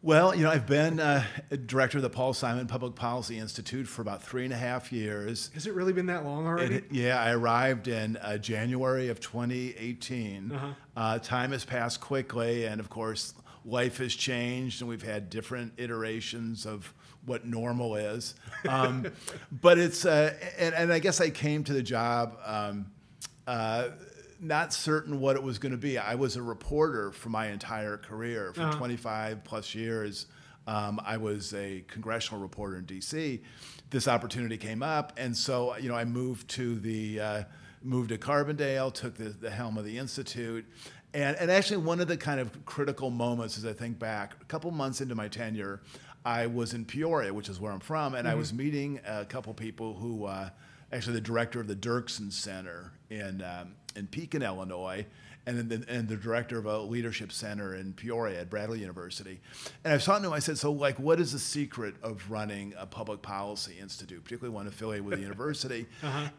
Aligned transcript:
Well, 0.00 0.32
you 0.32 0.44
know, 0.44 0.50
I've 0.50 0.66
been 0.66 1.00
uh, 1.00 1.24
director 1.66 1.98
of 1.98 2.02
the 2.02 2.10
Paul 2.10 2.32
Simon 2.32 2.68
Public 2.68 2.94
Policy 2.94 3.36
Institute 3.36 3.88
for 3.88 4.00
about 4.00 4.22
three 4.22 4.44
and 4.44 4.52
a 4.52 4.56
half 4.56 4.92
years. 4.92 5.50
Has 5.54 5.66
it 5.66 5.74
really 5.74 5.92
been 5.92 6.06
that 6.06 6.24
long 6.24 6.46
already? 6.46 6.76
It, 6.76 6.84
yeah, 6.92 7.20
I 7.20 7.32
arrived 7.32 7.88
in 7.88 8.16
uh, 8.18 8.38
January 8.38 9.08
of 9.08 9.18
2018. 9.18 10.52
Uh-huh. 10.52 10.66
Uh, 10.96 11.18
time 11.18 11.50
has 11.50 11.64
passed 11.64 12.00
quickly, 12.00 12.64
and 12.66 12.80
of 12.80 12.88
course, 12.88 13.34
life 13.64 13.98
has 13.98 14.14
changed, 14.14 14.82
and 14.82 14.88
we've 14.88 15.02
had 15.02 15.30
different 15.30 15.72
iterations 15.78 16.64
of 16.64 16.94
what 17.26 17.44
normal 17.44 17.96
is. 17.96 18.34
Um, 18.68 19.06
but 19.50 19.78
it's, 19.78 20.04
uh, 20.04 20.34
and, 20.58 20.74
and 20.74 20.92
I 20.92 20.98
guess 20.98 21.20
I 21.20 21.30
came 21.30 21.64
to 21.64 21.72
the 21.72 21.82
job. 21.82 22.36
Um, 22.44 22.86
uh, 23.46 23.90
not 24.40 24.72
certain 24.72 25.20
what 25.20 25.36
it 25.36 25.42
was 25.42 25.58
going 25.58 25.72
to 25.72 25.78
be. 25.78 25.98
I 25.98 26.14
was 26.14 26.36
a 26.36 26.42
reporter 26.42 27.10
for 27.12 27.28
my 27.28 27.48
entire 27.48 27.96
career 27.96 28.52
for 28.54 28.62
Uh-huh. 28.62 28.78
25 28.78 29.44
plus 29.44 29.74
years. 29.74 30.26
Um, 30.66 31.00
I 31.04 31.16
was 31.16 31.54
a 31.54 31.82
congressional 31.88 32.40
reporter 32.40 32.76
in 32.76 32.84
D.C. 32.84 33.40
This 33.90 34.06
opportunity 34.06 34.56
came 34.58 34.82
up, 34.82 35.12
and 35.16 35.34
so 35.36 35.76
you 35.78 35.88
know 35.88 35.94
I 35.94 36.04
moved 36.04 36.48
to 36.50 36.78
the 36.78 37.20
uh, 37.20 37.42
moved 37.82 38.10
to 38.10 38.18
Carbondale, 38.18 38.92
took 38.92 39.14
the, 39.16 39.30
the 39.30 39.50
helm 39.50 39.78
of 39.78 39.84
the 39.86 39.96
institute, 39.96 40.66
and 41.14 41.36
and 41.38 41.50
actually 41.50 41.78
one 41.78 42.00
of 42.00 42.06
the 42.08 42.18
kind 42.18 42.38
of 42.38 42.64
critical 42.66 43.08
moments 43.08 43.56
as 43.56 43.64
I 43.64 43.72
think 43.72 43.98
back, 43.98 44.34
a 44.42 44.44
couple 44.44 44.70
months 44.70 45.00
into 45.00 45.14
my 45.14 45.26
tenure, 45.28 45.80
I 46.24 46.46
was 46.46 46.74
in 46.74 46.84
Peoria, 46.84 47.32
which 47.32 47.48
is 47.48 47.58
where 47.58 47.72
I'm 47.72 47.80
from, 47.80 48.14
and 48.14 48.28
I 48.28 48.34
was 48.34 48.52
meeting 48.52 49.00
a 49.06 49.24
couple 49.24 49.52
people 49.54 49.94
who. 49.94 50.26
Uh, 50.26 50.50
actually 50.90 51.12
the 51.12 51.20
director 51.20 51.60
of 51.60 51.66
the 51.68 51.76
Dirksen 51.76 52.32
Center 52.32 52.92
in 53.10 53.42
um, 53.42 53.74
in 53.96 54.06
Pekin, 54.06 54.42
Illinois, 54.42 55.06
and 55.46 55.56
then 55.58 55.68
the, 55.68 55.84
and 55.92 56.06
the 56.08 56.16
director 56.16 56.58
of 56.58 56.66
a 56.66 56.78
leadership 56.78 57.32
center 57.32 57.74
in 57.74 57.92
Peoria 57.94 58.42
at 58.42 58.50
Bradley 58.50 58.78
University. 58.80 59.40
And 59.82 59.92
I 59.92 59.96
was 59.96 60.04
talking 60.04 60.22
to 60.22 60.28
him. 60.28 60.34
I 60.34 60.38
said, 60.40 60.58
"So, 60.58 60.70
like, 60.72 60.98
what 60.98 61.18
is 61.20 61.32
the 61.32 61.38
secret 61.38 61.94
of 62.02 62.30
running 62.30 62.74
a 62.78 62.86
public 62.86 63.22
policy 63.22 63.76
institute, 63.80 64.22
particularly 64.24 64.54
one 64.54 64.66
affiliated 64.66 65.06
with 65.06 65.16
the 65.16 65.22
university?" 65.30 65.86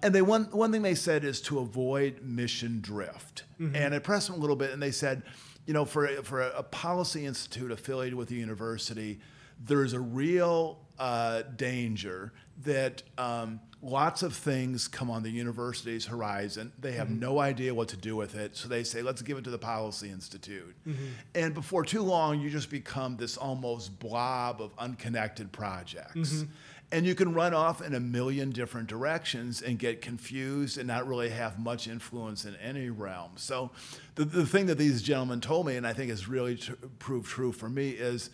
And 0.03 0.13
they 0.13 0.21
one 0.21 0.45
one 0.51 0.71
thing 0.71 0.83
they 0.83 0.95
said 0.95 1.23
is 1.23 1.41
to 1.41 1.59
avoid 1.59 2.21
mission 2.21 2.79
drift. 2.81 3.43
And 3.75 3.93
I 3.93 3.99
pressed 3.99 4.27
them 4.27 4.37
a 4.37 4.39
little 4.39 4.55
bit, 4.55 4.71
and 4.71 4.81
they 4.81 4.91
said, 4.91 5.23
"You 5.65 5.73
know, 5.73 5.85
for 5.85 6.05
a- 6.05 6.23
for 6.23 6.41
a, 6.41 6.49
a 6.59 6.63
policy 6.63 7.25
institute 7.25 7.71
affiliated 7.71 8.15
with 8.17 8.29
the 8.29 8.35
university." 8.35 9.19
there's 9.61 9.91
a 9.91 9.99
real 9.99 10.79
uh, 10.97 11.41
danger 11.57 12.31
that 12.63 13.03
um, 13.17 13.59
lots 13.81 14.23
of 14.23 14.35
things 14.35 14.87
come 14.87 15.09
on 15.09 15.23
the 15.23 15.29
university's 15.29 16.05
horizon. 16.05 16.71
They 16.79 16.93
have 16.93 17.07
mm-hmm. 17.07 17.19
no 17.19 17.39
idea 17.39 17.73
what 17.73 17.87
to 17.89 17.97
do 17.97 18.15
with 18.15 18.35
it, 18.35 18.55
so 18.55 18.67
they 18.67 18.83
say, 18.83 19.01
let's 19.01 19.21
give 19.21 19.37
it 19.37 19.43
to 19.45 19.49
the 19.49 19.57
Policy 19.57 20.09
Institute. 20.09 20.75
Mm-hmm. 20.87 21.05
And 21.35 21.53
before 21.53 21.85
too 21.85 22.01
long, 22.01 22.41
you 22.41 22.49
just 22.49 22.69
become 22.69 23.15
this 23.15 23.37
almost 23.37 23.97
blob 23.99 24.61
of 24.61 24.71
unconnected 24.77 25.51
projects. 25.51 26.15
Mm-hmm. 26.15 26.51
And 26.91 27.05
you 27.05 27.13
can 27.13 27.35
run 27.35 27.53
off 27.53 27.83
in 27.83 27.93
a 27.93 27.99
million 27.99 28.49
different 28.49 28.87
directions 28.87 29.61
and 29.61 29.77
get 29.77 30.01
confused 30.01 30.79
and 30.79 30.87
not 30.87 31.07
really 31.07 31.29
have 31.29 31.59
much 31.59 31.87
influence 31.87 32.45
in 32.45 32.55
any 32.55 32.89
realm. 32.89 33.33
So, 33.35 33.69
the, 34.15 34.25
the 34.25 34.45
thing 34.45 34.65
that 34.65 34.79
these 34.79 35.03
gentlemen 35.03 35.39
told 35.39 35.67
me, 35.67 35.75
and 35.75 35.85
I 35.85 35.93
think 35.93 36.09
has 36.09 36.27
really 36.27 36.55
tr- 36.55 36.73
proved 36.97 37.27
true 37.27 37.51
for 37.51 37.69
me, 37.69 37.91
is 37.91 38.31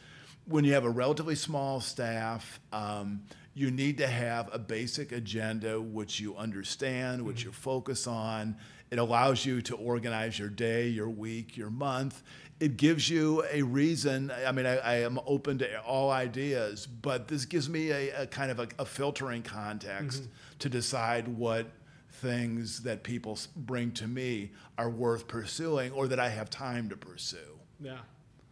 when 0.47 0.63
you 0.63 0.73
have 0.73 0.85
a 0.85 0.89
relatively 0.89 1.35
small 1.35 1.81
staff, 1.81 2.61
um, 2.71 3.23
you 3.55 3.71
need 3.71 3.97
to 3.97 4.07
have 4.07 4.49
a 4.53 4.59
basic 4.59 5.13
agenda 5.13 5.81
which 5.81 6.19
you 6.19 6.35
understand, 6.35 7.21
which 7.21 7.43
you 7.43 7.51
mm-hmm. 7.51 7.61
focus 7.61 8.05
on. 8.05 8.57
It 8.91 8.99
allows 8.99 9.45
you 9.45 9.61
to 9.63 9.75
organize 9.75 10.37
your 10.37 10.49
day, 10.49 10.89
your 10.89 11.09
week, 11.09 11.55
your 11.55 11.69
month. 11.69 12.21
It 12.59 12.75
gives 12.75 13.09
you 13.09 13.45
a 13.49 13.61
reason. 13.61 14.31
I 14.45 14.51
mean, 14.51 14.65
I, 14.65 14.75
I 14.77 14.95
am 14.95 15.19
open 15.25 15.57
to 15.59 15.79
all 15.81 16.11
ideas, 16.11 16.85
but 16.85 17.29
this 17.29 17.45
gives 17.45 17.69
me 17.69 17.91
a, 17.91 18.23
a 18.23 18.27
kind 18.27 18.51
of 18.51 18.59
a, 18.59 18.67
a 18.77 18.85
filtering 18.85 19.41
context 19.41 20.23
mm-hmm. 20.23 20.31
to 20.59 20.69
decide 20.69 21.27
what 21.29 21.67
things 22.11 22.83
that 22.83 23.03
people 23.03 23.39
bring 23.55 23.91
to 23.93 24.07
me 24.07 24.51
are 24.77 24.89
worth 24.89 25.27
pursuing 25.27 25.93
or 25.93 26.07
that 26.09 26.19
I 26.19 26.27
have 26.27 26.49
time 26.49 26.89
to 26.89 26.97
pursue. 26.97 27.37
Yeah. 27.79 27.99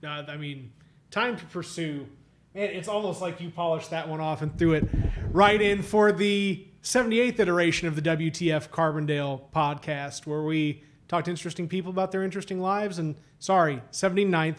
No, 0.01 0.09
I 0.09 0.37
mean, 0.37 0.71
time 1.11 1.35
to 1.37 1.45
pursue. 1.45 2.07
Man, 2.55 2.69
it's 2.69 2.87
almost 2.87 3.19
like 3.19 3.41
you 3.41 3.49
polished 3.49 3.89
that 3.89 4.07
one 4.07 4.21
off 4.21 4.43
and 4.43 4.55
threw 4.59 4.73
it 4.73 4.87
right 5.31 5.59
in 5.59 5.81
for 5.81 6.11
the 6.11 6.67
78th 6.83 7.39
iteration 7.39 7.87
of 7.87 7.95
the 7.95 8.01
WTF 8.03 8.69
Carbondale 8.69 9.41
podcast, 9.51 10.27
where 10.27 10.43
we 10.43 10.83
talk 11.07 11.23
to 11.23 11.31
interesting 11.31 11.67
people 11.67 11.89
about 11.89 12.11
their 12.11 12.21
interesting 12.21 12.61
lives. 12.61 12.99
And 12.99 13.15
sorry, 13.39 13.81
79th. 13.91 14.57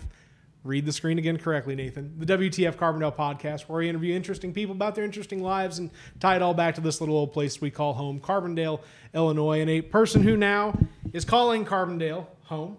Read 0.65 0.87
the 0.87 0.93
screen 0.93 1.19
again 1.19 1.37
correctly, 1.37 1.77
Nathan. 1.77 2.19
The 2.19 2.27
WTF 2.27 2.75
Carbondale 2.75 3.15
podcast, 3.15 3.69
where 3.69 3.79
we 3.79 3.89
interview 3.89 4.17
interesting 4.17 4.53
people 4.53 4.75
about 4.75 4.97
their 4.97 5.05
interesting 5.05 5.41
lives 5.41 5.79
and 5.79 5.91
tie 6.19 6.35
it 6.35 6.43
all 6.43 6.55
back 6.55 6.75
to 6.75 6.81
this 6.81 7.01
little 7.01 7.17
old 7.17 7.33
place 7.33 7.61
we 7.61 7.71
call 7.71 7.93
home, 7.93 8.19
Carbondale, 8.19 8.81
Illinois. 9.15 9.61
And 9.61 9.71
a 9.71 9.83
person 9.83 10.23
who 10.23 10.37
now 10.37 10.77
is 11.13 11.25
calling 11.25 11.65
Carbondale 11.65 12.27
home, 12.45 12.77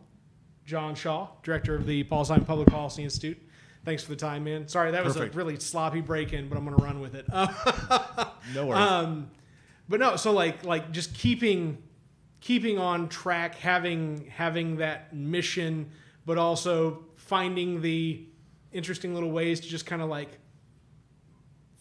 John 0.66 0.94
Shaw, 0.94 1.30
director 1.42 1.76
of 1.76 1.86
the 1.86 2.04
Paul 2.04 2.26
Simon 2.26 2.44
Public 2.44 2.68
Policy 2.68 3.04
Institute. 3.04 3.38
Thanks 3.86 4.04
for 4.04 4.10
the 4.10 4.16
time, 4.16 4.44
man. 4.44 4.68
Sorry, 4.68 4.92
that 4.92 5.06
was 5.06 5.16
a 5.16 5.28
really 5.30 5.60
sloppy 5.60 6.02
break 6.02 6.34
in, 6.34 6.50
but 6.50 6.58
I'm 6.58 6.66
going 6.66 6.76
to 6.78 6.84
run 6.84 7.00
with 7.00 7.16
it. 7.16 7.26
No 8.54 8.68
worries. 8.68 8.80
Um, 8.80 9.32
but 9.90 10.00
no, 10.00 10.18
so 10.18 10.32
like 10.32 10.64
like 10.64 10.92
just 10.92 11.16
keeping 11.16 11.82
keeping 12.42 12.78
on 12.78 13.10
track, 13.10 13.56
having 13.56 14.28
having 14.28 14.78
that 14.78 15.16
mission, 15.16 15.90
but 16.28 16.38
also 16.38 17.06
finding 17.16 17.82
the 17.82 18.24
interesting 18.72 19.16
little 19.16 19.32
ways 19.32 19.60
to 19.62 19.68
just 19.68 19.88
kind 19.88 20.02
of 20.04 20.10
like 20.10 20.38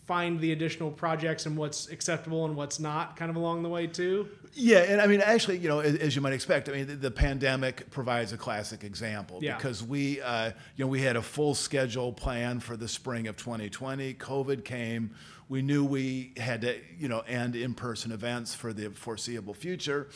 find 0.07 0.39
the 0.39 0.53
additional 0.53 0.91
projects 0.91 1.47
and 1.47 1.57
what's 1.57 1.89
acceptable 1.89 2.45
and 2.45 2.55
what's 2.57 2.79
not 2.79 3.17
kind 3.17 3.31
of 3.31 3.37
along 3.37 3.63
the 3.63 3.69
way 3.69 3.87
too. 3.87 4.29
Yeah, 4.53 4.79
and 4.81 5.01
I 5.01 5.07
mean, 5.07 5.21
actually, 5.21 5.59
you 5.59 5.69
know, 5.69 5.81
as, 5.81 5.97
as 5.97 6.15
you 6.15 6.23
might 6.23 6.33
expect, 6.35 6.69
I 6.69 6.73
mean, 6.73 6.87
the, 6.87 6.97
the 6.97 7.11
pandemic 7.11 7.91
provides 7.91 8.33
a 8.33 8.37
classic 8.37 8.85
example 8.85 9.41
Yeah. 9.43 9.57
because 9.57 9.83
we, 9.83 10.21
uh, 10.21 10.53
you 10.77 10.85
know, 10.85 10.89
we 10.89 11.01
had 11.01 11.17
a 11.17 11.23
full 11.23 11.55
schedule 11.55 12.13
plan 12.13 12.61
for 12.61 12.77
the 12.77 12.87
spring 12.87 13.27
of 13.27 13.37
2020. 13.37 14.15
COVID 14.15 14.65
came. 14.65 15.11
We 15.49 15.63
knew 15.63 15.85
we 15.85 16.33
had 16.37 16.61
to, 16.63 16.77
you 16.99 17.09
know, 17.09 17.21
end 17.21 17.57
in-person 17.57 18.13
events 18.13 18.55
for 18.55 18.73
the 18.73 18.91
foreseeable 18.91 19.55
future. 19.55 20.09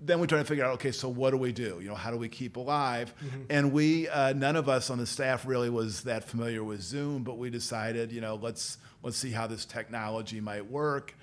Then 0.00 0.20
we 0.20 0.26
tried 0.26 0.40
to 0.40 0.44
figure 0.44 0.64
out, 0.64 0.74
okay, 0.74 0.92
so 0.92 1.08
what 1.08 1.30
do 1.30 1.38
we 1.38 1.52
do? 1.52 1.78
You 1.80 1.88
know, 1.88 1.94
how 1.94 2.10
do 2.10 2.18
we 2.18 2.28
keep 2.28 2.56
alive? 2.56 3.14
And 3.48 3.72
we, 3.72 4.08
uh, 4.08 4.34
none 4.34 4.54
of 4.54 4.68
us 4.68 4.90
on 4.90 4.98
the 4.98 5.06
staff 5.06 5.46
really 5.46 5.70
was 5.70 6.02
that 6.02 6.24
familiar 6.24 6.62
with 6.62 6.82
Zoom, 6.82 7.22
but 7.22 7.38
we 7.38 7.48
decided, 7.48 8.12
you 8.12 8.20
know, 8.20 8.34
let's 8.34 8.78
let's 9.02 9.16
see 9.16 9.30
how 9.30 9.46
this 9.46 9.64
technology 9.64 10.40
might 10.40 10.70
work. 10.70 11.14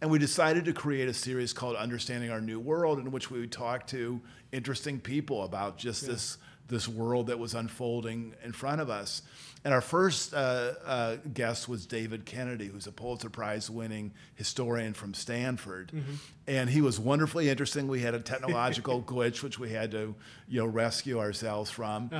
And 0.00 0.10
we 0.10 0.18
decided 0.18 0.64
to 0.64 0.72
create 0.72 1.08
a 1.08 1.14
series 1.14 1.52
called 1.52 1.76
Understanding 1.76 2.30
Our 2.30 2.40
New 2.40 2.58
World, 2.58 2.98
in 2.98 3.12
which 3.12 3.30
we 3.30 3.38
would 3.40 3.52
talk 3.52 3.86
to 3.88 4.20
interesting 4.50 4.98
people 4.98 5.44
about 5.44 5.76
just 5.76 6.06
this 6.06 6.38
this 6.68 6.88
world 6.88 7.26
that 7.26 7.38
was 7.38 7.54
unfolding 7.54 8.34
in 8.42 8.52
front 8.52 8.80
of 8.80 8.88
us. 8.88 9.22
And 9.64 9.72
our 9.72 9.80
first 9.80 10.34
uh, 10.34 10.72
uh, 10.84 11.16
guest 11.32 11.68
was 11.68 11.86
David 11.86 12.24
Kennedy, 12.24 12.66
who's 12.66 12.88
a 12.88 12.92
Pulitzer 12.92 13.30
Prize 13.30 13.70
winning 13.70 14.12
historian 14.34 14.92
from 14.92 15.14
Stanford. 15.14 15.92
And 16.48 16.68
he 16.68 16.80
was 16.80 16.98
wonderfully 16.98 17.48
interesting. 17.48 17.86
We 17.86 18.00
had 18.00 18.14
a 18.14 18.18
technological 18.20 19.02
glitch, 19.06 19.42
which 19.42 19.60
we 19.60 19.70
had 19.70 19.92
to 19.92 20.16
you 20.48 20.60
know, 20.60 20.66
rescue 20.66 21.20
ourselves 21.20 21.70
from. 21.70 22.10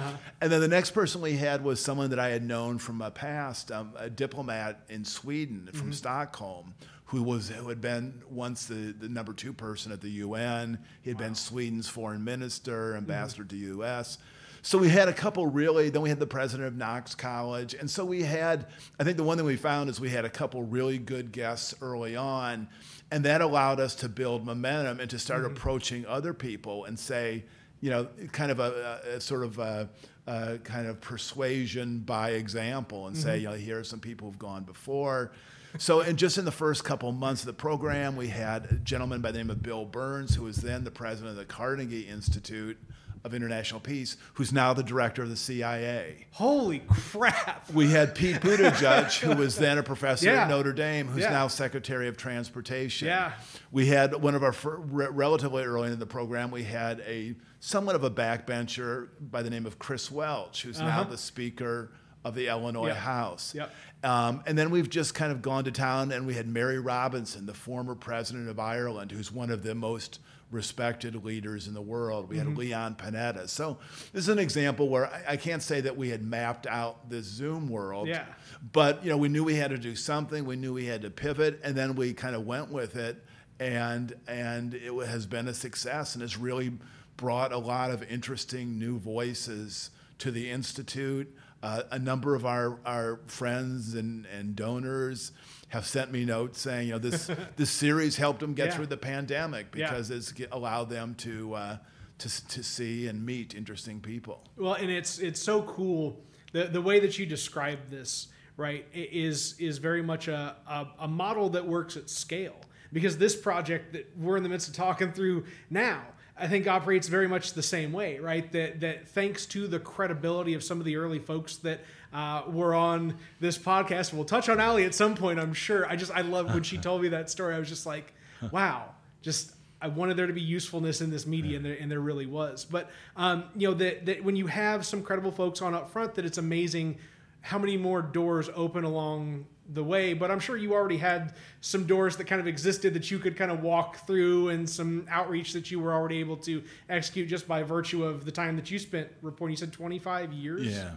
And 0.41 0.53
then 0.53 0.61
the 0.61 0.69
next 0.69 0.93
person 0.93 1.21
we 1.21 1.37
had 1.37 1.65
was 1.65 1.81
someone 1.81 2.11
that 2.11 2.21
I 2.21 2.29
had 2.29 2.45
known 2.45 2.79
from 2.79 3.03
a 3.03 3.11
past, 3.11 3.73
um, 3.73 3.93
a 3.97 4.09
diplomat 4.09 4.81
in 4.89 5.05
Sweden 5.05 5.69
from 5.73 5.93
Stockholm 5.93 6.75
who 7.07 7.23
was 7.23 7.51
who 7.51 7.69
had 7.69 7.81
been 7.83 8.23
once 8.31 8.65
the, 8.65 8.95
the 8.99 9.09
number 9.09 9.35
two 9.35 9.53
person 9.53 9.93
at 9.93 10.01
the 10.01 10.09
UN. 10.09 10.79
He 11.03 11.11
had 11.11 11.19
been 11.19 11.35
Sweden's 11.35 11.87
foreign 11.87 12.25
minister, 12.25 12.97
ambassador 12.97 13.45
to 13.45 13.57
U.S. 13.57 14.17
So 14.65 14.79
we 14.79 14.89
had 14.89 15.09
a 15.09 15.13
couple 15.13 15.45
really. 15.47 15.91
Then 15.91 16.03
we 16.03 16.09
had 16.09 16.21
the 16.21 16.27
president 16.27 16.69
of 16.69 16.77
Knox 16.77 17.17
College, 17.17 17.75
and 17.75 17.91
so 17.91 18.05
we 18.05 18.23
had. 18.23 18.67
I 18.99 19.05
think 19.05 19.17
the 19.17 19.25
one 19.25 19.37
thing 19.37 19.45
we 19.45 19.57
found 19.57 19.91
is 19.91 20.01
we 20.01 20.11
had 20.11 20.25
a 20.25 20.31
couple 20.31 20.63
really 20.63 20.99
good 20.99 21.33
guests 21.33 21.75
early 21.83 22.15
on, 22.15 22.69
and 23.11 23.25
that 23.25 23.41
allowed 23.41 23.81
us 23.81 23.97
to 23.97 24.09
build 24.09 24.47
momentum 24.47 25.01
and 25.01 25.11
to 25.11 25.19
start 25.19 25.43
mm-hmm. 25.43 25.57
approaching 25.57 26.07
other 26.07 26.33
people 26.33 26.85
and 26.85 26.97
say, 26.97 27.45
you 27.81 27.91
know, 27.91 28.07
kind 28.31 28.53
of 28.53 28.61
a, 28.61 29.01
a, 29.17 29.21
sort 29.21 29.43
of 29.43 29.59
a, 29.59 29.89
a 30.29 30.59
kind 30.59 30.87
of 30.87 31.01
persuasion 31.01 31.99
by 31.99 32.31
example, 32.31 33.09
and 33.09 33.17
say, 33.17 33.31
mm-hmm. 33.31 33.41
you 33.41 33.49
know, 33.49 33.55
here 33.55 33.81
are 33.81 33.85
some 33.85 33.99
people 33.99 34.29
who've 34.29 34.39
gone 34.39 34.63
before. 34.63 35.33
So, 35.79 36.03
and 36.03 36.17
just 36.17 36.39
in 36.39 36.45
the 36.45 36.53
first 36.53 36.85
couple 36.85 37.11
months 37.11 37.43
of 37.43 37.47
the 37.47 37.53
program, 37.55 38.15
we 38.15 38.29
had 38.29 38.67
a 38.71 38.75
gentleman 38.75 39.23
by 39.23 39.33
the 39.33 39.39
name 39.39 39.51
of 39.51 39.61
Bill 39.61 39.87
Burns, 39.87 40.37
who 40.37 40.45
was 40.45 40.57
then 40.57 40.85
the 40.85 40.91
president 40.91 41.31
of 41.31 41.37
the 41.37 41.47
Carnegie 41.47 42.03
Institute 42.03 42.79
of 43.25 43.35
International 43.35 43.79
Peace, 43.81 44.17
who's 44.35 44.53
now 44.53 44.73
the 44.73 44.83
director 44.83 45.23
of 45.23 45.29
the 45.31 45.37
CIA. 45.37 46.27
Holy 46.33 46.81
crap! 46.89 47.71
We 47.73 47.89
had 47.91 48.15
Pete 48.15 48.37
Buttigieg, 48.41 49.19
who 49.21 49.37
was 49.37 49.57
then 49.57 49.79
a 49.79 49.83
professor 49.83 50.27
Yeah. 50.27 50.43
at 50.43 50.49
Notre 50.49 50.73
Dame, 50.73 51.07
who's 51.09 51.23
Yeah. 51.23 51.31
now 51.31 51.47
Secretary 51.49 52.09
of 52.09 52.17
Transportation. 52.17 53.07
Yeah. 53.09 53.33
We 53.71 53.87
had 53.87 54.15
one 54.21 54.35
of 54.35 54.43
our 54.43 54.55
re- 54.65 55.07
relatively 55.11 55.63
early 55.65 55.93
in 55.93 55.99
the 55.99 56.07
program. 56.07 56.51
We 56.51 56.65
had 56.65 57.01
a 57.07 57.35
somewhat 57.61 57.95
of 57.95 58.03
a 58.05 58.11
backbencher 58.11 59.09
by 59.21 59.43
the 59.43 59.51
name 59.51 59.67
of 59.67 59.79
Chris 59.79 60.11
Welch, 60.11 60.63
who's 60.63 60.81
now 60.81 60.87
Uh-huh. 60.89 61.05
the 61.05 61.19
Speaker 61.19 61.93
of 62.25 62.35
the 62.35 62.49
Illinois 62.49 62.89
Yep. 62.89 62.97
House. 62.97 63.55
Yep. 63.55 63.75
Um, 64.05 64.43
and 64.47 64.57
then 64.59 64.71
we've 64.71 64.91
just 64.91 65.15
kind 65.15 65.31
of 65.33 65.43
gone 65.43 65.65
to 65.65 65.71
town, 65.73 66.11
and 66.13 66.27
we 66.27 66.35
had 66.35 66.49
Mary 66.49 66.79
Robinson, 66.81 67.47
the 67.47 67.55
former 67.55 67.95
president 67.95 68.49
of 68.49 68.59
Ireland, 68.59 69.13
who's 69.13 69.31
one 69.31 69.51
of 69.51 69.63
the 69.63 69.75
most 69.77 70.19
respected 70.53 71.25
leaders 71.25 71.67
in 71.67 71.75
the 71.75 71.83
world. 71.83 72.29
We 72.29 72.37
Mm-hmm. 72.37 72.49
had 72.51 72.59
Leon 72.59 72.95
Panetta. 72.97 73.49
So 73.49 73.79
this 74.13 74.25
is 74.25 74.29
an 74.29 74.39
example 74.39 74.89
where 74.89 75.07
I, 75.07 75.23
I 75.31 75.37
can't 75.37 75.63
say 75.63 75.81
that 75.81 75.97
we 75.97 76.11
had 76.11 76.23
mapped 76.23 76.67
out 76.67 77.11
this 77.11 77.27
Zoom 77.27 77.69
world. 77.69 78.07
Yeah. 78.07 78.25
But 78.73 79.03
you 79.03 79.11
know, 79.11 79.17
we 79.17 79.29
knew 79.29 79.43
we 79.43 79.57
had 79.57 79.71
to 79.71 79.79
do 79.79 79.97
something. 79.97 80.45
We 80.45 80.57
knew 80.57 80.73
we 80.73 80.87
had 80.87 81.03
to 81.03 81.11
pivot, 81.11 81.61
and 81.65 81.75
then 81.75 81.95
we 81.97 82.13
kind 82.15 82.37
of 82.37 82.47
went 82.47 82.71
with 82.71 82.95
it, 82.97 83.25
and 83.59 84.15
and 84.29 84.75
it 84.75 84.93
has 85.07 85.27
been 85.27 85.49
a 85.49 85.55
success, 85.55 86.15
and 86.15 86.23
it's 86.23 86.39
really 86.39 86.73
brought 87.17 87.53
a 87.53 87.59
lot 87.59 87.91
of 87.91 88.03
interesting 88.05 88.79
new 88.79 88.99
voices 88.99 89.91
to 90.19 90.31
the 90.31 90.51
institute. 90.51 91.35
Uh, 91.63 91.83
a 91.93 91.99
number 91.99 92.35
of 92.35 92.45
our, 92.45 92.81
our 92.85 93.21
friends 93.29 93.95
and, 93.95 94.27
and 94.37 94.57
donors 94.57 95.31
have 95.73 95.87
sent 95.87 96.13
me 96.13 96.27
notes 96.27 96.61
saying, 96.61 96.89
you 96.89 96.93
know, 96.93 96.99
this 96.99 97.31
this 97.57 97.71
series 97.71 98.17
helped 98.17 98.41
them 98.41 98.53
get 98.55 98.67
Yeah. 98.67 98.73
through 98.77 98.87
the 98.89 98.97
pandemic 98.99 99.69
Yeah. 99.75 99.89
because 99.89 100.11
it's 100.11 100.33
allowed 100.53 100.91
them 100.91 101.15
to 101.17 101.55
uh, 101.55 101.77
to 102.19 102.49
to 102.49 102.63
see 102.63 103.07
and 103.09 103.25
meet 103.25 103.55
interesting 103.55 104.01
people. 104.01 104.45
Well, 104.59 104.75
and 104.75 104.91
it's 104.91 105.19
it's 105.19 105.41
so 105.41 105.63
cool 105.63 106.21
the 106.53 106.65
the 106.65 106.83
way 106.83 107.01
that 107.01 107.19
you 107.19 107.25
describe 107.25 107.89
this, 107.89 108.29
right? 108.59 108.87
Is 108.93 109.55
is 109.59 109.79
very 109.79 110.03
much 110.03 110.29
a, 110.29 110.57
a 110.69 110.87
a 111.01 111.09
model 111.09 111.49
that 111.51 111.67
works 111.67 111.97
at 111.97 112.11
scale 112.11 112.61
because 112.93 113.17
this 113.17 113.35
project 113.35 113.95
that 113.95 114.07
we're 114.19 114.37
in 114.37 114.43
the 114.43 114.51
midst 114.51 114.69
of 114.69 114.75
talking 114.75 115.13
through 115.13 115.45
now. 115.71 116.03
I 116.35 116.49
think 116.49 116.67
operates 116.67 117.09
very 117.09 117.29
much 117.29 117.53
the 117.53 117.63
same 117.63 117.93
way, 117.93 118.19
right? 118.19 118.51
That 118.53 118.81
that 118.81 119.09
thanks 119.09 119.47
to 119.47 119.67
the 119.69 119.79
credibility 119.79 120.55
of 120.55 120.63
some 120.65 120.79
of 120.81 120.85
the 120.87 120.97
early 120.97 121.19
folks 121.19 121.57
that 121.59 121.81
uh, 122.13 122.43
were 122.49 122.75
on 122.75 123.17
this 123.41 123.57
podcast, 123.57 124.13
we'll 124.13 124.25
touch 124.25 124.49
on 124.49 124.61
Allie 124.61 124.85
at 124.85 124.95
some 124.95 125.15
point, 125.15 125.39
I'm 125.39 125.55
sure. 125.55 125.87
I 125.87 125.97
just 125.97 126.13
I 126.13 126.21
love 126.21 126.53
when 126.53 126.63
she 126.63 126.79
told 126.89 127.03
me 127.03 127.09
that 127.09 127.31
story. 127.31 127.55
I 127.55 127.59
was 127.59 127.69
just 127.69 127.87
like, 127.87 128.13
wow, 128.51 128.91
just 129.23 129.53
I 129.81 129.89
wanted 129.89 130.17
there 130.17 130.29
to 130.29 130.33
be 130.33 130.41
usefulness 130.41 131.01
in 131.01 131.11
this 131.11 131.27
media, 131.27 131.57
and 131.57 131.67
there, 131.67 131.77
and 131.79 131.91
there 131.91 132.01
really 132.01 132.27
was. 132.27 132.65
But 132.65 132.91
um, 133.17 133.45
you 133.57 133.69
know 133.69 133.75
that 133.75 134.07
that 134.07 134.25
when 134.25 134.37
you 134.37 134.47
have 134.47 134.87
some 134.87 135.03
credible 135.03 135.33
folks 135.33 135.61
on 135.63 135.75
up 135.75 135.91
front, 135.91 136.15
that 136.15 136.25
it's 136.25 136.39
amazing 136.39 136.99
how 137.41 137.59
many 137.59 137.77
more 137.77 138.01
doors 138.01 138.49
open 138.55 138.85
along 138.85 139.47
the 139.69 139.83
way. 139.83 140.15
But 140.15 140.31
I'm 140.31 140.39
sure 140.39 140.57
you 140.57 140.75
already 140.75 140.99
had 140.99 141.35
some 141.61 141.87
doors 141.87 142.17
that 142.19 142.25
kind 142.25 142.41
of 142.41 142.47
existed 142.47 142.95
that 142.95 143.11
you 143.11 143.19
could 143.19 143.37
kind 143.37 143.51
of 143.51 143.63
walk 143.63 144.07
through, 144.07 144.51
and 144.51 144.71
some 144.71 145.07
outreach 145.11 145.53
that 145.55 145.71
you 145.71 145.81
were 145.81 145.93
already 145.93 146.21
able 146.21 146.37
to 146.39 146.63
execute 146.89 147.29
just 147.29 147.49
by 147.49 147.63
virtue 147.63 148.05
of 148.05 148.25
the 148.25 148.33
time 148.33 148.57
that 148.57 148.71
you 148.71 148.79
spent 148.79 149.09
reporting. 149.21 149.53
You 149.53 149.57
said 149.59 149.73
25 149.73 150.33
years. 150.33 150.67
Yeah, 150.67 150.93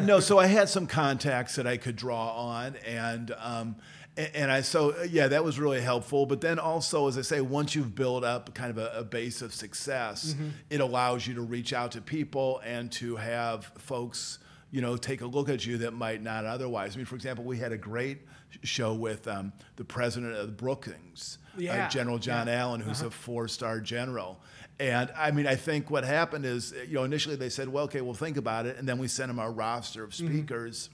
no. 0.00 0.20
So 0.20 0.38
I 0.38 0.46
had 0.46 0.68
some 0.68 0.86
contacts 0.86 1.56
that 1.56 1.66
I 1.66 1.76
could 1.76 1.96
draw 1.96 2.30
on, 2.36 2.76
and 2.86 3.30
um, 3.38 3.76
and 4.16 4.50
I 4.50 4.60
so 4.60 4.90
uh, 4.90 5.02
yeah, 5.04 5.28
that 5.28 5.44
was 5.44 5.58
really 5.58 5.80
helpful. 5.80 6.26
But 6.26 6.40
then 6.40 6.58
also, 6.58 7.08
as 7.08 7.16
I 7.18 7.22
say, 7.22 7.40
once 7.40 7.74
you've 7.74 7.94
built 7.94 8.24
up 8.24 8.54
kind 8.54 8.70
of 8.70 8.78
a, 8.78 8.92
a 8.98 9.04
base 9.04 9.42
of 9.42 9.54
success, 9.54 10.34
it 10.70 10.80
allows 10.80 11.26
you 11.26 11.34
to 11.34 11.42
reach 11.42 11.72
out 11.72 11.92
to 11.92 12.00
people 12.00 12.60
and 12.64 12.90
to 12.92 13.16
have 13.16 13.70
folks, 13.78 14.38
you 14.70 14.80
know, 14.80 14.96
take 14.96 15.20
a 15.22 15.26
look 15.26 15.48
at 15.48 15.64
you 15.66 15.78
that 15.78 15.92
might 15.92 16.22
not 16.22 16.44
otherwise. 16.44 16.94
I 16.94 16.96
mean, 16.98 17.06
for 17.06 17.14
example, 17.16 17.44
we 17.44 17.58
had 17.58 17.72
a 17.72 17.78
great 17.78 18.18
show 18.62 18.92
with 18.94 19.26
um, 19.28 19.52
the 19.76 19.84
president 19.84 20.34
of 20.34 20.46
the 20.46 20.52
Brookings, 20.52 21.38
Yeah, 21.56 21.86
uh, 21.86 21.88
General 21.88 22.18
John 22.18 22.46
yeah. 22.48 22.60
Allen, 22.60 22.80
who's 22.82 23.00
a 23.00 23.10
four-star 23.10 23.80
general. 23.80 24.40
And 24.82 25.12
I 25.16 25.30
mean, 25.30 25.46
I 25.46 25.54
think 25.54 25.90
what 25.90 26.02
happened 26.02 26.44
is, 26.44 26.72
eh, 26.72 26.86
you 26.88 26.94
know, 26.94 27.04
initially 27.04 27.36
they 27.36 27.50
said, 27.50 27.68
well, 27.68 27.84
okay, 27.84 28.00
we'll 28.00 28.14
think 28.14 28.36
about 28.36 28.66
it. 28.66 28.78
And 28.78 28.88
then 28.88 28.98
we 28.98 29.06
sent 29.06 29.28
them 29.28 29.38
our 29.38 29.52
roster 29.52 30.02
of 30.02 30.10
mm-hmm. 30.10 30.26
speakers. 30.26 30.90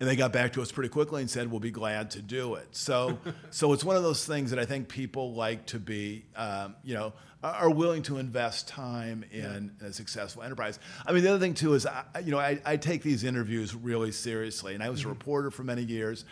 And 0.00 0.08
they 0.08 0.16
got 0.16 0.32
back 0.32 0.54
to 0.54 0.62
us 0.62 0.72
pretty 0.72 0.88
quickly 0.88 1.20
and 1.20 1.30
said, 1.30 1.50
we'll 1.50 1.60
be 1.60 1.70
glad 1.70 2.10
to 2.12 2.22
do 2.22 2.54
it. 2.54 2.68
So, 2.70 3.18
so 3.50 3.74
it's 3.74 3.84
one 3.84 3.96
of 3.96 4.02
those 4.02 4.24
things 4.24 4.48
that 4.48 4.58
I 4.58 4.64
think 4.64 4.88
people 4.88 5.34
like 5.34 5.66
to 5.66 5.78
be, 5.78 6.24
um, 6.36 6.74
you 6.82 6.94
know, 6.94 7.12
are 7.42 7.68
willing 7.68 8.02
to 8.04 8.16
invest 8.16 8.66
time 8.66 9.26
in 9.30 9.70
a 9.82 9.92
successful 9.92 10.42
enterprise. 10.42 10.78
I 11.06 11.12
mean, 11.12 11.22
the 11.22 11.28
other 11.28 11.38
thing 11.38 11.52
too 11.52 11.74
is, 11.74 11.84
I, 11.84 12.04
you 12.24 12.30
know, 12.30 12.38
I, 12.38 12.58
I 12.64 12.78
take 12.78 13.02
these 13.02 13.24
interviews 13.24 13.74
really 13.74 14.10
seriously. 14.10 14.72
And 14.72 14.82
I 14.82 14.88
was 14.88 15.00
a 15.00 15.02
mm-hmm. 15.02 15.10
reporter 15.10 15.50
for 15.50 15.64
many 15.64 15.82
years. 15.82 16.24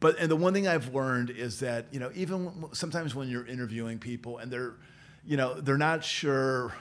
But 0.00 0.18
and 0.18 0.30
the 0.30 0.36
one 0.36 0.52
thing 0.52 0.66
I've 0.66 0.94
learned 0.94 1.30
is 1.30 1.60
that 1.60 1.86
you 1.92 2.00
know 2.00 2.10
even 2.14 2.66
sometimes 2.72 3.14
when 3.14 3.28
you're 3.28 3.46
interviewing 3.46 3.98
people 3.98 4.38
and 4.38 4.50
they're, 4.50 4.74
you 5.24 5.36
know, 5.36 5.60
they're 5.60 5.78
not 5.78 6.04
sure 6.04 6.72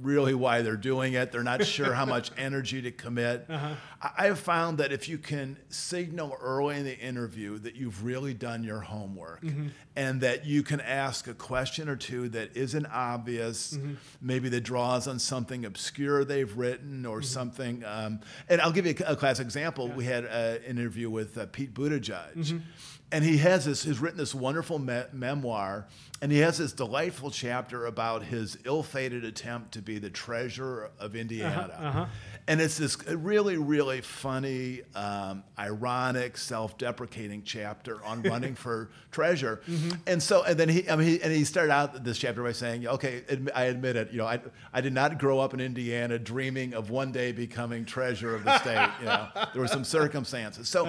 really 0.00 0.34
why 0.34 0.62
they're 0.62 0.76
doing 0.76 1.14
it. 1.14 1.32
They're 1.32 1.42
not 1.42 1.64
sure 1.64 1.92
how 1.92 2.04
much 2.04 2.30
energy 2.38 2.82
to 2.82 2.90
commit. 2.90 3.46
Uh-huh. 3.48 3.74
I 4.00 4.10
I 4.16 4.26
have 4.26 4.38
found 4.38 4.78
that 4.78 4.92
if 4.92 5.08
you 5.08 5.18
can 5.18 5.56
signal 5.70 6.36
early 6.40 6.76
in 6.76 6.84
the 6.84 6.96
interview 6.96 7.58
that 7.58 7.74
you've 7.74 8.04
really 8.04 8.34
done 8.34 8.62
your 8.62 8.80
homework 8.80 9.42
mm-hmm. 9.42 9.68
and 9.96 10.20
that 10.20 10.44
you 10.44 10.62
can 10.62 10.80
ask 10.80 11.26
a 11.26 11.34
question 11.34 11.88
or 11.88 11.96
two 11.96 12.28
that 12.30 12.56
isn't 12.56 12.86
obvious, 12.86 13.74
mm-hmm. 13.74 13.94
maybe 14.20 14.48
that 14.50 14.60
draws 14.60 15.08
on 15.08 15.18
something 15.18 15.64
obscure 15.64 16.24
they've 16.24 16.56
written 16.56 17.06
or 17.06 17.18
mm-hmm. 17.18 17.24
something. 17.24 17.84
Um, 17.84 18.20
and 18.48 18.60
I'll 18.60 18.72
give 18.72 18.86
you 18.86 18.94
a, 19.06 19.12
a 19.12 19.16
classic 19.16 19.44
example. 19.44 19.88
We 19.88 20.04
had 20.04 20.24
uh, 20.24 20.28
an 20.28 20.62
interview 20.64 21.10
with 21.10 21.36
uh, 21.36 21.46
Pete 21.46 21.74
Buttigieg 21.74 22.60
and 23.10 23.24
he 23.24 23.38
has 23.38 23.64
this 23.64 23.82
he's 23.84 23.98
written 23.98 24.18
this 24.18 24.34
wonderful 24.34 24.78
me- 24.78 25.04
memoir 25.12 25.86
and 26.20 26.32
he 26.32 26.38
has 26.38 26.58
this 26.58 26.72
delightful 26.72 27.30
chapter 27.30 27.86
about 27.86 28.22
his 28.22 28.58
ill-fated 28.64 29.24
attempt 29.24 29.72
to 29.72 29.82
be 29.82 29.98
the 29.98 30.10
treasurer 30.10 30.90
of 30.98 31.12
uh-huh, 31.12 31.18
indiana 31.18 31.78
uh-huh. 31.80 32.06
And 32.48 32.60
it's 32.60 32.78
this 32.78 32.96
really 33.06 33.56
really 33.56 34.00
funny 34.00 34.80
um, 34.94 35.44
ironic 35.58 36.36
self-deprecating 36.36 37.42
chapter 37.44 38.02
on 38.04 38.22
running 38.32 38.54
for 38.54 38.90
treasurer. 39.12 39.60
And 40.06 40.22
so 40.22 40.42
and 40.42 40.58
then 40.58 40.68
he 40.68 40.88
i 40.88 40.96
mean 40.96 41.06
he, 41.06 41.22
and 41.22 41.32
he 41.32 41.44
started 41.44 41.70
out 41.72 42.02
this 42.02 42.18
chapter 42.18 42.42
by 42.42 42.52
saying 42.52 42.86
okay 42.86 43.22
i 43.54 43.64
admit 43.64 43.96
it 43.96 44.10
you 44.10 44.18
know 44.18 44.26
I, 44.26 44.40
I 44.72 44.80
did 44.80 44.92
not 44.92 45.18
grow 45.18 45.38
up 45.38 45.54
in 45.54 45.60
indiana 45.60 46.18
dreaming 46.18 46.74
of 46.74 46.90
one 46.90 47.12
day 47.12 47.32
becoming 47.32 47.84
treasurer 47.84 48.34
of 48.34 48.44
the 48.44 48.58
state 48.58 48.88
you 49.00 49.06
know. 49.06 49.28
There 49.52 49.62
were 49.62 49.68
some 49.68 49.84
circumstances. 49.84 50.68
So 50.68 50.84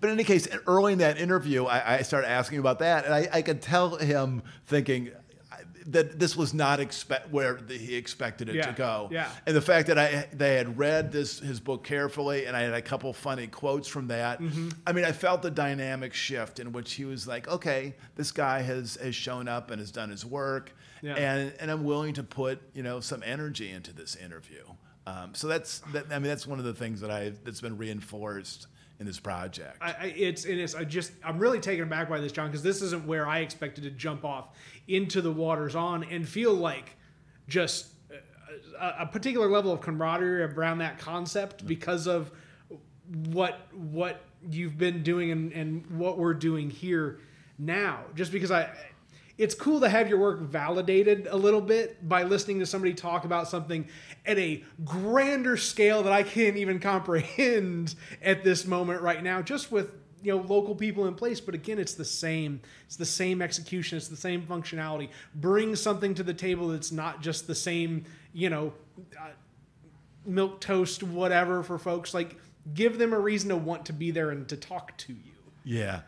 but 0.00 0.08
in 0.08 0.14
any 0.14 0.24
case 0.24 0.46
early 0.66 0.92
in 0.92 0.98
that 0.98 1.18
interview 1.18 1.64
i, 1.66 1.98
I 1.98 2.02
started 2.02 2.28
asking 2.28 2.58
about 2.58 2.80
that 2.80 3.04
and 3.04 3.14
i, 3.14 3.28
I 3.32 3.42
could 3.42 3.62
tell 3.62 3.96
him 3.96 4.42
thinking 4.66 5.10
that 5.86 6.18
this 6.18 6.36
was 6.36 6.54
not 6.54 6.80
expect 6.80 7.30
where 7.30 7.54
the, 7.54 7.76
he 7.76 7.94
expected 7.94 8.48
it 8.48 8.54
Yeah, 8.54 8.66
to 8.66 8.72
go 8.72 9.08
yeah. 9.12 9.28
and 9.46 9.54
the 9.54 9.60
fact 9.60 9.88
that 9.88 9.98
I 9.98 10.26
they 10.32 10.54
had 10.56 10.78
read 10.78 11.12
this 11.12 11.38
his 11.40 11.60
book 11.60 11.84
carefully 11.84 12.46
and 12.46 12.56
I 12.56 12.62
had 12.62 12.72
a 12.74 12.82
couple 12.82 13.12
funny 13.12 13.46
quotes 13.46 13.86
from 13.88 14.08
that. 14.08 14.40
Mm-hmm. 14.40 14.70
I 14.86 14.92
mean, 14.92 15.04
I 15.04 15.12
felt 15.12 15.42
the 15.42 15.50
dynamic 15.50 16.14
shift 16.14 16.58
in 16.60 16.72
which 16.72 16.94
he 16.94 17.04
was 17.04 17.26
like, 17.26 17.48
okay, 17.48 17.94
this 18.16 18.32
guy 18.32 18.62
has 18.62 18.96
has 18.96 19.14
shown 19.14 19.48
up 19.48 19.70
and 19.70 19.78
has 19.80 19.90
done 19.90 20.10
his 20.10 20.24
work, 20.24 20.72
Yeah. 21.02 21.14
and 21.16 21.52
and 21.60 21.70
I'm 21.70 21.84
willing 21.84 22.14
to 22.14 22.22
put 22.22 22.60
you 22.74 22.82
know 22.82 23.00
some 23.00 23.22
energy 23.24 23.70
into 23.70 23.92
this 23.92 24.16
interview. 24.16 24.62
Um, 25.06 25.34
so 25.34 25.48
that's 25.48 25.80
that. 25.92 26.06
I 26.10 26.14
mean, 26.18 26.28
that's 26.28 26.46
one 26.46 26.58
of 26.58 26.64
the 26.64 26.72
things 26.74 27.00
that 27.02 27.10
I 27.10 27.32
that's 27.44 27.60
been 27.60 27.76
reinforced 27.76 28.68
in 29.00 29.06
this 29.06 29.18
project. 29.18 29.78
I, 29.80 29.90
I, 29.90 30.04
it's 30.16 30.44
and 30.44 30.60
it's 30.60 30.74
I 30.74 30.84
just 30.84 31.12
I'm 31.24 31.38
really 31.38 31.60
taken 31.60 31.84
aback 31.84 32.08
by 32.08 32.20
this, 32.20 32.32
John, 32.32 32.48
because 32.48 32.62
this 32.62 32.82
isn't 32.82 33.06
where 33.06 33.26
I 33.26 33.40
expected 33.40 33.84
to 33.84 33.90
jump 33.90 34.24
off 34.24 34.56
into 34.88 35.20
the 35.20 35.32
waters 35.32 35.74
on 35.74 36.04
and 36.04 36.28
feel 36.28 36.54
like 36.54 36.96
just 37.48 37.88
a, 38.80 38.94
a 39.00 39.06
particular 39.06 39.48
level 39.48 39.72
of 39.72 39.80
camaraderie 39.80 40.42
around 40.42 40.78
that 40.78 40.98
concept 40.98 41.66
because 41.66 42.06
of 42.06 42.30
what 43.28 43.68
what 43.72 44.22
you've 44.50 44.78
been 44.78 45.02
doing 45.02 45.30
and, 45.30 45.52
and 45.52 45.98
what 45.98 46.18
we're 46.18 46.34
doing 46.34 46.70
here 46.70 47.18
now. 47.58 48.00
Just 48.14 48.32
because 48.32 48.50
I 48.50 48.70
it's 49.36 49.54
cool 49.54 49.80
to 49.80 49.88
have 49.88 50.08
your 50.08 50.18
work 50.18 50.40
validated 50.40 51.26
a 51.28 51.36
little 51.36 51.60
bit 51.60 52.08
by 52.08 52.22
listening 52.22 52.60
to 52.60 52.66
somebody 52.66 52.94
talk 52.94 53.24
about 53.24 53.48
something 53.48 53.88
at 54.24 54.38
a 54.38 54.62
grander 54.84 55.56
scale 55.56 56.02
that 56.04 56.12
I 56.12 56.22
can't 56.22 56.56
even 56.56 56.78
comprehend 56.80 57.94
at 58.22 58.44
this 58.44 58.66
moment 58.66 59.02
right 59.02 59.22
now, 59.22 59.42
just 59.42 59.72
with 59.72 59.90
you 60.22 60.34
know 60.34 60.42
local 60.42 60.74
people 60.74 61.06
in 61.06 61.14
place. 61.14 61.40
But 61.40 61.54
again, 61.54 61.78
it's 61.78 61.94
the 61.94 62.04
same. 62.04 62.60
It's 62.86 62.96
the 62.96 63.04
same 63.04 63.42
execution. 63.42 63.98
It's 63.98 64.08
the 64.08 64.16
same 64.16 64.42
functionality. 64.42 65.08
Bring 65.34 65.74
something 65.74 66.14
to 66.14 66.22
the 66.22 66.34
table 66.34 66.68
that's 66.68 66.92
not 66.92 67.20
just 67.20 67.46
the 67.46 67.54
same. 67.54 68.04
You 68.32 68.50
know, 68.50 68.72
uh, 69.20 69.30
milk 70.24 70.60
toast, 70.60 71.02
whatever 71.02 71.62
for 71.62 71.78
folks. 71.78 72.14
Like, 72.14 72.36
give 72.72 72.98
them 72.98 73.12
a 73.12 73.18
reason 73.18 73.48
to 73.50 73.56
want 73.56 73.86
to 73.86 73.92
be 73.92 74.10
there 74.12 74.30
and 74.30 74.48
to 74.48 74.56
talk 74.56 74.96
to 74.98 75.12
you. 75.12 75.33
Yeah, 75.64 76.00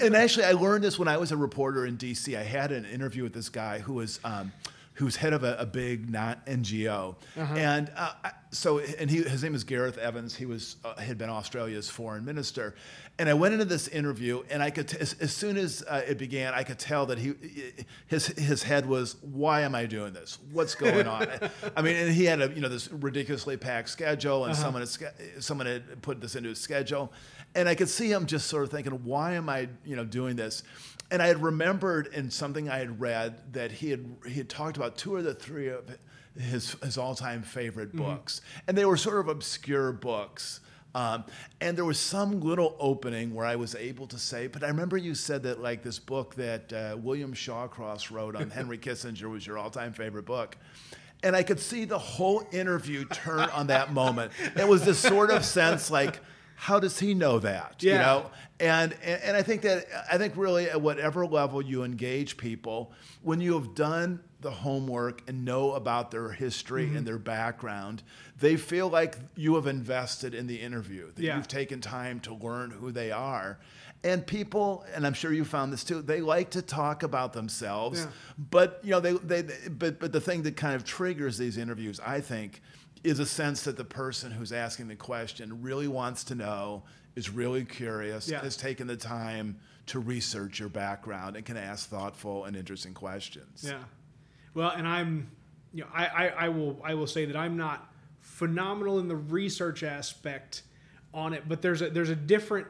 and 0.00 0.14
actually, 0.14 0.44
I 0.44 0.52
learned 0.52 0.84
this 0.84 0.98
when 0.98 1.08
I 1.08 1.16
was 1.16 1.32
a 1.32 1.36
reporter 1.36 1.84
in 1.86 1.96
D.C. 1.96 2.36
I 2.36 2.42
had 2.44 2.70
an 2.70 2.84
interview 2.84 3.24
with 3.24 3.32
this 3.32 3.48
guy 3.48 3.80
who 3.80 3.94
was 3.94 4.20
um, 4.24 4.52
who's 4.94 5.16
head 5.16 5.32
of 5.32 5.42
a, 5.44 5.56
a 5.58 5.66
big 5.66 6.08
not 6.10 6.44
NGO, 6.46 7.16
and 7.36 7.90
uh, 7.96 8.12
so 8.52 8.78
and 8.78 9.10
he 9.10 9.22
his 9.22 9.42
name 9.42 9.54
is 9.54 9.64
Gareth 9.64 9.98
Evans. 9.98 10.36
He 10.36 10.46
was 10.46 10.76
uh, 10.84 10.94
had 10.96 11.18
been 11.18 11.30
Australia's 11.30 11.90
foreign 11.90 12.24
minister, 12.24 12.74
and 13.18 13.28
I 13.28 13.34
went 13.34 13.52
into 13.52 13.64
this 13.64 13.88
interview, 13.88 14.42
and 14.50 14.62
I 14.62 14.70
could 14.70 14.88
t- 14.88 14.98
as, 15.00 15.14
as 15.20 15.32
soon 15.32 15.56
as 15.56 15.82
uh, 15.88 16.02
it 16.06 16.16
began, 16.18 16.54
I 16.54 16.62
could 16.62 16.78
tell 16.78 17.06
that 17.06 17.18
he 17.18 17.34
his 18.06 18.26
his 18.26 18.62
head 18.62 18.86
was, 18.86 19.16
why 19.22 19.62
am 19.62 19.74
I 19.74 19.86
doing 19.86 20.12
this? 20.12 20.38
What's 20.52 20.74
going 20.74 21.06
on? 21.06 21.26
I 21.76 21.82
mean, 21.82 21.96
and 21.96 22.12
he 22.12 22.24
had 22.24 22.40
a 22.40 22.50
you 22.50 22.60
know 22.60 22.68
this 22.68 22.90
ridiculously 22.92 23.56
packed 23.56 23.88
schedule, 23.88 24.44
and 24.44 24.54
someone 24.56 24.82
had 24.82 25.42
someone 25.42 25.66
had 25.66 26.00
put 26.02 26.20
this 26.20 26.36
into 26.36 26.48
his 26.50 26.60
schedule, 26.60 27.12
and 27.54 27.68
I 27.68 27.74
could 27.74 27.88
see 27.88 28.10
him 28.10 28.26
just 28.26 28.46
sort 28.46 28.64
of 28.64 28.70
thinking, 28.70 29.04
why 29.04 29.32
am 29.32 29.48
I 29.48 29.68
you 29.84 29.96
know 29.96 30.04
doing 30.04 30.36
this? 30.36 30.62
And 31.10 31.20
I 31.20 31.26
had 31.26 31.42
remembered 31.42 32.08
in 32.08 32.30
something 32.30 32.68
I 32.68 32.78
had 32.78 33.00
read 33.00 33.52
that 33.52 33.72
he 33.72 33.90
had 33.90 34.04
he 34.26 34.34
had 34.34 34.48
talked 34.48 34.76
about 34.76 34.96
two 34.96 35.14
or 35.14 35.22
the 35.22 35.34
three 35.34 35.68
of 35.68 35.98
his 36.38 36.74
his 36.82 36.96
all 36.96 37.14
time 37.14 37.42
favorite 37.42 37.94
books, 37.94 38.40
and 38.66 38.76
they 38.76 38.84
were 38.84 38.96
sort 38.96 39.18
of 39.18 39.28
obscure 39.28 39.92
books. 39.92 40.60
Um, 40.94 41.24
and 41.60 41.76
there 41.76 41.84
was 41.84 42.00
some 42.00 42.40
little 42.40 42.76
opening 42.80 43.32
where 43.32 43.46
I 43.46 43.56
was 43.56 43.76
able 43.76 44.08
to 44.08 44.18
say, 44.18 44.48
but 44.48 44.64
I 44.64 44.68
remember 44.68 44.96
you 44.96 45.14
said 45.14 45.44
that 45.44 45.62
like 45.62 45.82
this 45.82 45.98
book 46.00 46.34
that 46.34 46.72
uh, 46.72 46.96
William 47.00 47.32
Shawcross 47.32 48.10
wrote 48.10 48.34
on 48.34 48.50
Henry 48.50 48.76
Kissinger 48.78 49.30
was 49.30 49.46
your 49.46 49.56
all-time 49.56 49.92
favorite 49.92 50.24
book. 50.24 50.56
And 51.22 51.36
I 51.36 51.42
could 51.42 51.60
see 51.60 51.84
the 51.84 51.98
whole 51.98 52.44
interview 52.50 53.04
turn 53.04 53.48
on 53.50 53.68
that 53.68 53.92
moment. 53.92 54.32
It 54.56 54.66
was 54.66 54.84
this 54.84 54.98
sort 54.98 55.30
of 55.30 55.44
sense 55.44 55.90
like, 55.90 56.18
how 56.60 56.78
does 56.78 56.98
he 56.98 57.14
know 57.14 57.38
that? 57.38 57.82
You 57.82 57.94
know? 57.94 58.30
And, 58.60 58.92
and 59.02 59.22
and 59.22 59.36
I 59.36 59.42
think 59.42 59.62
that 59.62 59.86
I 60.12 60.18
think 60.18 60.36
really 60.36 60.68
at 60.68 60.80
whatever 60.80 61.24
level 61.26 61.62
you 61.62 61.84
engage 61.84 62.36
people, 62.36 62.92
when 63.22 63.40
you 63.40 63.54
have 63.54 63.74
done 63.74 64.20
the 64.42 64.50
homework 64.50 65.22
and 65.28 65.44
know 65.44 65.72
about 65.72 66.10
their 66.10 66.30
history 66.32 66.86
Mm-hmm. 66.86 66.96
and 66.98 67.06
their 67.06 67.18
background, 67.18 68.02
they 68.38 68.56
feel 68.56 68.88
like 68.88 69.16
you 69.36 69.54
have 69.54 69.66
invested 69.66 70.34
in 70.34 70.46
the 70.46 70.56
interview, 70.60 71.10
that 71.14 71.22
Yeah. 71.22 71.36
you've 71.36 71.48
taken 71.48 71.80
time 71.80 72.20
to 72.20 72.34
learn 72.34 72.70
who 72.70 72.92
they 72.92 73.10
are. 73.10 73.58
And 74.02 74.26
people, 74.26 74.84
and 74.94 75.06
I'm 75.06 75.12
sure 75.14 75.30
you 75.32 75.44
found 75.44 75.72
this 75.72 75.84
too, 75.84 76.00
they 76.02 76.20
like 76.22 76.50
to 76.50 76.62
talk 76.62 77.02
about 77.02 77.32
themselves. 77.32 78.00
Yeah. 78.00 78.10
But 78.50 78.80
you 78.82 78.90
know, 78.90 79.00
they, 79.00 79.12
they 79.12 79.42
but 79.70 79.98
but 79.98 80.12
the 80.12 80.20
thing 80.20 80.42
that 80.42 80.56
kind 80.56 80.74
of 80.74 80.84
triggers 80.84 81.38
these 81.38 81.56
interviews, 81.56 82.00
I 82.04 82.20
think, 82.20 82.60
is 83.02 83.18
a 83.18 83.26
sense 83.26 83.62
that 83.62 83.76
the 83.76 83.84
person 83.84 84.30
who's 84.30 84.52
asking 84.52 84.88
the 84.88 84.96
question 84.96 85.62
really 85.62 85.88
wants 85.88 86.24
to 86.24 86.34
know, 86.34 86.82
is 87.16 87.30
really 87.30 87.64
curious, 87.64 88.28
Yeah. 88.28 88.40
has 88.40 88.56
taken 88.56 88.86
the 88.86 88.96
time 88.96 89.58
to 89.86 89.98
research 89.98 90.60
your 90.60 90.68
background 90.68 91.36
and 91.36 91.44
can 91.44 91.56
ask 91.56 91.88
thoughtful 91.88 92.44
and 92.44 92.56
interesting 92.56 92.94
questions. 92.94 93.64
Yeah. 93.66 93.78
Well, 94.54 94.70
and 94.70 94.86
I'm, 94.86 95.30
you 95.72 95.82
know, 95.82 95.88
I, 95.94 96.06
I, 96.06 96.28
I 96.28 96.48
will 96.48 96.80
I 96.84 96.94
will 96.94 97.06
say 97.06 97.24
that 97.24 97.36
I'm 97.36 97.56
not 97.56 97.92
phenomenal 98.20 98.98
in 98.98 99.08
the 99.08 99.16
research 99.16 99.82
aspect 99.82 100.62
on 101.14 101.32
it, 101.32 101.48
but 101.48 101.62
there's 101.62 101.82
a 101.82 101.90
there's 101.90 102.10
a 102.10 102.16
different 102.16 102.66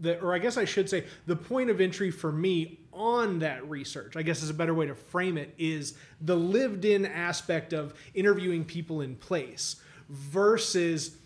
the, 0.00 0.20
or 0.20 0.32
I 0.34 0.38
guess 0.38 0.56
I 0.56 0.64
should 0.64 0.88
say 0.88 1.04
the 1.26 1.34
point 1.36 1.70
of 1.70 1.80
entry 1.80 2.10
for 2.10 2.30
me 2.30 2.78
on 2.98 3.38
that 3.38 3.68
research, 3.68 4.16
I 4.16 4.22
guess 4.22 4.42
is 4.42 4.50
a 4.50 4.54
better 4.54 4.74
way 4.74 4.86
to 4.86 4.94
frame 4.94 5.38
it, 5.38 5.54
is 5.56 5.94
the 6.20 6.36
lived 6.36 6.84
in 6.84 7.06
aspect 7.06 7.72
of 7.72 7.94
interviewing 8.12 8.64
people 8.64 9.00
in 9.00 9.16
place 9.16 9.76
versus 10.08 11.16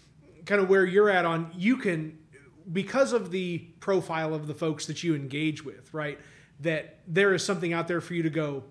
kind 0.44 0.60
of 0.60 0.68
where 0.68 0.84
you're 0.84 1.08
at 1.08 1.24
on 1.24 1.50
you 1.56 1.76
can 1.76 2.18
because 2.72 3.12
of 3.12 3.30
the 3.30 3.58
profile 3.80 4.34
of 4.34 4.46
the 4.46 4.54
folks 4.54 4.86
that 4.86 5.02
you 5.02 5.14
engage 5.14 5.64
with, 5.64 5.92
right? 5.92 6.18
That 6.60 7.00
there 7.08 7.34
is 7.34 7.44
something 7.44 7.72
out 7.72 7.88
there 7.88 8.00
for 8.00 8.14
you 8.14 8.22
to 8.22 8.30
go 8.30 8.64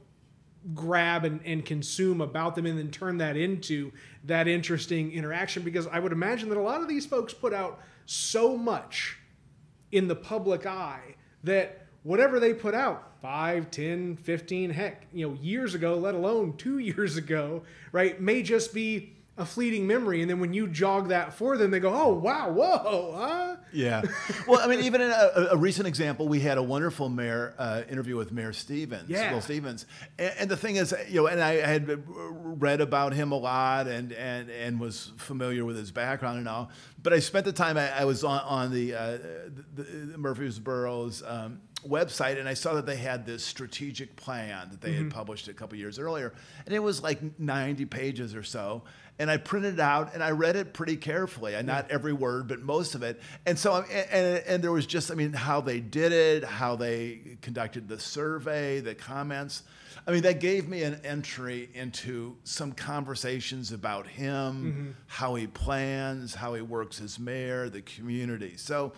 grab 0.74 1.25
and, 1.25 1.41
and 1.43 1.65
consume 1.65 2.22
about 2.22 2.55
them 2.55 2.65
and 2.65 2.77
then 2.77 2.91
turn 2.91 3.17
that 3.17 3.36
into 3.36 3.91
that 4.24 4.48
interesting 4.48 5.12
interaction 5.12 5.63
because 5.63 5.88
I 5.88 6.00
would 6.00 6.12
imagine 6.12 6.50
that 6.50 6.58
a 6.58 6.62
lot 6.62 6.81
of 6.81 6.88
these 6.88 7.05
folks 7.05 7.34
put 7.34 7.53
out 7.53 7.81
so 8.05 8.55
much 8.55 9.17
in 9.91 10.08
the 10.08 10.15
public 10.15 10.65
eye 10.65 11.15
that 11.43 11.80
whatever 12.03 12.39
they 12.39 12.53
put 12.53 12.74
out 12.74 13.12
5 13.22 13.70
10 13.72 14.15
15 14.17 14.70
heck 14.72 15.05
you 15.13 15.27
know 15.27 15.38
years 15.41 15.75
ago 15.75 15.96
let 15.96 16.15
alone 16.15 16.55
two 16.58 16.77
years 16.91 17.17
ago 17.17 17.63
right 17.91 18.20
may 18.20 18.41
just 18.43 18.74
be 18.74 19.13
a 19.38 19.46
fleeting 19.46 19.88
memory 19.88 20.22
and 20.22 20.29
then 20.29 20.39
when 20.39 20.53
you 20.53 20.67
jog 20.67 21.08
that 21.10 21.34
for 21.34 21.58
them 21.58 21.72
they 21.72 21.79
go 21.79 21.93
oh 21.93 22.13
wow 22.13 22.51
whoa 22.51 23.13
huh 23.17 23.55
Yeah. 23.74 24.01
Well, 24.48 24.60
I 24.60 24.67
mean, 24.67 24.81
even 24.81 25.00
in 25.01 25.12
a, 25.12 25.48
a 25.51 25.58
recent 25.58 25.88
example, 25.88 26.27
we 26.27 26.41
had 26.41 26.58
a 26.58 26.63
wonderful 26.63 27.08
mayor 27.08 27.53
uh, 27.58 27.84
interview 27.89 28.17
with 28.17 28.31
Mayor 28.34 28.51
Stephens, 28.51 29.10
Yeah. 29.10 29.31
Will 29.34 29.39
Stephens. 29.39 29.86
And, 30.20 30.34
and 30.39 30.50
the 30.50 30.58
thing 30.58 30.75
is, 30.75 30.93
you 31.08 31.22
know, 31.22 31.27
and 31.27 31.39
I 31.41 31.53
had 31.65 32.03
read 32.05 32.81
about 32.81 33.13
him 33.13 33.31
a 33.31 33.38
lot 33.38 33.88
and, 33.88 34.12
and, 34.12 34.50
and 34.50 34.77
was 34.79 35.13
familiar 35.17 35.63
with 35.63 35.77
his 35.77 35.91
background 35.91 36.39
and 36.39 36.50
all. 36.50 36.70
But 37.01 37.13
I 37.13 37.20
spent 37.20 37.46
the 37.46 37.53
time, 37.53 37.77
I, 37.77 38.01
I 38.01 38.03
was 38.03 38.25
on, 38.25 38.41
on 38.41 38.72
the, 38.74 38.93
uh, 38.93 39.17
the, 39.75 39.84
the 39.84 40.17
Murphysboro's 40.17 41.24
um, 41.25 41.62
website 41.88 42.39
and 42.39 42.47
I 42.47 42.53
saw 42.53 42.73
that 42.75 42.85
they 42.85 42.95
had 42.95 43.25
this 43.25 43.43
strategic 43.43 44.15
plan 44.15 44.69
that 44.71 44.81
they 44.81 44.93
had 44.93 45.01
mm-hmm. 45.01 45.09
published 45.09 45.47
a 45.47 45.53
couple 45.53 45.77
years 45.77 46.00
earlier. 46.00 46.33
And 46.65 46.73
it 46.73 46.79
was 46.79 47.01
like 47.01 47.39
90 47.39 47.85
pages 47.85 48.35
or 48.35 48.43
so. 48.43 48.83
And 49.21 49.29
I 49.29 49.37
printed 49.37 49.75
it 49.75 49.79
out 49.79 50.15
and 50.15 50.23
I 50.23 50.31
read 50.31 50.55
it 50.55 50.73
pretty 50.73 50.97
carefully. 50.97 51.53
And 51.53 51.67
not 51.67 51.91
every 51.91 52.11
word, 52.11 52.47
but 52.47 52.59
most 52.61 52.95
of 52.95 53.03
it. 53.03 53.21
And 53.45 53.57
so, 53.57 53.75
and, 53.75 54.07
and, 54.11 54.43
and 54.47 54.63
there 54.63 54.71
was 54.71 54.87
just, 54.87 55.11
I 55.11 55.13
mean, 55.13 55.31
how 55.31 55.61
they 55.61 55.79
did 55.79 56.11
it, 56.11 56.43
how 56.43 56.75
they 56.75 57.37
conducted 57.43 57.87
the 57.87 57.99
survey, 57.99 58.79
the 58.79 58.95
comments. 58.95 59.61
I 60.07 60.11
mean, 60.11 60.23
that 60.23 60.39
gave 60.39 60.67
me 60.67 60.81
an 60.81 60.99
entry 61.03 61.69
into 61.75 62.35
some 62.43 62.71
conversations 62.71 63.71
about 63.71 64.07
him, 64.07 64.33
mm-hmm. 64.33 64.91
how 65.05 65.35
he 65.35 65.45
plans, 65.45 66.33
how 66.33 66.55
he 66.55 66.63
works 66.63 66.99
as 66.99 67.19
mayor, 67.19 67.69
the 67.69 67.83
community. 67.83 68.53
So, 68.57 68.93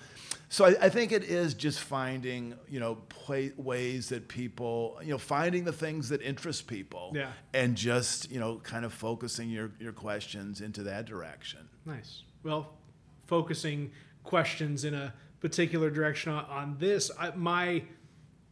so 0.48 0.66
I, 0.66 0.76
I 0.84 0.90
think 0.90 1.12
it 1.12 1.24
is 1.24 1.56
just 1.56 1.80
finding, 1.82 2.54
you 2.70 2.80
know, 2.80 2.96
play, 3.10 3.52
ways 3.58 4.10
that 4.10 4.30
people, 4.30 5.00
you 5.04 5.12
know, 5.12 5.18
finding 5.18 5.66
the 5.66 5.74
things 5.74 6.08
that 6.10 6.22
interest 6.22 6.68
people, 6.68 7.12
Yeah. 7.14 7.32
and 7.54 7.76
just, 7.76 8.32
you 8.32 8.40
know, 8.40 8.60
kind 8.64 8.86
of 8.86 8.94
focusing 8.94 9.50
your 9.50 9.72
your 9.80 9.92
questions 9.92 10.13
into 10.62 10.84
that 10.84 11.06
direction. 11.06 11.70
Nice. 11.86 12.24
Well, 12.44 12.74
focusing 13.26 13.92
questions 14.24 14.84
in 14.84 14.94
a 14.94 15.14
particular 15.40 15.90
direction 15.90 16.32
on, 16.32 16.46
on 16.46 16.76
this, 16.80 17.12
I, 17.20 17.32
my, 17.36 17.84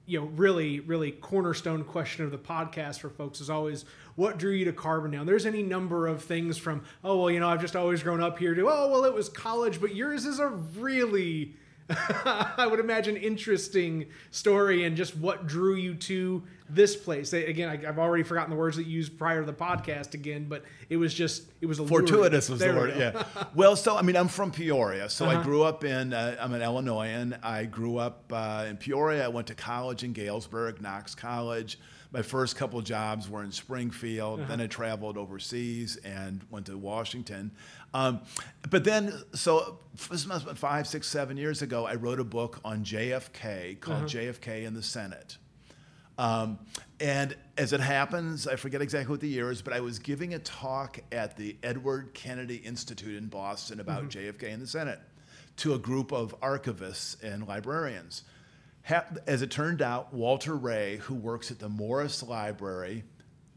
you 0.06 0.20
know, 0.20 0.26
really, 0.28 0.80
really 0.80 1.12
cornerstone 1.12 1.84
question 1.84 2.26
of 2.26 2.32
the 2.32 2.38
podcast 2.38 3.00
for 3.00 3.10
folks 3.10 3.40
is 3.42 3.50
always, 3.50 3.86
what 4.16 4.38
drew 4.38 4.52
you 4.52 4.66
to 4.66 4.74
Carbondale? 4.74 5.26
There's 5.26 5.46
any 5.46 5.64
number 5.64 6.08
of 6.08 6.24
things 6.24 6.58
from, 6.58 6.84
oh 7.04 7.18
well, 7.18 7.32
you 7.32 7.40
know, 7.40 7.48
I've 7.48 7.62
just 7.62 7.76
always 7.76 8.04
grown 8.04 8.22
up 8.22 8.38
here. 8.38 8.54
To 8.54 8.70
oh 8.70 8.90
well, 8.90 9.06
it 9.06 9.14
was 9.14 9.30
college, 9.30 9.80
but 9.80 9.96
yours 9.96 10.26
is 10.26 10.40
a 10.40 10.48
really 10.48 11.56
I 11.90 12.68
would 12.70 12.80
imagine 12.80 13.18
interesting 13.18 14.08
story 14.32 14.84
and 14.84 14.96
just 14.96 15.16
what 15.16 15.48
drew 15.48 15.76
you 15.76 15.96
to 15.96 16.44
this 16.74 16.96
place. 16.96 17.34
Again, 17.34 17.70
I, 17.70 17.88
I've 17.90 18.00
already 18.00 18.24
forgotten 18.24 18.50
the 18.50 18.56
words 18.56 18.78
that 18.78 18.86
you 18.86 18.94
used 18.94 19.18
prior 19.18 19.42
to 19.42 19.46
the 19.46 19.54
podcast 19.54 20.14
again, 20.14 20.46
but 20.48 20.64
it 20.90 20.98
was 20.98 21.14
just 21.14 21.44
it 21.62 21.66
was 21.66 21.80
alluring. 21.80 22.08
Fortuitous 22.08 22.50
was 22.50 22.60
There 22.60 22.74
the 22.74 22.80
word. 22.80 22.94
Yeah. 22.98 23.24
well, 23.56 23.76
so 23.76 23.98
I 23.98 24.02
mean, 24.02 24.16
I'm 24.16 24.28
from 24.28 24.52
Peoria, 24.52 25.10
so 25.10 25.26
Uh-huh. 25.26 25.40
I 25.40 25.44
grew 25.44 25.64
up 25.64 25.84
in. 25.84 26.14
Uh, 26.14 26.36
I'm 26.40 26.54
an 26.54 26.62
Illinoisan. 26.62 27.38
I 27.44 27.66
grew 27.66 27.98
up 27.98 28.32
uh, 28.34 28.66
in 28.70 28.78
Peoria. 28.78 29.26
I 29.26 29.28
went 29.28 29.48
to 29.48 29.56
college 29.56 30.04
in 30.04 30.14
Galesburg, 30.14 30.82
Knox 30.82 31.14
College. 31.16 31.80
My 32.14 32.22
first 32.22 32.58
couple 32.58 32.82
jobs 32.82 33.30
were 33.30 33.42
in 33.42 33.54
Springfield. 33.54 34.42
Uh-huh. 34.42 34.50
Then 34.50 34.60
I 34.62 34.68
traveled 34.68 35.18
overseas 35.18 35.96
and 36.04 36.42
went 36.50 36.66
to 36.66 36.78
Washington. 36.78 37.52
Um, 37.94 38.20
but 38.70 38.84
then, 38.84 39.14
so 39.34 39.80
this 40.10 40.26
must 40.26 40.42
have 40.42 40.46
been 40.48 40.56
five, 40.56 40.88
six, 40.88 41.08
seven 41.08 41.38
years 41.38 41.62
ago. 41.62 41.86
I 41.86 41.96
wrote 41.96 42.20
a 42.20 42.26
book 42.26 42.60
on 42.66 42.84
JFK 42.84 43.80
called 43.80 43.98
Uh-huh. 44.00 44.08
JFK 44.08 44.66
in 44.66 44.74
the 44.74 44.84
Senate. 44.84 45.38
Um, 46.18 46.60
and 47.00 47.36
as 47.58 47.74
it 47.74 47.80
happens, 47.80 48.48
I 48.48 48.56
forget 48.56 48.82
exactly 48.82 49.12
what 49.12 49.22
the 49.22 49.28
year 49.28 49.50
is, 49.52 49.62
but 49.62 49.74
I 49.74 49.80
was 49.80 49.98
giving 49.98 50.34
a 50.34 50.40
talk 50.40 51.00
at 51.12 51.36
the 51.36 51.56
Edward 51.64 52.14
Kennedy 52.14 52.58
Institute 52.58 53.18
in 53.18 53.28
Boston 53.28 53.80
about 53.80 54.10
JFK 54.10 54.44
in 54.44 54.60
the 54.60 54.68
Senate 54.68 55.00
to 55.58 55.74
a 55.74 55.80
group 55.80 56.12
of 56.12 56.40
archivists 56.42 57.22
and 57.24 57.48
librarians. 57.48 58.24
As 59.28 59.42
it 59.42 59.52
turned 59.52 59.82
out, 59.82 60.14
Walter 60.14 60.56
Ray, 60.56 60.98
who 60.98 61.16
works 61.16 61.52
at 61.52 61.60
the 61.60 61.70
Morris 61.70 62.24
Library 62.24 63.04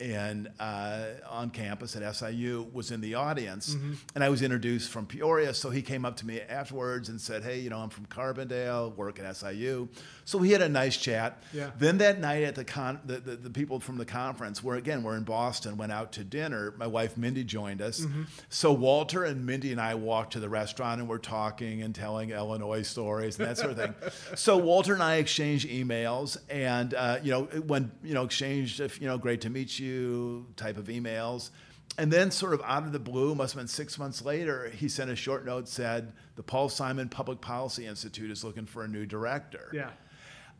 in, 0.00 0.48
uh, 0.60 1.04
on 1.30 1.48
campus 1.50 1.96
at 1.96 2.14
SIU, 2.14 2.66
was 2.72 2.90
in 2.90 3.00
the 3.00 3.14
audience. 3.14 3.74
And 4.14 4.22
I 4.22 4.28
was 4.28 4.42
introduced 4.42 4.90
from 4.90 5.06
Peoria, 5.06 5.54
so 5.54 5.70
he 5.70 5.80
came 5.82 6.04
up 6.04 6.16
to 6.18 6.26
me 6.26 6.40
afterwards 6.42 7.08
and 7.08 7.18
said, 7.20 7.42
Hey, 7.42 7.60
you 7.60 7.70
know, 7.70 7.78
I'm 7.78 7.88
from 7.90 8.04
Carbondale, 8.06 8.94
work 8.96 9.18
at 9.18 9.36
SIU. 9.36 9.88
So 10.24 10.38
we 10.38 10.50
had 10.50 10.62
a 10.62 10.68
nice 10.68 10.96
chat. 10.96 11.42
Yeah. 11.52 11.70
Then 11.78 11.98
that 11.98 12.20
night 12.20 12.42
at 12.42 12.54
the 12.54 12.64
con, 12.64 13.00
the, 13.04 13.18
the, 13.18 13.36
the 13.36 13.50
people 13.50 13.80
from 13.80 13.98
the 13.98 14.04
conference, 14.04 14.62
where 14.62 14.76
again 14.76 15.02
we're 15.02 15.16
in 15.16 15.24
Boston, 15.24 15.76
went 15.76 15.92
out 15.92 16.12
to 16.12 16.24
dinner. 16.24 16.74
My 16.76 16.86
wife 16.86 17.16
Mindy 17.16 17.44
joined 17.44 17.80
us. 17.80 18.06
So 18.48 18.72
Walter 18.72 19.24
and 19.24 19.46
Mindy 19.46 19.70
and 19.72 19.80
I 19.80 19.94
walked 19.94 20.32
to 20.34 20.40
the 20.40 20.48
restaurant 20.48 21.00
and 21.00 21.08
we're 21.08 21.18
talking 21.18 21.82
and 21.82 21.94
telling 21.94 22.30
Illinois 22.30 22.82
stories 22.82 23.38
and 23.38 23.48
that 23.48 23.58
sort 23.58 23.72
of 23.72 23.76
thing. 23.76 23.94
so 24.34 24.56
Walter 24.56 24.94
and 24.94 25.02
I 25.02 25.16
exchanged 25.16 25.68
emails, 25.68 26.36
and 26.48 26.94
uh, 26.94 27.18
you 27.22 27.30
know 27.30 27.44
when 27.66 27.92
you 28.02 28.14
know 28.14 28.24
exchanged, 28.24 28.80
if, 28.80 29.00
you 29.00 29.06
know, 29.06 29.18
great 29.18 29.42
to 29.42 29.50
meet 29.50 29.78
you. 29.78 29.84
you 29.84 30.46
type 30.56 30.76
of 30.76 30.86
emails. 30.86 31.50
And 31.96 32.12
then, 32.12 32.32
sort 32.32 32.54
of 32.54 32.62
out 32.64 32.82
of 32.82 32.92
the 32.92 32.98
blue, 32.98 33.36
must 33.36 33.54
have 33.54 33.60
been 33.60 33.68
six 33.68 33.98
months 33.98 34.20
later, 34.24 34.68
he 34.70 34.88
sent 34.88 35.10
a 35.10 35.16
short 35.16 35.44
note 35.44 35.68
said 35.68 36.12
the 36.34 36.42
Paul 36.42 36.68
Simon 36.68 37.08
Public 37.08 37.40
Policy 37.40 37.86
Institute 37.86 38.32
is 38.32 38.42
looking 38.42 38.66
for 38.66 38.82
a 38.82 38.88
new 38.88 39.06
director. 39.06 39.70
Yeah. 39.72 39.90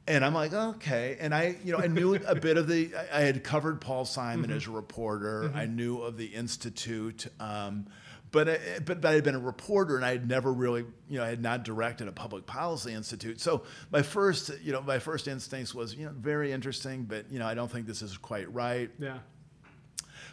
And 0.07 0.23
I'm 0.25 0.35
like, 0.35 0.53
okay. 0.53 1.17
And 1.19 1.35
I, 1.35 1.57
you 1.65 1.73
know, 1.73 1.79
I 1.79 1.87
knew 1.87 2.15
a 2.15 2.35
bit 2.35 2.59
of 2.59 2.69
the. 2.69 2.91
I 3.13 3.21
had 3.21 3.43
covered 3.43 3.81
Paul 3.81 4.05
Simon 4.05 4.51
mm-hmm. 4.51 4.57
as 4.57 4.67
a 4.67 4.71
reporter. 4.71 5.51
I 5.55 5.65
mm-hmm. 5.65 5.77
knew 5.77 5.99
of 5.99 6.19
the 6.19 6.27
institute, 6.27 7.27
um, 7.41 7.87
but 8.31 8.49
I, 8.49 8.59
but 8.85 9.01
but 9.01 9.11
I 9.11 9.15
had 9.15 9.25
been 9.25 9.35
a 9.35 9.41
reporter, 9.41 9.97
and 9.97 10.05
I 10.05 10.11
had 10.11 10.29
never 10.29 10.53
really, 10.53 10.85
you 11.09 11.19
know, 11.19 11.25
I 11.25 11.29
had 11.29 11.41
not 11.41 11.63
directed 11.63 12.07
a 12.07 12.13
public 12.13 12.45
policy 12.45 12.93
institute. 12.93 13.41
So 13.41 13.63
my 13.91 14.03
first, 14.03 14.51
you 14.63 14.73
know, 14.73 14.83
my 14.83 14.99
first 14.99 15.27
instincts 15.27 15.75
was, 15.75 15.95
you 15.95 16.05
know, 16.05 16.13
very 16.13 16.53
interesting, 16.53 17.05
but 17.05 17.31
you 17.31 17.39
know, 17.39 17.47
I 17.47 17.55
don't 17.55 17.71
think 17.71 17.87
this 17.87 18.03
is 18.03 18.19
quite 18.19 18.53
right. 18.53 18.91
Yeah. 18.99 19.19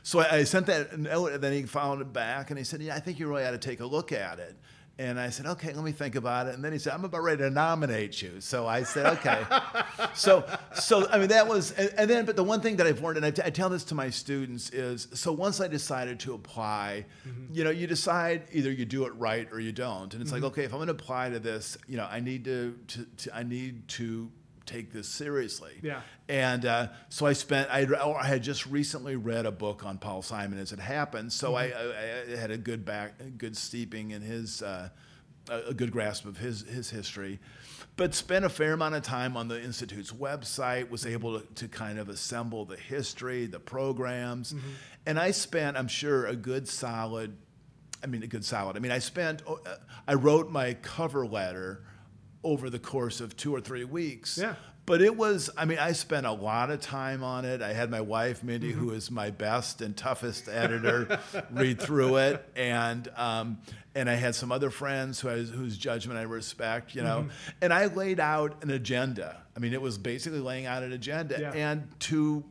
So 0.03 0.19
I, 0.19 0.37
I 0.37 0.43
sent 0.43 0.65
that 0.65 0.99
note, 0.99 1.31
and 1.31 1.41
then 1.41 1.53
he 1.53 1.63
found 1.63 2.01
it 2.01 2.11
back, 2.11 2.49
and 2.49 2.57
he 2.57 2.65
said, 2.65 2.81
"Yeah, 2.81 2.95
I 2.95 2.99
think 2.99 3.19
you 3.19 3.27
really 3.29 3.45
ought 3.45 3.51
to 3.51 3.57
take 3.57 3.79
a 3.79 3.85
look 3.85 4.11
at 4.11 4.39
it." 4.39 4.57
And 4.97 5.19
I 5.19 5.29
said, 5.29 5.45
"Okay, 5.45 5.73
let 5.73 5.83
me 5.83 5.91
think 5.91 6.15
about 6.15 6.47
it." 6.47 6.53
And 6.53 6.63
then 6.63 6.73
he 6.73 6.79
said, 6.79 6.93
"I'm 6.93 7.03
about 7.05 7.23
ready 7.23 7.39
to 7.39 7.49
nominate 7.49 8.21
you." 8.21 8.39
So 8.39 8.67
I 8.67 8.83
said, 8.83 9.05
"Okay." 9.17 9.43
so, 10.13 10.45
so 10.73 11.09
I 11.09 11.17
mean, 11.17 11.29
that 11.29 11.47
was, 11.47 11.71
and, 11.71 11.91
and 11.97 12.09
then, 12.09 12.25
but 12.25 12.35
the 12.35 12.43
one 12.43 12.61
thing 12.61 12.75
that 12.77 12.87
I've 12.87 13.01
learned, 13.01 13.17
and 13.17 13.25
I, 13.25 13.31
t- 13.31 13.41
I 13.43 13.49
tell 13.49 13.69
this 13.69 13.83
to 13.85 13.95
my 13.95 14.09
students, 14.09 14.69
is 14.69 15.07
so 15.13 15.31
once 15.31 15.59
I 15.59 15.67
decided 15.67 16.19
to 16.21 16.33
apply, 16.33 17.05
mm-hmm. 17.27 17.53
you 17.53 17.63
know, 17.63 17.71
you 17.71 17.87
decide 17.87 18.43
either 18.51 18.71
you 18.71 18.85
do 18.85 19.05
it 19.05 19.15
right 19.15 19.47
or 19.51 19.59
you 19.59 19.71
don't, 19.71 20.13
and 20.13 20.21
it's 20.21 20.31
like, 20.31 20.39
mm-hmm. 20.39 20.47
okay, 20.47 20.63
if 20.65 20.73
I'm 20.73 20.77
going 20.79 20.87
to 20.87 20.93
apply 20.93 21.29
to 21.29 21.39
this, 21.39 21.77
you 21.87 21.97
know, 21.97 22.07
I 22.09 22.19
need 22.19 22.45
to, 22.45 22.77
to, 22.87 23.05
to 23.05 23.35
I 23.35 23.43
need 23.43 23.87
to 23.89 24.31
take 24.71 24.91
this 24.91 25.07
seriously. 25.07 25.73
Yeah. 25.81 26.01
And 26.27 26.65
uh, 26.65 26.87
so 27.09 27.25
I 27.25 27.33
spent, 27.33 27.69
I, 27.69 27.85
I 27.85 28.25
had 28.25 28.43
just 28.43 28.65
recently 28.65 29.15
read 29.15 29.45
a 29.45 29.51
book 29.51 29.85
on 29.85 29.97
Paul 29.97 30.21
Simon 30.21 30.59
as 30.59 30.71
it 30.71 30.79
happened. 30.79 31.33
So 31.33 31.55
I, 31.55 31.65
I, 31.65 32.33
I 32.33 32.35
had 32.37 32.51
a 32.51 32.57
good 32.57 32.85
back, 32.85 33.13
a 33.19 33.25
good 33.25 33.57
steeping 33.57 34.11
in 34.11 34.21
his, 34.21 34.61
uh, 34.61 34.89
a 35.49 35.73
good 35.73 35.91
grasp 35.91 36.25
of 36.25 36.37
his, 36.37 36.61
his 36.61 36.89
history. 36.89 37.39
But 37.97 38.15
spent 38.15 38.45
a 38.45 38.49
fair 38.49 38.73
amount 38.73 38.95
of 38.95 39.03
time 39.03 39.35
on 39.35 39.47
the 39.47 39.61
Institute's 39.61 40.11
website, 40.11 40.89
was 40.89 41.05
able 41.05 41.39
to, 41.39 41.45
to 41.55 41.67
kind 41.67 41.99
of 41.99 42.07
assemble 42.09 42.65
the 42.65 42.77
history, 42.77 43.47
the 43.47 43.59
programs. 43.59 44.55
And 45.05 45.19
I 45.19 45.31
spent, 45.31 45.77
I'm 45.77 45.89
sure, 45.89 46.25
a 46.25 46.35
good 46.35 46.67
solid 46.67 47.35
I 48.03 48.07
mean, 48.07 48.23
a 48.23 48.27
good 48.27 48.43
solid. 48.43 48.75
I 48.75 48.79
mean, 48.79 48.91
I 48.91 48.99
spent, 48.99 49.43
uh, 49.47 49.55
I 50.07 50.15
wrote 50.15 50.49
my 50.49 50.73
cover 50.73 51.25
letter 51.25 51.83
over 52.43 52.69
the 52.69 52.79
course 52.79 53.21
of 53.21 53.35
two 53.37 53.53
or 53.53 53.61
three 53.61 53.83
weeks. 53.83 54.37
Yeah. 54.37 54.55
But 54.87 55.01
it 55.01 55.15
was, 55.15 55.49
I 55.55 55.65
mean, 55.65 55.77
I 55.77 55.91
spent 55.91 56.25
a 56.25 56.31
lot 56.31 56.71
of 56.71 56.81
time 56.81 57.23
on 57.23 57.45
it. 57.45 57.61
I 57.61 57.71
had 57.71 57.91
my 57.91 58.01
wife, 58.01 58.43
Mindy, 58.43 58.71
Mm-hmm. 58.71 58.79
who 58.79 58.91
is 58.91 59.11
my 59.11 59.29
best 59.29 59.81
and 59.81 59.95
toughest 59.95 60.49
editor, 60.49 61.19
read 61.51 61.79
through 61.79 62.17
it. 62.17 62.43
And, 62.55 63.07
um, 63.15 63.59
and 63.93 64.09
I 64.09 64.15
had 64.15 64.33
some 64.33 64.51
other 64.51 64.71
friends 64.71 65.19
who 65.19 65.29
I, 65.29 65.37
whose 65.43 65.77
judgment 65.77 66.17
I 66.17 66.23
respect, 66.23 66.95
you 66.95 67.03
know. 67.03 67.19
Mm-hmm. 67.21 67.49
And 67.61 67.73
I 67.73 67.85
laid 67.85 68.19
out 68.19 68.63
an 68.63 68.71
agenda. 68.71 69.37
I 69.55 69.59
mean, 69.59 69.73
it 69.73 69.81
was 69.81 69.99
basically 69.99 70.39
laying 70.39 70.65
out 70.65 70.81
an 70.81 70.93
agenda. 70.93 71.37
Yeah. 71.39 71.53
And 71.53 71.87
to 72.01 72.43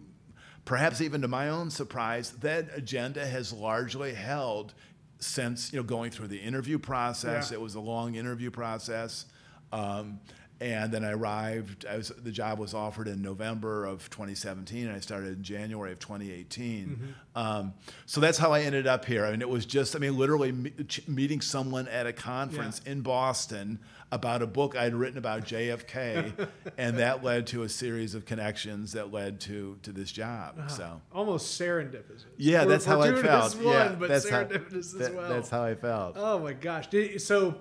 perhaps 0.65 1.01
even 1.01 1.23
to 1.23 1.29
my 1.29 1.49
own 1.49 1.69
surprise, 1.69 2.31
that 2.41 2.69
agenda 2.75 3.27
has 3.27 3.53
largely 3.53 4.15
held 4.15 4.73
since 5.19 5.73
you 5.73 5.79
know 5.79 5.83
going 5.83 6.11
through 6.11 6.29
the 6.29 6.39
interview 6.39 6.79
process. 6.79 7.51
Yeah. 7.51 7.57
It 7.59 7.61
was 7.61 7.75
a 7.75 7.81
long 7.81 8.15
interview 8.15 8.51
process, 8.53 9.27
um, 9.73 10.21
and 10.63 10.93
then 10.93 11.07
I 11.07 11.13
arrived. 11.13 11.87
I 11.87 11.97
was 11.97 12.09
the 12.11 12.31
job 12.31 12.59
was 12.59 12.75
offered 12.75 13.09
in 13.09 13.23
November 13.23 13.87
of 13.87 14.11
2017, 14.11 14.87
and 14.89 14.95
I 14.95 15.01
started 15.01 15.39
in 15.39 15.43
January 15.43 15.91
of 15.93 15.99
2018. 16.01 17.15
Um, 17.35 17.73
so 18.05 18.21
that's 18.21 18.37
how 18.37 18.53
I 18.53 18.61
ended 18.61 18.87
up 18.87 19.07
here. 19.07 19.25
I 19.25 19.31
mean, 19.31 19.41
it 19.41 19.49
was 19.49 19.65
just 19.65 19.97
I 19.97 19.99
mean, 20.01 20.19
literally 20.19 20.53
me- 20.53 20.75
meeting 21.09 21.41
someone 21.41 21.89
at 21.89 22.07
a 22.07 22.13
conference 22.13 22.81
in 22.85 23.01
Boston 23.01 23.79
about 24.13 24.43
a 24.43 24.47
book 24.47 24.77
I'd 24.77 24.93
written 24.95 25.17
about 25.17 25.45
JFK, 25.47 26.49
and 26.77 26.99
that 26.99 27.25
led 27.25 27.47
to 27.49 27.63
a 27.63 27.69
series 27.69 28.15
of 28.15 28.27
connections 28.27 28.93
that 28.93 29.11
led 29.11 29.41
to 29.43 29.79
to 29.83 29.93
this 29.93 30.13
job. 30.13 30.71
So. 30.71 31.01
Almost 31.15 31.59
serendipitous. 31.59 32.25
Yeah, 32.37 32.65
We're- 32.65 32.73
that's 32.73 32.85
how 32.85 33.01
I 33.01 33.15
felt. 33.15 33.55
One, 33.57 33.65
yeah, 33.67 33.97
but 33.99 34.09
that's 34.11 34.29
serendipitous 34.29 34.77
as 34.77 34.93
that- 34.93 35.15
well. 35.15 35.29
that's 35.31 35.49
how 35.49 35.63
I 35.65 35.75
felt. 35.75 36.17
Oh 36.19 36.39
my 36.39 36.53
gosh! 36.53 36.89
Did, 36.89 37.23
so, 37.23 37.55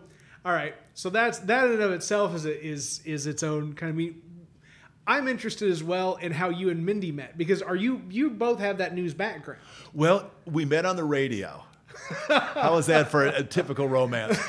all 0.46 0.54
right. 0.54 0.76
So 0.94 1.10
that's 1.10 1.40
that 1.40 1.66
in 1.66 1.74
and 1.74 1.82
of 1.82 1.92
itself 1.92 2.36
is 2.36 2.46
a, 2.46 2.66
is 2.66 3.02
is 3.06 3.28
its 3.28 3.44
own 3.44 3.74
kind 3.74 3.90
of 3.90 3.96
mean. 3.96 4.22
I'm 5.08 5.28
interested 5.28 5.72
as 5.72 5.84
well 5.84 6.18
in 6.18 6.32
how 6.32 6.50
you 6.50 6.70
and 6.70 6.86
Mindy 6.86 7.12
met 7.12 7.36
because 7.36 7.64
are 7.64 7.76
you 7.76 8.02
you 8.10 8.30
both 8.30 8.60
have 8.60 8.78
that 8.78 8.94
news 8.94 9.14
background? 9.14 9.60
Well, 9.94 10.30
we 10.46 10.66
met 10.66 10.86
on 10.86 10.96
the 10.96 11.04
radio. 11.04 11.64
How 12.28 12.74
was 12.74 12.86
that 12.86 13.10
for 13.10 13.26
a, 13.26 13.40
a 13.40 13.44
typical 13.44 13.88
romance? 13.88 14.40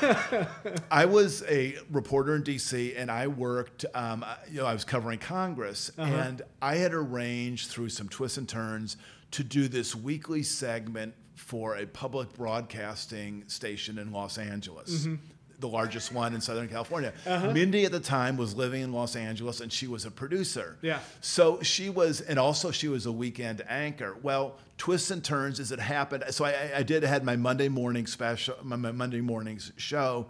I 0.91 1.05
was 1.05 1.43
a 1.49 1.77
reporter 1.89 2.35
in 2.35 2.43
D.C. 2.43 2.95
and 2.95 3.11
I 3.11 3.27
worked. 3.27 3.85
Um, 3.93 4.23
uh, 4.23 4.35
you 4.49 4.59
know, 4.59 4.65
I 4.65 4.73
was 4.73 4.85
covering 4.85 5.19
Congress, 5.19 5.91
uh-huh. 5.97 6.13
and 6.13 6.41
I 6.61 6.75
had 6.75 6.93
arranged 6.93 7.69
through 7.69 7.89
some 7.89 8.07
twists 8.07 8.37
and 8.37 8.47
turns 8.47 8.97
to 9.31 9.43
do 9.43 9.67
this 9.67 9.95
weekly 9.95 10.43
segment 10.43 11.13
for 11.35 11.77
a 11.77 11.85
public 11.85 12.33
broadcasting 12.33 13.43
station 13.47 13.97
in 13.97 14.11
Los 14.11 14.37
Angeles. 14.37 15.05
Mm-hmm. 15.05 15.15
The 15.61 15.67
largest 15.67 16.11
one 16.11 16.33
in 16.33 16.41
Southern 16.41 16.67
California. 16.67 17.13
Mindy 17.25 17.85
at 17.85 17.91
the 17.91 17.99
time 17.99 18.35
was 18.35 18.55
living 18.55 18.81
in 18.81 18.91
Los 18.91 19.15
Angeles 19.15 19.61
and 19.61 19.71
she 19.71 19.87
was 19.87 20.05
a 20.05 20.11
producer. 20.11 20.75
Yeah. 20.81 20.99
So 21.21 21.61
she 21.61 21.89
was, 21.89 22.19
and 22.19 22.37
also 22.39 22.71
she 22.71 22.87
was 22.87 23.05
a 23.05 23.11
weekend 23.11 23.63
anchor. 23.69 24.17
Well, 24.21 24.57
twists 24.79 25.11
and 25.11 25.23
turns 25.23 25.59
as 25.59 25.71
it 25.71 25.79
happened. 25.79 26.23
So 26.31 26.45
I, 26.45 26.71
I- 26.77 26.83
did 26.83 27.03
had 27.03 27.23
my 27.23 27.35
Monday 27.35 27.69
morning 27.69 28.07
special, 28.07 28.55
my, 28.63 28.75
Monday 28.75 29.21
mornings 29.21 29.71
show, 29.77 30.25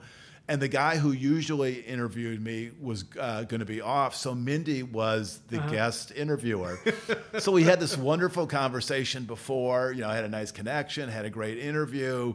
and 0.49 0.61
the 0.61 0.67
guy 0.67 0.97
who 0.97 1.13
usually 1.13 1.79
interviewed 1.79 2.43
me 2.43 2.71
was 2.81 3.05
uh, 3.17 3.43
going 3.43 3.61
to 3.61 3.65
be 3.65 3.79
off. 3.79 4.15
So 4.15 4.35
Mindy 4.35 4.83
was 4.83 5.39
the 5.47 5.59
guest 5.59 6.11
interviewer. 6.11 6.77
so 7.39 7.53
we 7.53 7.63
had 7.63 7.79
this 7.79 7.97
wonderful 7.97 8.47
conversation 8.47 9.23
before. 9.23 9.93
You 9.93 10.01
know, 10.01 10.09
I 10.09 10.15
had 10.15 10.25
a 10.25 10.29
nice 10.29 10.51
connection, 10.51 11.07
had 11.07 11.23
a 11.23 11.29
great 11.29 11.57
interview, 11.57 12.33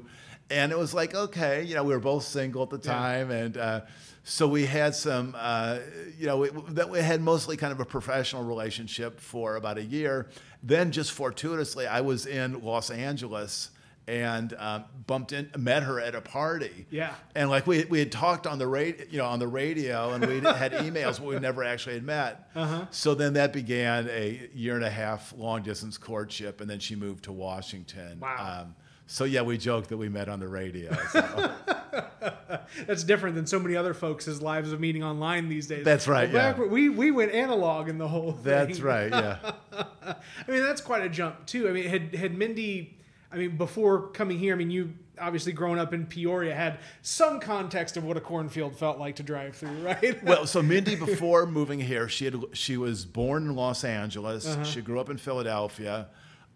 and 0.51 0.73
it 0.73 0.79
was 0.79 0.95
like, 0.95 1.15
okay, 1.15 1.63
you 1.65 1.75
know, 1.75 1.85
we 1.85 1.93
were 1.95 2.01
both 2.01 2.25
single 2.25 2.63
at 2.63 2.71
the 2.71 2.79
Yeah. 2.79 2.93
time, 2.93 3.31
and. 3.31 3.57
Uh, 3.57 3.81
so 4.29 4.49
we 4.49 4.67
had 4.67 4.93
some, 4.97 5.37
uh, 5.39 5.79
you 6.19 6.27
know, 6.27 6.39
we, 6.39 6.49
that 6.71 6.91
we 6.91 6.99
had 6.99 7.21
mostly 7.21 7.57
kind 7.57 7.73
of 7.73 7.79
a 7.79 7.85
professional 7.85 8.43
relationship 8.43 9.21
for 9.21 9.55
about 9.55 9.79
a 9.79 9.85
year. 9.85 10.27
Then, 10.65 10.91
just 10.91 11.13
fortuitously, 11.13 11.87
I 11.87 12.01
was 12.01 12.27
in 12.27 12.61
Los 12.65 12.91
Angeles 12.91 13.71
and 14.09 14.53
um, 14.59 14.85
bumped 15.07 15.31
in, 15.31 15.49
met 15.57 15.85
her 15.85 16.01
at 16.01 16.17
a 16.17 16.21
party. 16.21 16.87
Yeah. 16.91 17.15
And 17.37 17.51
like 17.51 17.69
we, 17.69 17.85
we 17.85 18.01
had 18.01 18.11
talked 18.11 18.49
on 18.49 18.59
the 18.59 18.67
radio, 18.67 19.05
you 19.09 19.19
know, 19.19 19.27
on 19.27 19.39
the 19.39 19.47
radio, 19.47 20.13
and 20.15 20.27
we 20.27 20.41
had 20.41 20.73
emails, 20.87 21.21
but 21.21 21.27
we 21.27 21.39
never 21.39 21.63
actually 21.63 21.95
had 21.95 22.05
met. 22.05 22.51
Uh-huh. 22.57 22.87
So 22.91 23.15
then 23.15 23.35
that 23.35 23.53
began 23.53 24.09
a 24.11 24.49
year 24.53 24.75
and 24.75 24.85
a 24.85 24.91
half 24.91 25.35
long 25.37 25.63
distance 25.63 25.99
courtship, 25.99 26.61
and 26.61 26.69
then 26.69 26.81
she 26.81 26.97
moved 26.97 27.23
to 27.25 27.33
Washington. 27.33 28.19
Wow. 28.19 28.63
Um, 28.67 28.75
so 29.07 29.25
yeah, 29.25 29.42
we 29.42 29.59
joked 29.59 29.88
that 29.90 29.97
we 29.97 30.09
met 30.09 30.29
on 30.29 30.40
the 30.40 30.49
radio. 30.49 30.97
So. 31.11 31.55
That's 32.87 33.05
different 33.05 33.37
than 33.37 33.47
so 33.47 33.59
many 33.59 33.77
other 33.77 33.95
folks' 33.95 34.29
lives 34.40 34.73
of 34.73 34.81
meeting 34.81 35.03
online 35.03 35.49
these 35.49 35.66
days. 35.66 35.85
That's 35.85 36.09
right, 36.09 36.33
Well, 36.33 36.59
yeah. 36.59 36.64
We 36.64 36.88
we 36.88 37.11
went 37.11 37.33
analog 37.33 37.88
in 37.88 37.99
the 37.99 38.09
whole 38.09 38.33
thing. 38.33 38.42
That's 38.45 38.81
right. 38.81 39.11
Yeah. 39.11 39.53
I 40.03 40.51
mean, 40.51 40.62
that's 40.62 40.81
quite 40.81 41.03
a 41.03 41.09
jump 41.09 41.47
too. 41.47 41.69
I 41.69 41.73
mean, 41.73 41.88
had 41.88 42.14
had 42.14 42.37
Mindy, 42.37 42.99
I 43.31 43.37
mean, 43.37 43.57
before 43.57 44.09
coming 44.09 44.38
here, 44.38 44.55
I 44.55 44.57
mean, 44.57 44.71
you 44.71 44.95
obviously 45.19 45.53
growing 45.53 45.79
up 45.79 45.95
in 45.95 46.07
Peoria 46.07 46.55
had 46.55 46.79
some 47.03 47.40
context 47.40 47.97
of 47.97 48.05
what 48.05 48.16
a 48.16 48.21
cornfield 48.21 48.77
felt 48.77 48.99
like 48.99 49.16
to 49.16 49.23
drive 49.23 49.57
through, 49.57 49.83
right? 49.83 50.23
well, 50.25 50.47
so 50.47 50.62
Mindy, 50.62 50.97
before 50.97 51.47
moving 51.47 51.81
here, 51.81 52.09
she 52.09 52.27
had 52.27 52.37
she 52.53 52.77
was 52.77 53.05
born 53.05 53.45
in 53.45 53.55
Los 53.55 53.85
Angeles. 53.85 54.47
Uh-huh. 54.47 54.64
She 54.64 54.81
grew 54.81 55.01
up 55.01 55.09
in 55.09 55.16
Philadelphia. 55.16 56.09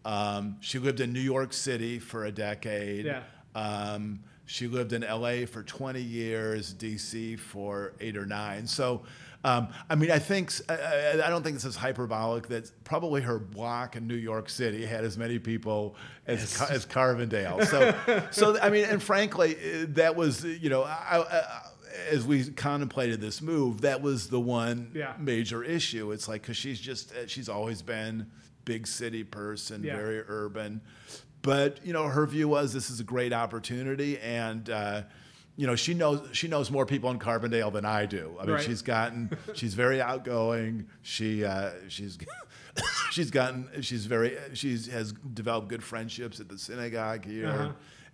Um, 0.05 0.57
she 0.61 0.79
lived 0.79 1.01
in 1.01 1.13
New 1.13 1.21
York 1.21 1.53
City 1.53 1.99
for 1.99 2.25
a 2.25 2.33
decade. 2.33 3.05
Yeah. 3.07 3.23
Um, 3.55 4.21
she 4.47 4.67
lived 4.67 4.93
in 4.93 5.05
L.A. 5.05 5.45
for 5.47 5.63
20 5.63 6.01
years, 6.01 6.73
D.C. 6.73 7.37
for 7.37 7.93
eight 8.01 8.17
or 8.17 8.27
nine. 8.27 8.67
So, 8.67 9.03
um, 9.45 9.69
I 9.89 9.95
mean, 9.95 10.11
I 10.11 10.19
think 10.19 10.53
I, 10.69 11.21
I- 11.25 11.31
don't 11.31 11.43
think 11.43 11.55
this 11.55 11.65
is 11.65 11.77
hyperbolic. 11.77 12.49
That 12.49 12.71
probably 12.85 13.23
her 13.23 13.39
block 13.39 13.95
in 13.97 14.07
New 14.09 14.17
York 14.17 14.49
City 14.51 14.85
had 14.85 15.05
as 15.05 15.17
many 15.17 15.39
people 15.39 15.95
as 16.27 16.57
Ca- 16.57 16.67
as 16.71 16.85
Carbondale. 16.85 17.65
So, 17.67 18.27
so 18.33 18.59
I 18.61 18.71
mean, 18.71 18.85
and 18.87 19.01
frankly, 19.03 19.55
that 19.91 20.17
was 20.17 20.45
you 20.45 20.69
know, 20.69 20.83
I, 20.83 21.25
I, 21.31 21.61
as 22.11 22.27
we 22.27 22.45
contemplated 22.51 23.21
this 23.21 23.41
move, 23.41 23.83
that 23.83 24.03
was 24.03 24.29
the 24.31 24.41
one 24.41 24.91
Yeah. 24.95 25.15
major 25.19 25.63
issue. 25.63 26.11
It's 26.13 26.27
like 26.29 26.43
because 26.43 26.57
she's 26.57 26.81
just 26.81 27.13
uh, 27.15 27.27
she's 27.29 27.49
always 27.49 27.83
been 27.83 28.27
big 28.71 28.87
city 28.87 29.25
person, 29.25 29.83
Yeah. 29.83 29.97
very 29.97 30.21
urban, 30.29 30.81
but 31.43 31.85
you 31.85 31.93
know 31.93 32.07
her 32.07 32.25
view 32.27 32.47
was 32.49 32.73
this 32.73 32.89
is 32.91 33.01
a 33.01 33.05
great 33.05 33.33
opportunity, 33.33 34.19
and 34.21 34.71
uh, 34.71 35.03
you 35.57 35.67
know, 35.67 35.75
she 35.77 35.93
knows 35.95 36.21
she 36.33 36.47
knows 36.49 36.71
more 36.71 36.87
people 36.87 37.11
in 37.11 37.19
Carbondale 37.19 37.73
than 37.73 37.85
I 37.85 38.07
do. 38.07 38.37
I 38.41 38.45
mean, 38.47 38.55
Right. 38.55 38.65
she's 38.65 38.83
gotten 38.83 39.37
she's 39.55 39.75
very 39.75 40.01
outgoing. 40.01 40.87
She 41.03 41.45
uh, 41.45 41.71
she's 41.89 42.17
she's 43.11 43.31
gotten 43.33 43.69
she's 43.83 44.07
very 44.07 44.37
she's 44.55 44.87
has 44.87 45.13
developed 45.35 45.69
good 45.69 45.83
friendships 45.83 46.39
at 46.41 46.49
the 46.49 46.59
synagogue 46.59 47.25
here, 47.25 47.49
Uh-huh. 47.49 47.73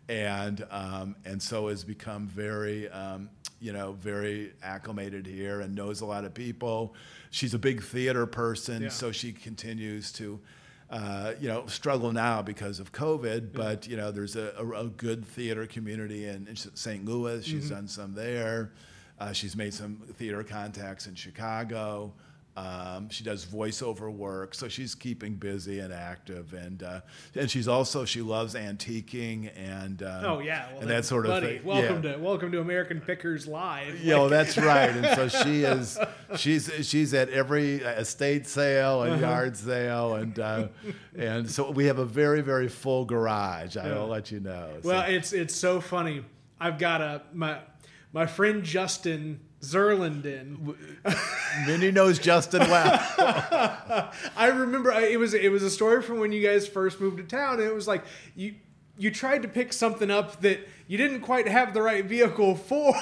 and 0.08 0.66
um, 0.70 1.16
and 1.26 1.40
so 1.42 1.68
has 1.68 1.84
become 1.84 2.26
very 2.26 2.88
um, 2.88 3.28
you 3.60 3.72
know 3.74 3.92
very 3.92 4.52
acclimated 4.62 5.26
here 5.26 5.60
and 5.60 5.74
knows 5.74 6.00
a 6.00 6.06
lot 6.06 6.24
of 6.24 6.32
people. 6.32 6.94
She's 7.30 7.54
a 7.54 7.58
big 7.58 7.82
theater 7.82 8.26
person, 8.26 8.82
Yeah. 8.82 8.88
so 8.88 9.12
she 9.12 9.32
continues 9.32 10.12
to. 10.12 10.40
Uh, 10.88 11.32
you 11.40 11.48
know, 11.48 11.66
struggle 11.66 12.12
now 12.12 12.40
because 12.42 12.78
of 12.78 12.92
COVID, 12.92 13.52
but 13.52 13.88
you 13.88 13.96
know, 13.96 14.12
there's 14.12 14.36
a, 14.36 14.52
a, 14.56 14.84
a 14.84 14.84
good 14.84 15.26
theater 15.26 15.66
community 15.66 16.28
in, 16.28 16.46
in 16.46 16.54
St. 16.54 17.04
Louis. 17.04 17.44
She's 17.44 17.64
Mm-hmm. 17.64 17.74
done 17.74 17.88
some 17.88 18.14
there. 18.14 18.70
Uh, 19.18 19.32
she's 19.32 19.56
made 19.56 19.74
some 19.74 19.96
theater 20.14 20.44
contacts 20.44 21.08
in 21.08 21.16
Chicago. 21.16 22.12
Um, 22.56 23.10
she 23.10 23.22
does 23.22 23.44
voiceover 23.44 24.10
work, 24.10 24.54
so 24.54 24.66
she's 24.66 24.94
keeping 24.94 25.34
busy 25.34 25.80
and 25.80 25.92
active, 25.92 26.54
and 26.54 26.82
uh, 26.82 27.00
and 27.34 27.50
she's 27.50 27.68
also 27.68 28.06
she 28.06 28.22
loves 28.22 28.54
antiquing 28.54 29.50
and 29.56 30.02
um, 30.02 30.24
Oh 30.24 30.38
yeah, 30.38 30.68
well, 30.72 30.80
and 30.80 30.90
that 30.90 31.04
sort 31.04 31.26
of 31.26 31.32
buddy, 31.32 31.58
thing. 31.58 31.66
Welcome 31.66 32.02
yeah. 32.02 32.12
to 32.14 32.18
welcome 32.18 32.50
to 32.52 32.60
American 32.60 33.00
Pickers 33.02 33.46
Live. 33.46 34.00
You 34.00 34.12
know, 34.12 34.28
that's 34.30 34.56
right. 34.56 34.88
And 34.88 35.06
so 35.14 35.28
she 35.28 35.64
is, 35.64 35.98
she's 36.36 36.70
she's 36.88 37.12
at 37.12 37.28
every 37.28 37.76
estate 37.82 38.46
sale 38.46 39.00
Uh-huh. 39.00 39.12
and 39.12 39.20
yard 39.20 39.56
sale, 39.56 40.14
and 40.14 40.38
uh, 40.38 40.68
and 41.14 41.50
so 41.50 41.70
we 41.70 41.84
have 41.86 41.98
a 41.98 42.06
very 42.06 42.40
very 42.40 42.68
full 42.68 43.04
garage. 43.04 43.76
I 43.76 43.88
Yeah. 43.88 43.98
let 44.00 44.30
you 44.30 44.40
know. 44.40 44.70
So- 44.82 44.88
Well, 44.88 45.04
it's 45.06 45.34
it's 45.34 45.54
so 45.54 45.80
funny. 45.80 46.24
I've 46.58 46.78
got 46.78 47.02
a 47.02 47.20
my 47.34 47.58
my 48.14 48.24
friend 48.24 48.62
Justin 48.62 49.40
Zerlinden. 49.62 50.76
Mindy 51.66 51.90
knows 51.90 52.18
Justin 52.18 52.60
well. 52.70 53.00
I 54.36 54.46
remember 54.48 54.92
I- 54.92 55.06
it 55.06 55.18
was 55.18 55.34
it 55.34 55.50
was 55.50 55.62
a 55.62 55.70
story 55.70 56.02
from 56.02 56.18
when 56.20 56.32
you 56.32 56.42
guys 56.46 56.66
first 56.68 57.00
moved 57.00 57.18
to 57.18 57.24
town, 57.24 57.54
and 57.54 57.62
it 57.68 57.74
was 57.74 57.88
like 57.88 58.04
you 58.34 58.54
you 58.98 59.10
tried 59.10 59.42
to 59.42 59.48
pick 59.48 59.72
something 59.74 60.10
up 60.10 60.40
that 60.40 60.58
you 60.88 60.96
didn't 60.96 61.20
quite 61.20 61.46
have 61.48 61.74
the 61.74 61.82
right 61.82 62.04
vehicle 62.04 62.54
for, 62.54 62.94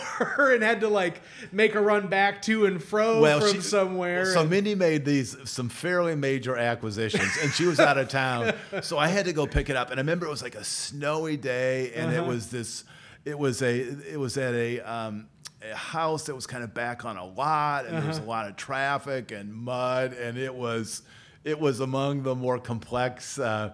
and 0.53 0.63
had 0.63 0.81
to 0.81 0.89
like 0.89 1.21
make 1.53 1.75
a 1.75 1.81
run 1.81 2.07
back 2.09 2.41
to 2.43 2.67
and 2.67 2.83
fro 2.83 3.23
from 3.41 3.55
she- 3.55 3.61
somewhere. 3.61 4.25
So 4.27 4.45
Mindy 4.47 4.75
made 4.75 5.05
these 5.05 5.37
some 5.49 5.69
fairly 5.69 6.15
major 6.15 6.57
acquisitions, 6.57 7.31
and 7.43 7.53
she 7.53 7.67
was 7.67 7.79
out 7.81 7.99
of 7.99 8.09
town, 8.09 8.55
so 8.83 8.97
I 8.99 9.09
had 9.09 9.27
to 9.27 9.33
go 9.33 9.47
pick 9.47 9.71
it 9.71 9.77
up. 9.77 9.91
And 9.91 9.99
I 9.99 10.03
remember 10.03 10.27
it 10.27 10.31
was 10.31 10.43
like 10.43 10.55
a 10.55 10.65
snowy 10.65 11.37
day, 11.37 11.93
and 11.95 12.13
it 12.13 12.19
Uh-huh. 12.21 12.29
was 12.29 12.51
this. 12.51 12.85
It 13.25 13.39
was 13.39 13.63
a. 13.63 13.81
It 14.13 14.19
was 14.21 14.37
at 14.37 14.55
a. 14.55 14.81
Um, 14.81 15.29
a 15.71 15.75
house 15.75 16.25
that 16.25 16.35
was 16.35 16.47
kind 16.47 16.63
of 16.65 16.75
back 16.75 17.05
on 17.05 17.17
a 17.17 17.25
lot, 17.27 17.87
and 17.87 17.97
there 17.97 18.07
was 18.07 18.19
a 18.19 18.21
Uh-huh. 18.21 18.31
lot 18.31 18.49
of 18.49 18.57
traffic 18.57 19.31
and 19.33 19.53
mud, 19.55 20.13
and 20.13 20.37
it 20.37 20.55
was, 20.55 21.03
it 21.45 21.59
was 21.59 21.81
among 21.81 22.23
the 22.23 22.35
more 22.35 22.59
complex. 22.59 23.39
Uh, 23.39 23.71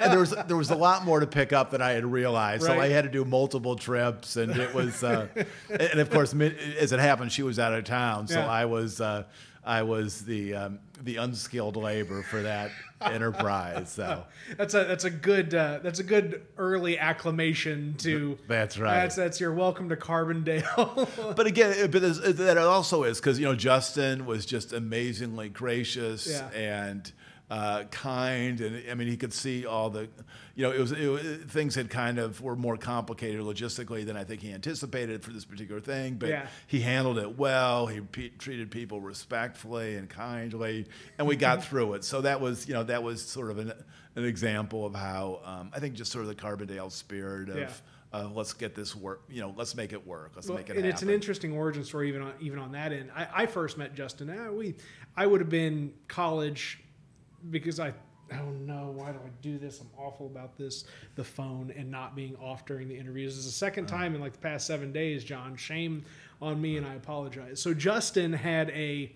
and 0.00 0.10
there 0.12 0.18
was 0.18 0.30
there 0.48 0.56
was 0.56 0.70
a 0.70 0.74
lot 0.76 1.04
more 1.04 1.20
to 1.20 1.26
pick 1.26 1.52
up 1.52 1.70
than 1.70 1.80
I 1.80 1.92
had 1.92 2.04
realized. 2.04 2.64
So 2.64 2.78
I 2.78 2.88
had 2.88 3.04
to 3.04 3.10
do 3.10 3.24
multiple 3.24 3.76
trips, 3.76 4.36
and 4.36 4.50
it 4.56 4.74
was, 4.74 5.04
uh, 5.04 5.28
and 5.68 6.00
of 6.00 6.10
course, 6.10 6.34
as 6.34 6.92
it 6.92 6.98
happened, 7.00 7.30
she 7.32 7.42
was 7.42 7.58
out 7.58 7.72
of 7.72 7.84
town, 7.84 8.26
so 8.26 8.40
Yeah. 8.40 8.48
I 8.50 8.64
was 8.64 9.00
uh, 9.00 9.22
I 9.68 9.82
was 9.82 10.24
the 10.24 10.54
um, 10.54 10.78
the 11.04 11.16
unskilled 11.16 11.76
labor 11.76 12.22
for 12.22 12.40
that 12.40 12.70
enterprise. 13.02 13.90
So 13.92 14.24
That's 14.56 14.72
a 14.72 14.84
that's 14.84 15.04
a 15.04 15.10
good 15.10 15.54
uh, 15.54 15.80
that's 15.82 15.98
a 15.98 16.02
good 16.04 16.46
early 16.56 16.98
acclamation 16.98 17.94
to. 17.98 18.38
That's 18.48 18.78
right. 18.78 18.94
That's 18.94 19.14
that's 19.14 19.40
your 19.40 19.52
welcome 19.52 19.90
to 19.90 19.96
Carbondale. 19.96 21.34
but 21.36 21.46
again, 21.46 21.90
but 21.90 22.00
that 22.38 22.56
also 22.56 23.04
is 23.04 23.20
because 23.20 23.38
you 23.38 23.44
know 23.44 23.54
Justin 23.54 24.24
was 24.24 24.46
just 24.46 24.72
amazingly 24.72 25.50
gracious 25.50 26.26
Yeah. 26.26 26.48
and 26.58 27.12
uh, 27.50 27.84
kind, 27.84 28.60
and 28.60 28.82
I 28.90 28.94
mean 28.94 29.08
he 29.08 29.16
could 29.16 29.32
see 29.32 29.64
all 29.64 29.88
the, 29.88 30.08
you 30.54 30.62
know, 30.64 30.70
it 30.70 30.78
was, 30.80 30.92
it 30.92 31.06
was 31.08 31.22
things 31.50 31.74
had 31.74 31.88
kind 31.88 32.18
of 32.18 32.40
were 32.42 32.56
more 32.56 32.76
complicated 32.76 33.40
logistically 33.40 34.04
than 34.04 34.16
I 34.18 34.24
think 34.24 34.42
he 34.42 34.52
anticipated 34.52 35.22
for 35.22 35.30
this 35.30 35.44
particular 35.46 35.80
thing, 35.80 36.16
but 36.16 36.28
Yeah. 36.28 36.46
he 36.66 36.80
handled 36.80 37.18
it 37.18 37.38
well. 37.38 37.86
He 37.86 38.00
pe- 38.00 38.28
treated 38.30 38.70
people 38.70 39.00
respectfully 39.00 39.96
and 39.96 40.08
kindly, 40.10 40.86
and 41.16 41.26
we 41.26 41.36
got 41.36 41.64
through 41.64 41.94
it. 41.94 42.04
So 42.04 42.20
that 42.20 42.40
was 42.40 42.68
you 42.68 42.74
know 42.74 42.84
that 42.84 43.02
was 43.02 43.24
sort 43.24 43.50
of 43.50 43.58
an 43.58 43.72
an 44.16 44.24
example 44.24 44.84
of 44.84 44.94
how 44.94 45.40
um, 45.44 45.70
I 45.74 45.78
think 45.80 45.94
just 45.94 46.12
sort 46.12 46.24
of 46.24 46.28
the 46.28 46.34
Carbondale 46.34 46.92
spirit 46.92 47.48
of. 47.48 47.56
Yeah. 47.56 47.70
Uh, 48.10 48.26
let's 48.32 48.54
get 48.54 48.74
this 48.74 48.96
work. 48.96 49.20
You 49.28 49.42
know, 49.42 49.52
let's 49.54 49.74
make 49.76 49.92
it 49.92 50.06
work. 50.06 50.32
Let's 50.34 50.48
Well, 50.48 50.56
make 50.56 50.70
it 50.70 50.76
and 50.76 50.78
happen. 50.78 50.90
it's 50.90 51.02
an 51.02 51.10
interesting 51.10 51.52
origin 51.52 51.84
story 51.84 52.08
even 52.08 52.22
on 52.22 52.32
even 52.40 52.58
on 52.58 52.72
that 52.72 52.90
end. 52.90 53.10
I, 53.14 53.26
I 53.42 53.46
first 53.46 53.76
met 53.76 53.94
Justin. 53.94 54.30
Uh, 54.30 54.50
we 54.50 54.76
I 55.14 55.26
would 55.26 55.40
have 55.42 55.50
been 55.50 55.92
college 56.08 56.80
because 57.50 57.78
I 57.80 57.92
oh 58.32 58.50
no 58.66 58.92
why 58.94 59.12
do 59.12 59.18
I 59.18 59.30
do 59.42 59.58
this? 59.58 59.80
I'm 59.80 59.88
awful 59.96 60.26
about 60.26 60.56
this 60.58 60.84
the 61.14 61.24
phone 61.24 61.72
and 61.76 61.90
not 61.90 62.14
being 62.14 62.36
off 62.36 62.66
during 62.66 62.88
the 62.88 62.96
interviews. 62.96 63.36
This 63.36 63.46
is 63.46 63.52
the 63.52 63.58
second 63.58 63.86
Uh-huh. 63.90 63.96
time 63.96 64.14
in 64.14 64.20
like 64.20 64.32
the 64.32 64.38
past 64.38 64.66
seven 64.66 64.92
days, 64.92 65.24
John. 65.24 65.56
Shame 65.56 66.04
on 66.42 66.60
me, 66.60 66.76
and 66.76 66.86
I 66.86 66.94
apologize. 66.94 67.60
So 67.60 67.72
Justin 67.74 68.32
had 68.32 68.70
a 68.70 69.12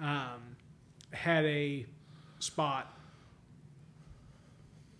um, 0.00 0.56
had 1.12 1.44
a 1.44 1.86
spot 2.40 2.90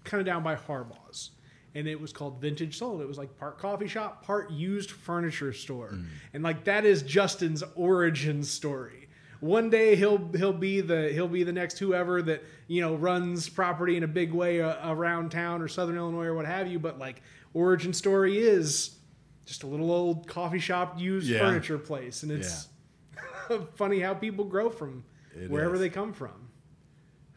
kind 0.05 0.21
of 0.21 0.27
down 0.27 0.43
by 0.43 0.55
Harbaugh's. 0.55 1.31
And 1.77 1.89
it 1.89 2.01
was 2.01 2.13
called 2.13 2.41
Vintage 2.41 2.79
Soul. 2.79 3.01
It 3.01 3.09
was 3.09 3.19
like 3.19 3.37
part 3.37 3.59
coffee 3.59 3.89
shop, 3.89 4.25
part 4.25 4.49
used 4.53 4.93
furniture 4.93 5.53
store. 5.53 5.99
And 6.33 6.45
like 6.45 6.63
that 6.65 6.85
is 6.85 7.03
Justin's 7.03 7.65
origin 7.75 8.45
story. 8.45 9.04
One 9.45 9.69
day 9.69 9.95
he'll 9.95 10.31
he'll 10.35 10.55
be 10.55 10.81
the 10.81 11.11
he'll 11.13 11.29
be 11.29 11.43
the 11.45 11.53
next 11.53 11.79
whoever 11.79 12.23
that 12.23 12.43
you 12.67 12.81
know 12.81 12.95
runs 12.95 13.47
property 13.49 13.97
in 13.99 14.03
a 14.03 14.09
big 14.09 14.33
way 14.33 14.63
uh, 14.63 14.91
around 14.91 15.33
town 15.33 15.61
or 15.61 15.69
Southern 15.69 15.97
Illinois 15.99 16.25
or 16.25 16.35
what 16.35 16.47
have 16.47 16.67
you. 16.67 16.79
But 16.79 16.99
like 16.99 17.21
origin 17.53 17.93
story 17.93 18.39
is 18.39 18.97
just 19.45 19.63
a 19.63 19.67
little 19.67 19.93
old 19.93 20.27
coffee 20.27 20.59
shop 20.59 20.99
used 20.99 21.29
Yeah. 21.29 21.41
furniture 21.41 21.77
place, 21.77 22.23
and 22.23 22.33
it's 22.33 22.69
funny 23.75 24.01
how 24.01 24.15
people 24.15 24.47
grow 24.47 24.71
from 24.71 25.05
It 25.39 25.51
wherever 25.51 25.75
is. 25.75 25.81
they 25.81 25.91
come 25.91 26.15
from. 26.15 26.49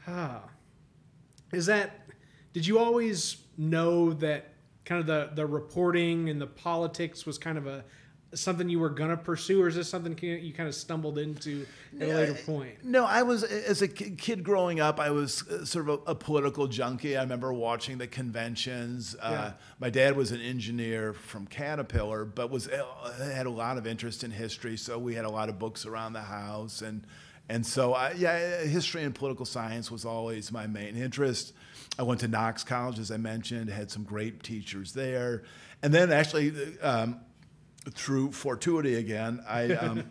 Ah. 0.07 0.43
Is 1.51 1.65
that 1.65 2.07
did 2.53 2.65
you 2.65 2.79
always 2.79 3.35
know 3.57 4.13
that 4.13 4.53
kind 4.85 5.01
of 5.01 5.07
the 5.07 5.31
the 5.35 5.45
reporting 5.45 6.29
and 6.29 6.39
the 6.39 6.47
politics 6.47 7.25
was 7.25 7.37
kind 7.37 7.57
of 7.57 7.67
a 7.67 7.83
something 8.39 8.69
you 8.69 8.79
were 8.79 8.89
gonna 8.89 9.17
pursue, 9.17 9.61
or 9.61 9.67
is 9.67 9.75
this 9.75 9.89
something 9.89 10.17
you 10.21 10.53
kind 10.53 10.69
of 10.69 10.75
stumbled 10.75 11.17
into 11.17 11.65
at 11.99 12.07
a 12.07 12.13
later 12.13 12.33
point? 12.33 12.83
No, 12.83 13.05
I 13.05 13.23
was 13.23 13.43
as 13.43 13.81
a 13.81 13.87
kid 13.87 14.43
growing 14.43 14.79
up. 14.79 14.99
I 14.99 15.09
was 15.11 15.47
uh, 15.47 15.65
sort 15.65 15.89
of 15.89 16.01
a, 16.07 16.11
a 16.11 16.15
political 16.15 16.67
junkie. 16.67 17.17
I 17.17 17.21
remember 17.21 17.51
watching 17.53 17.97
the 17.97 18.07
conventions. 18.07 19.15
Yeah. 19.19 19.29
Uh, 19.29 19.51
my 19.79 19.89
dad 19.89 20.15
was 20.15 20.31
an 20.31 20.41
engineer 20.41 21.13
from 21.13 21.47
Caterpillar, 21.47 22.25
but 22.25 22.49
was 22.49 22.67
uh, 22.67 22.85
had 23.33 23.45
a 23.45 23.51
lot 23.51 23.77
of 23.77 23.87
interest 23.87 24.23
in 24.23 24.31
history. 24.31 24.77
So 24.77 24.97
we 24.97 25.15
had 25.15 25.25
a 25.25 25.31
lot 25.31 25.49
of 25.49 25.59
books 25.59 25.85
around 25.85 26.13
the 26.13 26.21
house, 26.21 26.81
and 26.81 27.05
and 27.49 27.65
so 27.65 27.93
I, 27.93 28.11
yeah, 28.11 28.63
history 28.63 29.03
and 29.03 29.13
political 29.13 29.45
science 29.45 29.89
was 29.89 30.05
always 30.05 30.51
my 30.51 30.67
main 30.67 30.95
interest. 30.95 31.53
I 31.99 32.03
went 32.03 32.19
to 32.19 32.27
Knox 32.27 32.63
College, 32.63 32.99
as 32.99 33.09
I 33.09 33.17
mentioned, 33.17 33.69
had 33.69 33.89
some 33.89 34.03
great 34.03 34.43
teachers 34.43 34.93
there, 34.93 35.43
and 35.81 35.93
then 35.93 36.11
actually. 36.11 36.53
Um, 36.81 37.21
through 37.91 38.31
fortuity 38.31 38.95
again, 38.95 39.43
I 39.47 39.71
um, 39.73 40.09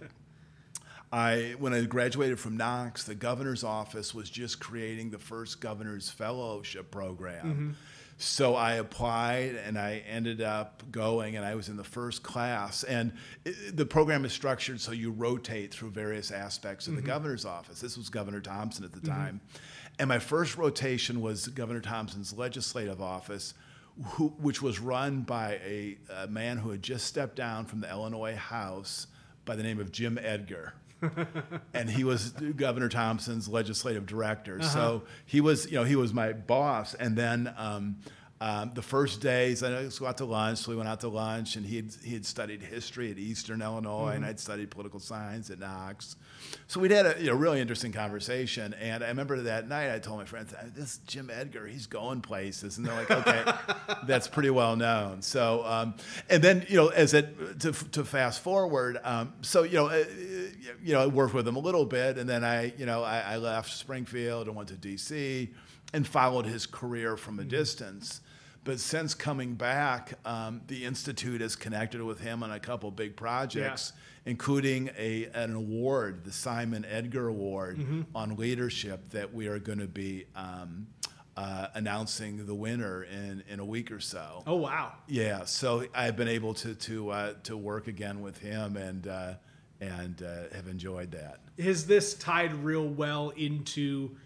I 1.13 1.55
when 1.59 1.73
I 1.73 1.83
graduated 1.85 2.39
from 2.39 2.57
Knox, 2.57 3.05
the 3.05 3.15
governor's 3.15 3.65
office 3.65 4.15
was 4.15 4.29
just 4.29 4.61
creating 4.61 5.11
the 5.11 5.19
first 5.19 5.61
governor's 5.61 6.11
fellowship 6.11 6.91
program. 6.91 7.47
Mm-hmm. 7.47 7.71
So 8.19 8.55
I 8.55 8.75
applied 8.75 9.57
and 9.57 9.79
I 9.79 10.03
ended 10.09 10.41
up 10.41 10.83
going 10.91 11.37
and 11.37 11.45
I 11.45 11.55
was 11.55 11.69
in 11.69 11.77
the 11.77 11.85
first 11.85 12.23
class. 12.23 12.83
And 12.83 13.13
it, 13.45 13.77
the 13.77 13.85
program 13.85 14.25
is 14.25 14.33
structured 14.33 14.81
so 14.81 14.93
you 14.93 15.11
rotate 15.11 15.73
through 15.73 15.91
various 15.91 16.31
aspects 16.31 16.87
of 16.87 16.95
the 16.95 17.01
mm-hmm. 17.01 17.09
governor's 17.09 17.45
office. 17.45 17.81
This 17.81 17.99
was 17.99 18.09
Governor 18.09 18.41
Thompson 18.41 18.85
at 18.85 18.93
the 18.93 19.01
mm-hmm. 19.01 19.13
time. 19.13 19.41
And 19.99 20.09
my 20.09 20.19
first 20.19 20.57
rotation 20.57 21.21
was 21.21 21.49
Governor 21.49 21.81
Thompson's 21.81 22.33
legislative 22.33 23.03
office, 23.03 23.53
who, 24.05 24.29
which 24.39 24.61
was 24.63 24.79
run 24.79 25.23
by 25.23 25.55
a, 25.65 25.97
a 26.23 26.27
man 26.27 26.59
who 26.59 26.71
had 26.71 26.83
just 26.83 27.07
stepped 27.07 27.37
down 27.37 27.65
from 27.67 27.81
the 27.81 27.89
Illinois 27.91 28.37
House 28.37 29.07
by 29.45 29.57
the 29.57 29.63
name 29.63 29.81
of 29.81 29.91
Jim 29.93 30.19
Edgar. 30.21 30.75
and 31.75 31.91
he 31.91 32.05
was 32.05 32.31
Governor 32.31 32.89
Thompson's 32.89 33.49
legislative 33.49 34.07
director. 34.07 34.63
So 34.63 35.03
he 35.27 35.41
was, 35.41 35.67
you 35.67 35.77
know, 35.79 35.85
he 35.85 35.97
was 35.97 36.13
my 36.15 36.33
boss. 36.33 36.95
And 36.95 37.17
then 37.17 37.53
um, 37.57 37.97
Um, 38.39 38.73
the 38.75 38.83
first 38.83 39.23
days, 39.23 39.63
I 39.63 39.71
let's 39.71 39.99
go 39.99 40.07
out 40.07 40.19
to 40.19 40.27
lunch. 40.27 40.59
So 40.59 40.71
we 40.71 40.77
went 40.77 40.91
out 40.91 41.01
to 41.01 41.09
lunch, 41.09 41.57
and 41.57 41.65
he 41.65 41.77
had, 41.77 41.91
he 42.05 42.13
had 42.13 42.27
studied 42.27 42.61
history 42.63 43.11
at 43.11 43.17
Eastern 43.19 43.63
Illinois, 43.63 44.13
and 44.17 44.27
I'd 44.27 44.39
studied 44.39 44.71
political 44.71 45.01
science 45.01 45.49
at 45.49 45.59
Knox. 45.59 46.17
So 46.69 46.81
we'd 46.81 46.91
had 46.91 47.07
a 47.07 47.15
you 47.19 47.29
know, 47.29 47.35
really 47.35 47.61
interesting 47.61 47.93
conversation. 47.93 48.75
And 48.75 49.05
I 49.05 49.09
remember 49.09 49.41
that 49.43 49.69
night, 49.69 49.95
I 49.95 49.99
told 49.99 50.19
my 50.19 50.25
friends, 50.25 50.53
"This 50.75 50.99
Jim 51.07 51.31
Edgar, 51.33 51.67
he's 51.67 51.87
going 51.87 52.21
places," 52.21 52.77
and 52.77 52.87
they're 52.87 52.95
like, 52.95 53.11
"Okay, 53.11 53.45
that's 54.07 54.29
pretty 54.29 54.51
well 54.51 54.77
known." 54.77 55.23
So, 55.23 55.65
um, 55.65 55.95
and 56.29 56.43
then 56.43 56.67
you 56.69 56.77
know, 56.77 56.89
as 56.89 57.15
it 57.15 57.61
to, 57.61 57.73
to 57.73 58.05
fast 58.05 58.41
forward, 58.41 58.99
um, 59.05 59.33
so 59.43 59.63
you 59.63 59.75
know, 59.75 59.87
uh, 59.87 60.05
you 60.83 60.93
know, 60.93 61.03
I 61.03 61.07
worked 61.07 61.35
with 61.35 61.47
him 61.47 61.57
a 61.57 61.61
little 61.61 61.85
bit, 61.87 62.19
and 62.19 62.29
then 62.29 62.45
I 62.45 62.73
you 62.77 62.87
know, 62.87 63.03
I, 63.03 63.21
I 63.21 63.37
left 63.37 63.73
Springfield 63.73 64.49
and 64.49 64.57
went 64.57 64.69
to 64.71 64.77
D.C. 64.77 65.51
and 65.93 66.07
followed 66.07 66.47
his 66.47 66.67
career 66.67 67.17
from 67.17 67.39
a 67.39 67.45
distance. 67.45 68.21
But 68.67 68.81
since 68.81 69.15
coming 69.15 69.55
back, 69.55 70.15
um, 70.25 70.61
the 70.67 70.85
institute 70.85 71.41
has 71.41 71.55
connected 71.55 72.03
with 72.03 72.19
him 72.19 72.43
on 72.43 72.51
a 72.51 72.59
couple 72.59 72.91
big 72.91 73.15
projects, 73.15 73.93
including 74.27 74.91
a 74.99 75.27
an 75.35 75.55
award, 75.55 76.25
the 76.25 76.33
Simon 76.33 76.85
Edgar 76.85 77.29
Award 77.29 77.79
on 78.13 78.35
leadership, 78.35 79.09
that 79.11 79.33
we 79.33 79.47
are 79.47 79.61
going 79.61 79.79
to 79.79 79.87
be 79.87 80.27
um, 80.35 80.89
uh, 81.37 81.69
announcing 81.75 82.45
the 82.45 82.55
winner 82.57 83.05
in 83.05 83.45
in 83.49 83.61
a 83.61 83.65
week 83.65 83.93
or 83.93 84.01
so. 84.01 84.43
Oh 84.49 84.57
wow. 84.57 84.95
Yeah, 85.07 85.45
so 85.45 85.87
I've 85.95 86.17
been 86.17 86.29
able 86.29 86.55
to 86.55 86.75
to 86.75 87.11
uh, 87.11 87.35
to 87.45 87.57
work 87.57 87.87
again 87.87 88.21
with 88.21 88.39
him 88.39 88.77
and 88.77 89.07
uh, 89.07 89.35
and 89.81 90.21
uh, 90.23 90.55
have 90.57 90.67
enjoyed 90.67 91.13
that. 91.13 91.39
Has 91.63 91.87
this 91.87 92.15
tied 92.15 92.53
real 92.53 92.89
well 92.89 93.31
into 93.31 94.17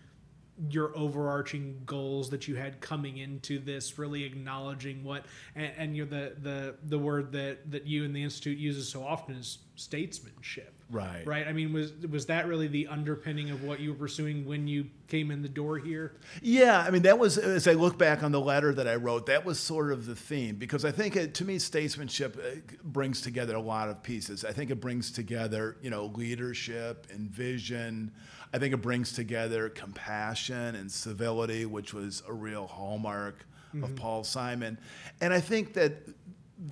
your 0.69 0.97
overarching 0.97 1.81
goals 1.87 2.29
that 2.31 2.47
you 2.47 2.57
had 2.57 2.81
coming 2.81 3.17
into 3.19 3.59
this 3.59 3.99
really 3.99 4.25
acknowledging 4.25 5.03
what 5.03 5.25
and, 5.57 5.73
and 5.79 5.97
you 5.97 6.05
know 6.05 6.11
the 6.11 6.35
the 6.43 6.75
the 6.89 6.99
word 6.99 7.33
that 7.33 7.71
that 7.71 7.87
you 7.87 8.05
and 8.05 8.15
the 8.15 8.23
institute 8.23 8.59
uses 8.59 8.89
so 8.89 9.03
often 9.05 9.37
is 9.37 9.59
statesmanship 9.77 10.75
Right. 10.91 11.25
right 11.25 11.47
i 11.47 11.53
mean 11.53 11.73
was 11.73 11.93
was 12.11 12.27
that 12.27 12.49
really 12.49 12.67
the 12.67 12.89
underpinning 12.89 13.51
of 13.51 13.63
what 13.63 13.79
you 13.79 13.91
were 13.93 13.99
pursuing 13.99 14.45
when 14.45 14.67
you 14.67 14.87
came 15.07 15.31
in 15.31 15.41
the 15.43 15.49
door 15.49 15.79
here 15.79 16.17
Yeah, 16.43 16.79
I 16.81 16.91
mean 16.91 17.03
that 17.03 17.19
was 17.19 17.39
as 17.39 17.67
I 17.69 17.73
look 17.73 17.97
back 17.99 18.23
on 18.23 18.33
the 18.33 18.41
letter 18.41 18.73
that 18.75 18.87
I 18.87 18.95
wrote, 18.95 19.27
that 19.27 19.45
was 19.45 19.59
sort 19.59 19.93
of 19.93 20.07
the 20.07 20.15
theme 20.15 20.55
because 20.57 20.85
I 20.85 20.93
think 20.93 21.17
it, 21.17 21.35
to 21.35 21.45
me 21.45 21.59
statesmanship 21.59 22.37
uh, 22.39 22.61
brings 22.85 23.21
together 23.21 23.57
a 23.57 23.61
lot 23.61 23.89
of 23.89 24.03
pieces. 24.03 24.45
I 24.45 24.53
think 24.53 24.71
it 24.71 24.81
brings 24.81 25.11
together 25.11 25.77
you 25.83 25.91
know 25.91 26.07
leadership 26.15 27.07
and 27.13 27.29
vision. 27.31 28.13
I 28.53 28.59
think 28.59 28.75
it 28.75 28.79
brings 28.79 29.13
together 29.13 29.69
compassion 29.69 30.75
and 30.75 30.91
civility, 30.91 31.67
which 31.67 31.95
was 31.95 32.23
a 32.27 32.33
real 32.33 32.67
hallmark 32.67 33.47
of 33.73 33.79
mm-hmm. 33.79 33.95
Paul 33.95 34.25
Simon, 34.25 34.79
and 35.21 35.33
I 35.33 35.41
think 35.41 35.75
that 35.75 35.93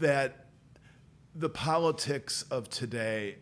that 0.00 0.46
the 1.34 1.48
politics 1.48 2.42
of 2.50 2.68
today 2.68 3.36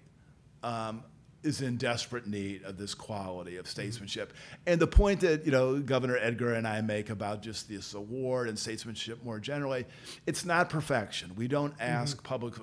um, 0.62 1.02
is 1.42 1.62
in 1.62 1.76
desperate 1.76 2.26
need 2.26 2.62
of 2.64 2.76
this 2.76 2.94
quality 2.94 3.56
of 3.56 3.64
mm-hmm. 3.64 3.70
statesmanship. 3.70 4.34
And 4.66 4.78
the 4.78 4.86
point 4.86 5.20
that 5.20 5.46
you 5.46 5.52
know 5.52 5.78
Governor 5.80 6.18
Edgar 6.18 6.52
and 6.52 6.68
I 6.68 6.82
make 6.82 7.08
about 7.08 7.42
just 7.42 7.68
this 7.68 7.94
award 7.94 8.48
and 8.48 8.58
statesmanship 8.58 9.24
more 9.24 9.40
generally, 9.40 9.86
it's 10.26 10.44
not 10.44 10.68
perfection. 10.68 11.32
We 11.36 11.48
don't 11.48 11.72
mm-hmm. 11.72 11.82
ask 11.82 12.22
public 12.22 12.54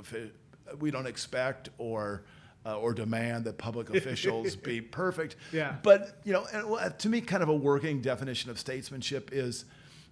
we 0.79 0.91
don't 0.91 1.07
expect 1.07 1.69
or 1.77 2.23
uh, 2.65 2.77
or 2.77 2.93
demand 2.93 3.45
that 3.45 3.57
public 3.57 3.89
officials 3.95 4.55
be 4.55 4.81
perfect. 4.81 5.35
Yeah. 5.51 5.75
But 5.83 6.19
you 6.23 6.33
know, 6.33 6.45
and, 6.45 6.97
to 6.99 7.09
me, 7.09 7.21
kind 7.21 7.43
of 7.43 7.49
a 7.49 7.55
working 7.55 8.01
definition 8.01 8.49
of 8.49 8.59
statesmanship 8.59 9.29
is, 9.31 9.65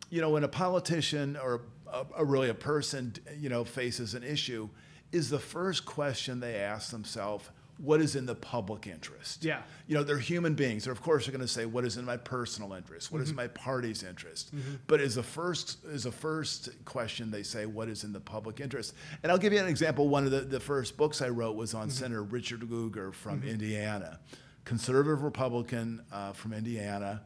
you 0.10 0.22
know, 0.22 0.30
when 0.30 0.44
a 0.44 0.50
politician 0.50 1.38
or 1.42 1.62
a, 1.92 2.06
a 2.18 2.26
really 2.26 2.50
a 2.50 2.54
person, 2.54 3.14
you 3.38 3.50
know, 3.50 3.64
faces 3.64 4.14
an 4.14 4.24
issue, 4.24 4.70
is 5.12 5.30
the 5.30 5.40
first 5.40 5.86
question 5.86 6.40
they 6.40 6.56
ask 6.56 6.92
themselves, 6.92 7.50
what 7.82 8.00
is 8.02 8.16
in 8.16 8.26
the 8.26 8.36
public 8.36 8.86
interest? 8.88 9.44
Yeah. 9.44 9.62
You 9.88 9.96
know, 9.96 10.04
they're 10.04 10.18
human 10.20 10.54
beings. 10.54 10.84
They're 10.84 10.94
of 10.94 11.02
course 11.02 11.26
they're 11.26 11.32
going 11.32 11.42
to 11.42 11.48
say, 11.48 11.66
what 11.66 11.84
is 11.84 11.98
in 11.98 12.06
my 12.06 12.18
personal 12.18 12.74
interest? 12.74 13.12
What 13.12 13.22
Mm-hmm. 13.22 13.30
is 13.32 13.34
my 13.34 13.48
party's 13.48 14.04
interest? 14.04 14.52
But 14.88 15.02
is 15.02 15.16
the 15.16 15.24
first 15.24 15.84
is 15.86 16.04
the 16.04 16.12
first 16.12 16.70
question 16.86 17.32
they 17.32 17.44
say, 17.44 17.66
what 17.66 17.90
is 17.90 18.04
in 18.04 18.14
the 18.14 18.20
public 18.20 18.60
interest? 18.60 18.94
And 19.24 19.32
I'll 19.32 19.38
give 19.38 19.52
you 19.54 19.60
an 19.60 19.68
example. 19.68 20.08
One 20.10 20.26
of 20.26 20.32
the, 20.32 20.42
the 20.42 20.60
first 20.60 20.96
books 20.98 21.22
I 21.22 21.30
wrote 21.30 21.56
was 21.56 21.72
Mm-hmm. 21.72 21.82
on 21.82 21.90
Senator 21.90 22.24
Richard 22.24 22.70
Lugar 22.70 23.12
from 23.12 23.44
Indiana, 23.44 24.20
conservative 24.66 25.24
Republican 25.24 26.02
uh, 26.12 26.34
from 26.34 26.54
Indiana, 26.54 27.22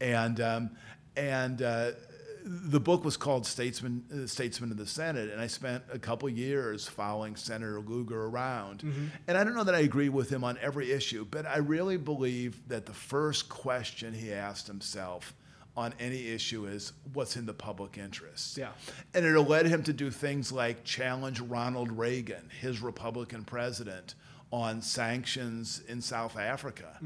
and 0.00 0.40
um, 0.40 0.70
and 1.16 1.62
uh, 1.62 1.90
the 2.52 2.80
book 2.80 3.04
was 3.04 3.16
called 3.16 3.46
Statesman, 3.46 4.04
uh, 4.12 4.26
Statesman 4.26 4.72
of 4.72 4.76
the 4.76 4.86
Senate, 4.86 5.30
and 5.30 5.40
I 5.40 5.46
spent 5.46 5.84
a 5.92 6.00
couple 6.00 6.28
years 6.28 6.88
following 6.88 7.36
Senator 7.36 7.78
Lugar 7.80 8.24
around. 8.24 8.82
And 9.28 9.38
I 9.38 9.44
don't 9.44 9.54
know 9.54 9.62
that 9.62 9.74
I 9.74 9.80
agree 9.80 10.08
with 10.08 10.30
him 10.30 10.42
on 10.42 10.58
every 10.60 10.90
issue, 10.90 11.24
but 11.30 11.46
I 11.46 11.58
really 11.58 11.96
believe 11.96 12.60
that 12.68 12.86
the 12.86 12.92
first 12.92 13.48
question 13.48 14.12
he 14.12 14.32
asked 14.32 14.66
himself 14.66 15.32
on 15.76 15.94
any 16.00 16.26
issue 16.26 16.66
is 16.66 16.92
what's 17.12 17.36
in 17.36 17.46
the 17.46 17.54
public 17.54 17.96
interest. 17.96 18.58
Yeah. 18.58 18.70
And 19.14 19.24
it 19.24 19.40
led 19.40 19.66
him 19.66 19.84
to 19.84 19.92
do 19.92 20.10
things 20.10 20.50
like 20.50 20.82
challenge 20.82 21.40
Ronald 21.40 21.92
Reagan, 21.92 22.50
his 22.60 22.80
Republican 22.80 23.44
president, 23.44 24.16
on 24.52 24.82
sanctions 24.82 25.82
in 25.88 26.00
South 26.00 26.36
Africa. 26.36 26.98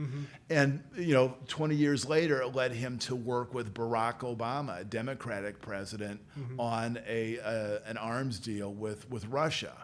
And, 0.49 0.83
you 0.97 1.13
know, 1.13 1.35
20 1.49 1.75
years 1.75 2.09
later, 2.09 2.41
it 2.41 2.55
led 2.55 2.73
him 2.73 2.99
to 3.01 3.15
work 3.15 3.53
with 3.53 3.75
Barack 3.75 4.21
Obama, 4.21 4.81
a 4.81 4.85
Democratic 4.85 5.61
president, 5.61 6.21
on 6.59 6.99
a, 7.07 7.39
uh, 7.41 7.79
an 7.87 7.99
arms 7.99 8.39
deal 8.39 8.73
with, 8.73 9.11
with 9.11 9.27
Russia. 9.27 9.75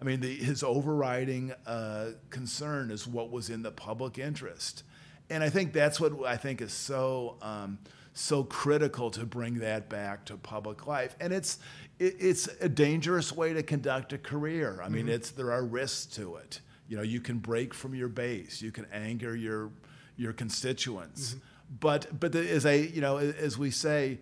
I 0.00 0.04
mean, 0.04 0.20
the, 0.20 0.32
his 0.36 0.62
overriding 0.62 1.52
uh, 1.66 2.10
concern 2.30 2.92
is 2.92 3.06
what 3.06 3.32
was 3.32 3.50
in 3.50 3.62
the 3.62 3.72
public 3.72 4.18
interest. 4.18 4.84
And 5.28 5.42
I 5.42 5.50
think 5.50 5.72
that's 5.72 6.00
what 6.00 6.24
I 6.24 6.36
think 6.36 6.62
is 6.62 6.72
so 6.72 7.36
um, 7.42 7.78
so 8.14 8.42
critical 8.42 9.10
to 9.12 9.24
bring 9.24 9.58
that 9.58 9.88
back 9.88 10.24
to 10.24 10.36
public 10.36 10.86
life. 10.86 11.14
And 11.20 11.32
it's 11.32 11.58
it, 11.98 12.16
it's 12.18 12.48
a 12.60 12.68
dangerous 12.68 13.32
way 13.32 13.52
to 13.52 13.62
conduct 13.62 14.12
a 14.12 14.18
career. 14.18 14.80
I 14.82 14.88
mean, 14.88 15.08
it's 15.08 15.30
there 15.30 15.52
are 15.52 15.64
risks 15.64 16.06
to 16.16 16.36
it. 16.36 16.60
You 16.88 16.96
know, 16.96 17.02
you 17.02 17.20
can 17.20 17.38
break 17.38 17.74
from 17.74 17.94
your 17.94 18.08
base. 18.08 18.62
You 18.62 18.72
can 18.72 18.86
anger 18.92 19.36
your 19.36 19.70
your 20.16 20.32
constituents. 20.32 21.36
But 21.80 22.18
but 22.18 22.34
as 22.34 22.64
I 22.66 22.74
you 22.74 23.00
know 23.00 23.18
as 23.18 23.58
we 23.58 23.70
say, 23.70 24.18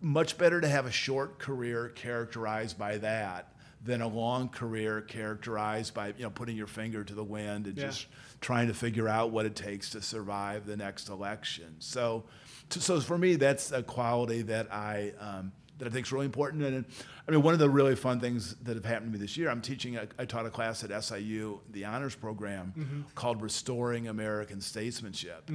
much 0.00 0.36
better 0.38 0.60
to 0.60 0.68
have 0.68 0.86
a 0.86 0.92
short 0.92 1.38
career 1.38 1.88
characterized 1.94 2.78
by 2.78 2.98
that 2.98 3.52
than 3.82 4.00
a 4.00 4.08
long 4.08 4.48
career 4.48 5.00
characterized 5.02 5.92
by 5.94 6.08
you 6.08 6.22
know 6.24 6.30
putting 6.30 6.56
your 6.56 6.66
finger 6.66 7.02
to 7.04 7.14
the 7.14 7.24
wind 7.24 7.66
and 7.66 7.76
Yeah. 7.76 7.86
just 7.86 8.06
trying 8.40 8.68
to 8.68 8.74
figure 8.74 9.08
out 9.08 9.30
what 9.30 9.46
it 9.46 9.56
takes 9.56 9.90
to 9.90 10.02
survive 10.02 10.66
the 10.66 10.76
next 10.76 11.08
election. 11.08 11.76
So, 11.78 12.24
to, 12.70 12.80
so 12.80 13.00
for 13.00 13.16
me, 13.16 13.36
that's 13.36 13.72
a 13.72 13.82
quality 13.82 14.42
that 14.42 14.70
I 14.72 15.12
um, 15.18 15.52
that 15.78 15.88
I 15.88 15.90
think 15.90 16.06
is 16.06 16.12
really 16.12 16.26
important. 16.26 16.62
And 16.62 16.84
I 17.26 17.30
mean, 17.30 17.42
one 17.42 17.54
of 17.54 17.60
the 17.60 17.70
really 17.70 17.96
fun 17.96 18.20
things 18.20 18.54
that 18.64 18.74
have 18.76 18.84
happened 18.84 19.12
to 19.12 19.18
me 19.18 19.22
this 19.22 19.36
year, 19.38 19.48
I'm 19.48 19.62
teaching. 19.62 19.96
A, 19.96 20.06
I 20.18 20.26
taught 20.26 20.44
a 20.44 20.50
class 20.50 20.84
at 20.84 21.04
SIU, 21.04 21.60
the 21.70 21.86
honors 21.86 22.14
program, 22.14 23.06
called 23.14 23.40
"Restoring 23.40 24.08
American 24.08 24.60
Statesmanship," 24.60 25.50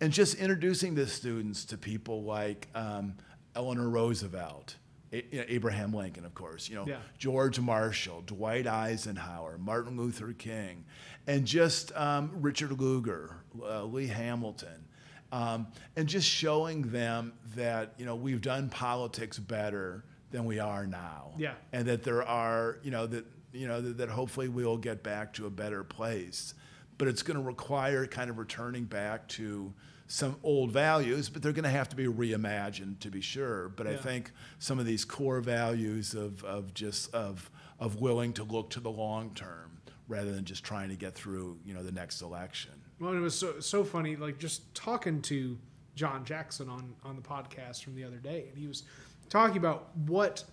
and 0.00 0.12
just 0.12 0.36
introducing 0.36 0.94
the 0.94 1.06
students 1.08 1.64
to 1.66 1.76
people 1.78 2.22
like 2.22 2.68
um, 2.76 3.14
Eleanor 3.56 3.88
Roosevelt. 3.88 4.76
A- 5.12 5.24
you 5.32 5.38
know, 5.40 5.44
Abraham 5.48 5.92
Lincoln, 5.92 6.24
of 6.24 6.34
course, 6.34 6.68
you 6.68 6.76
know, 6.76 6.86
Yeah. 6.86 6.98
George 7.18 7.58
Marshall, 7.58 8.22
Dwight 8.24 8.68
Eisenhower, 8.68 9.58
Martin 9.58 9.96
Luther 9.96 10.32
King, 10.32 10.84
and 11.26 11.44
just 11.44 11.90
um, 11.96 12.30
Richard 12.36 12.80
Lugar, 12.80 13.42
uh, 13.60 13.82
Lee 13.82 14.06
Hamilton, 14.06 14.84
um, 15.32 15.66
and 15.96 16.08
just 16.08 16.28
showing 16.28 16.82
them 16.92 17.32
that 17.56 17.94
you 17.98 18.06
know 18.06 18.14
we've 18.14 18.40
done 18.40 18.68
politics 18.68 19.36
better 19.40 20.04
than 20.30 20.44
we 20.44 20.58
are 20.58 20.86
now, 20.86 21.32
Yeah. 21.38 21.54
and 21.72 21.86
that 21.88 22.02
there 22.04 22.22
are 22.22 22.78
you 22.82 22.90
know 22.90 23.06
that 23.06 23.24
you 23.52 23.66
know 23.66 23.80
that, 23.80 23.98
that 23.98 24.08
hopefully 24.10 24.48
we'll 24.48 24.76
get 24.78 25.02
back 25.02 25.32
to 25.34 25.46
a 25.46 25.50
better 25.50 25.82
place, 25.84 26.54
but 26.98 27.08
it's 27.08 27.22
going 27.22 27.36
to 27.38 27.42
require 27.44 28.06
kind 28.06 28.30
of 28.30 28.38
returning 28.38 28.84
back 28.84 29.26
to 29.28 29.72
some 30.06 30.36
old 30.42 30.72
values, 30.72 31.28
but 31.28 31.40
they're 31.42 31.52
going 31.52 31.62
to 31.64 31.70
have 31.70 31.88
to 31.88 31.96
be 31.96 32.06
reimagined 32.06 32.98
to 33.00 33.10
be 33.10 33.20
sure. 33.20 33.68
But 33.68 33.86
I 33.86 33.96
think 33.96 34.32
some 34.58 34.78
of 34.80 34.86
these 34.86 35.04
core 35.04 35.40
values 35.40 36.14
of, 36.14 36.42
of 36.44 36.74
just 36.74 37.12
of 37.14 37.50
of 37.78 38.00
willing 38.00 38.32
to 38.34 38.44
look 38.44 38.70
to 38.70 38.80
the 38.80 38.90
long 38.90 39.34
term 39.34 39.78
rather 40.08 40.32
than 40.32 40.44
just 40.44 40.64
trying 40.64 40.88
to 40.90 40.96
get 40.96 41.14
through 41.14 41.58
you 41.64 41.74
know 41.74 41.82
the 41.82 41.92
next 41.92 42.22
election. 42.22 42.72
Well, 43.00 43.12
it 43.12 43.20
was 43.20 43.34
so 43.34 43.60
so 43.60 43.82
funny. 43.84 44.16
Like 44.16 44.38
just 44.38 44.74
talking 44.74 45.22
to 45.22 45.56
John 45.96 46.24
Jackson 46.24 46.68
on 46.68 46.94
on 47.04 47.16
the 47.16 47.22
podcast 47.22 47.82
from 47.82 47.94
the 47.94 48.04
other 48.04 48.18
day, 48.18 48.46
and 48.48 48.58
he 48.58 48.66
was 48.66 48.82
talking 49.30 49.56
about 49.56 49.88
what 49.96 50.44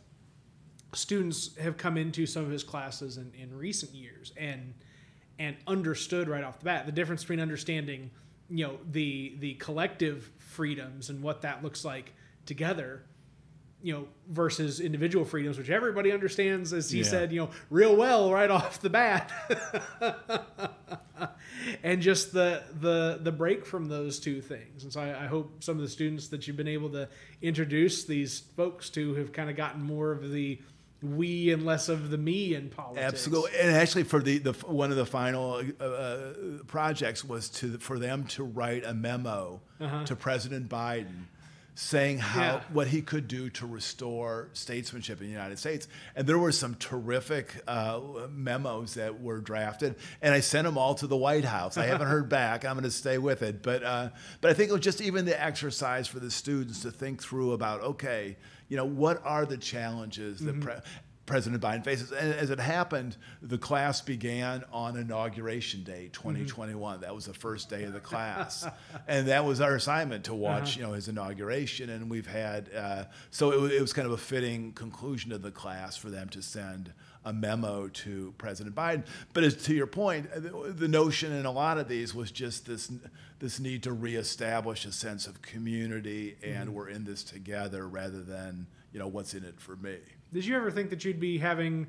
students 0.93 1.55
have 1.57 1.75
come 1.77 1.97
into 1.97 2.25
some 2.25 2.45
of 2.45 2.49
his 2.51 2.63
classes 2.63 3.17
in, 3.17 3.31
in 3.37 3.55
recent 3.57 3.93
years, 3.93 4.31
and 4.37 4.73
and 5.39 5.55
understood 5.67 6.27
right 6.29 6.43
off 6.43 6.59
the 6.59 6.65
bat 6.65 6.85
the 6.85 6.91
difference 6.91 7.23
between 7.23 7.39
understanding, 7.41 8.09
you 8.49 8.65
know, 8.65 8.77
the 8.91 9.35
the 9.39 9.53
collective 9.55 10.31
freedoms 10.37 11.09
and 11.09 11.21
what 11.21 11.41
that 11.41 11.63
looks 11.63 11.83
like 11.83 12.13
together, 12.45 13.03
you 13.83 13.93
know, 13.93 14.07
versus 14.29 14.79
individual 14.79 15.25
freedoms, 15.25 15.57
which 15.57 15.69
everybody 15.69 16.11
understands, 16.11 16.71
as 16.73 16.89
he 16.89 16.99
Yeah. 16.99 17.03
said, 17.05 17.31
you 17.33 17.41
know, 17.41 17.49
real 17.69 17.95
well 17.95 18.31
right 18.31 18.49
off 18.57 18.79
the 18.79 18.89
bat. 18.89 19.31
and 21.83 22.01
just 22.01 22.33
the 22.33 22.63
the 22.79 23.19
the 23.21 23.31
break 23.31 23.65
from 23.65 23.85
those 23.85 24.19
two 24.19 24.41
things. 24.41 24.83
And 24.83 24.93
so 24.93 25.01
I, 25.01 25.23
I 25.23 25.27
hope 25.27 25.63
some 25.63 25.77
of 25.77 25.81
the 25.81 25.89
students 25.89 26.29
that 26.29 26.47
you've 26.47 26.57
been 26.57 26.67
able 26.67 26.89
to 26.91 27.09
introduce 27.41 28.05
these 28.05 28.39
folks 28.55 28.89
to 28.91 29.15
have 29.15 29.31
kind 29.31 29.49
of 29.49 29.55
gotten 29.55 29.81
more 29.81 30.11
of 30.11 30.31
the 30.31 30.59
we 31.01 31.51
and 31.51 31.63
less 31.63 31.89
of 31.89 32.09
the 32.09 32.17
me 32.17 32.55
in 32.55 32.69
politics. 32.69 33.05
Absolutely, 33.05 33.51
and 33.59 33.75
actually, 33.75 34.03
for 34.03 34.19
the, 34.19 34.39
the 34.39 34.53
one 34.53 34.89
of 34.89 34.97
the 34.97 35.05
final 35.05 35.61
uh, 35.79 35.83
uh, 35.83 36.33
projects 36.65 37.23
was 37.23 37.49
to 37.49 37.77
for 37.77 37.99
them 37.99 38.25
to 38.25 38.43
write 38.43 38.83
a 38.83 38.93
memo 38.93 39.61
to 40.05 40.15
President 40.15 40.69
Biden 40.69 41.25
saying 41.79 42.17
how 42.17 42.41
Yeah. 42.41 42.61
what 42.73 42.87
he 42.87 43.03
could 43.03 43.27
do 43.27 43.51
to 43.51 43.67
restore 43.67 44.49
statesmanship 44.53 45.21
in 45.21 45.27
the 45.27 45.31
United 45.31 45.59
States. 45.59 45.87
And 46.15 46.25
there 46.25 46.39
were 46.39 46.51
some 46.51 46.73
terrific 46.73 47.61
uh, 47.67 47.99
memos 48.31 48.95
that 48.95 49.21
were 49.21 49.39
drafted, 49.39 49.93
and 50.19 50.33
I 50.33 50.39
sent 50.39 50.65
them 50.65 50.75
all 50.75 50.95
to 50.95 51.05
the 51.05 51.15
White 51.15 51.45
House. 51.45 51.77
I 51.77 51.85
haven't 51.85 52.07
heard 52.07 52.29
back. 52.41 52.65
I'm 52.65 52.73
going 52.73 52.83
to 52.83 52.89
stay 52.89 53.19
with 53.19 53.43
it, 53.43 53.61
but 53.61 53.83
uh, 53.83 54.09
but 54.41 54.49
I 54.49 54.55
think 54.55 54.71
it 54.71 54.73
was 54.73 54.81
just 54.81 55.01
even 55.01 55.25
the 55.25 55.39
exercise 55.39 56.07
for 56.07 56.19
the 56.19 56.31
students 56.31 56.81
to 56.81 56.89
think 56.89 57.21
through 57.21 57.51
about 57.51 57.81
okay, 57.81 58.37
you 58.69 58.75
know, 58.75 58.85
what 58.85 59.21
are 59.23 59.45
the 59.45 59.57
challenges 59.57 60.39
that. 60.39 60.59
Pre- 60.59 60.73
President 61.27 61.61
Biden 61.61 61.83
faces. 61.83 62.11
And 62.11 62.33
as 62.33 62.49
it 62.49 62.59
happened, 62.59 63.17
the 63.41 63.57
class 63.57 64.01
began 64.01 64.63
on 64.71 64.95
Inauguration 64.95 65.83
Day, 65.83 66.09
2021. 66.13 67.01
That 67.01 67.13
was 67.13 67.25
the 67.25 67.33
first 67.33 67.69
day 67.69 67.83
of 67.83 67.93
the 67.93 67.99
class, 67.99 68.65
and 69.07 69.27
that 69.27 69.45
was 69.45 69.61
our 69.61 69.75
assignment 69.75 70.23
to 70.23 70.33
watch, 70.33 70.77
you 70.77 70.83
know, 70.83 70.93
his 70.93 71.09
inauguration. 71.09 71.89
And 71.89 72.09
we've 72.09 72.25
had 72.25 72.73
uh, 72.73 73.03
so 73.29 73.65
it, 73.65 73.73
it 73.73 73.81
was 73.81 73.93
kind 73.93 74.07
of 74.07 74.13
a 74.13 74.17
fitting 74.17 74.71
conclusion 74.71 75.33
of 75.33 75.41
the 75.41 75.51
class 75.51 75.97
for 75.97 76.09
them 76.09 76.29
to 76.29 76.41
send 76.41 76.93
a 77.25 77.33
memo 77.33 77.89
to 77.89 78.33
President 78.37 78.73
Biden. 78.73 79.05
But 79.33 79.43
as 79.43 79.61
to 79.65 79.75
your 79.75 79.85
point, 79.85 80.29
uh, 80.33 80.39
the, 80.39 80.73
the 80.73 80.87
notion 80.87 81.33
in 81.33 81.45
a 81.45 81.51
lot 81.51 81.77
of 81.77 81.89
these 81.89 82.15
was 82.15 82.31
just 82.31 82.65
this 82.65 82.89
this 83.39 83.59
need 83.59 83.83
to 83.83 83.91
reestablish 83.91 84.85
a 84.85 84.93
sense 84.93 85.27
of 85.27 85.41
community, 85.41 86.37
and 86.41 86.73
we're 86.73 86.87
in 86.87 87.03
this 87.03 87.21
together, 87.23 87.85
rather 87.85 88.23
than 88.23 88.67
you 88.93 88.99
know 88.99 89.09
what's 89.09 89.33
in 89.33 89.43
it 89.43 89.59
for 89.59 89.75
me. 89.75 89.97
Did 90.33 90.45
you 90.45 90.55
ever 90.55 90.71
think 90.71 90.89
that 90.89 91.05
you'd 91.05 91.19
be 91.19 91.37
having 91.37 91.87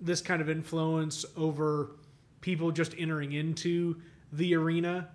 this 0.00 0.20
kind 0.20 0.40
of 0.40 0.48
influence 0.48 1.24
over 1.36 1.92
people 2.40 2.70
just 2.70 2.94
entering 2.98 3.32
into 3.32 4.00
the 4.32 4.54
arena? 4.54 5.08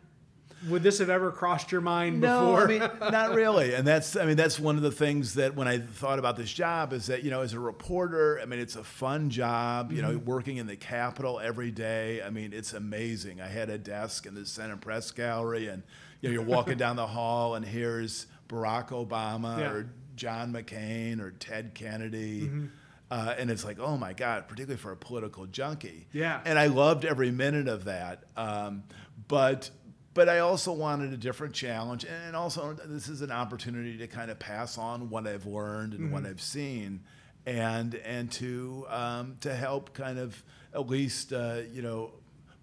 Would 0.70 0.84
this 0.84 1.00
have 1.00 1.10
ever 1.10 1.32
crossed 1.32 1.72
your 1.72 1.82
mind 1.82 2.22
No, 2.22 2.52
before? 2.52 2.64
I 2.64 2.68
mean, 2.68 2.80
not 3.12 3.34
really. 3.36 3.74
And 3.76 3.86
that's, 3.86 4.16
I 4.16 4.26
mean, 4.26 4.38
that's 4.38 4.60
one 4.60 4.78
of 4.78 4.82
the 4.82 4.92
things 4.92 5.36
that 5.36 5.56
when 5.56 5.68
I 5.68 5.80
thought 5.80 6.18
about 6.18 6.38
this 6.38 6.52
job 6.52 6.94
is 6.94 7.08
that, 7.08 7.24
you 7.24 7.30
know, 7.30 7.42
as 7.42 7.54
a 7.54 7.60
reporter, 7.60 8.40
I 8.42 8.46
mean, 8.46 8.60
it's 8.60 8.76
a 8.76 8.84
fun 8.84 9.30
job, 9.30 9.92
you 9.92 10.02
know, 10.02 10.12
mm-hmm. 10.12 10.26
working 10.26 10.58
in 10.58 10.66
the 10.66 10.78
Capitol 10.78 11.40
every 11.40 11.72
day. 11.72 12.22
I 12.24 12.30
mean, 12.30 12.52
it's 12.54 12.74
amazing. 12.74 13.42
I 13.42 13.48
had 13.48 13.70
a 13.70 13.78
desk 13.78 14.26
in 14.26 14.34
the 14.34 14.46
Senate 14.46 14.82
Press 14.82 15.12
Gallery, 15.12 15.68
and, 15.68 15.84
you 16.22 16.30
know, 16.30 16.34
you're 16.34 16.44
walking 16.44 16.78
down 16.80 16.96
the 16.96 17.08
hall, 17.08 17.56
and 17.56 17.66
here's 17.66 18.26
Barack 18.48 18.90
Obama 18.90 19.60
Yeah. 19.60 19.72
or 19.72 19.90
John 20.16 20.54
McCain 20.54 21.20
or 21.20 21.32
Ted 21.32 21.74
Kennedy. 21.74 22.50
Uh, 23.12 23.36
and 23.38 23.52
it's 23.52 23.64
like, 23.64 23.80
oh 23.80 23.98
my 23.98 24.14
God, 24.14 24.48
particularly 24.48 24.78
for 24.82 24.92
a 24.92 24.98
political 24.98 25.46
junkie. 25.46 26.08
Yeah. 26.12 26.42
And 26.44 26.58
I 26.58 26.68
loved 26.68 27.06
every 27.06 27.30
minute 27.32 27.68
of 27.68 27.86
that. 27.86 28.24
Um, 28.36 28.84
but 29.28 29.70
but 30.16 30.30
I 30.30 30.40
also 30.40 30.72
wanted 30.72 31.12
a 31.12 31.18
different 31.18 31.54
challenge, 31.54 32.06
and 32.06 32.38
also 32.38 32.74
this 32.86 33.10
is 33.10 33.22
an 33.22 33.32
opportunity 33.32 33.98
to 33.98 34.08
kind 34.08 34.32
of 34.32 34.40
pass 34.40 34.78
on 34.78 35.10
what 35.10 35.28
I've 35.28 35.46
learned 35.46 35.94
and 35.94 36.10
what 36.12 36.26
I've 36.26 36.42
seen, 36.42 37.02
and 37.46 37.94
and 37.96 38.32
to 38.32 38.86
um, 38.90 39.36
to 39.42 39.54
help 39.54 39.94
kind 39.94 40.18
of 40.18 40.42
at 40.74 40.88
least 40.88 41.34
uh, 41.34 41.60
you 41.72 41.82
know 41.82 42.12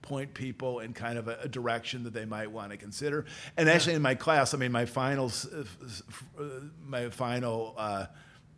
point 0.02 0.34
people 0.34 0.80
in 0.80 0.92
kind 0.92 1.16
of 1.18 1.28
a, 1.28 1.38
a 1.42 1.48
direction 1.48 2.02
that 2.04 2.12
they 2.12 2.24
might 2.24 2.50
want 2.50 2.70
to 2.72 2.76
consider. 2.76 3.24
And 3.56 3.68
actually, 3.68 3.94
in 3.94 4.02
my 4.02 4.14
class, 4.14 4.52
I 4.52 4.58
mean, 4.58 4.72
my 4.72 4.84
final 4.84 5.30
uh, 5.54 6.42
my 6.84 7.08
final. 7.10 7.74
Uh, 7.76 8.06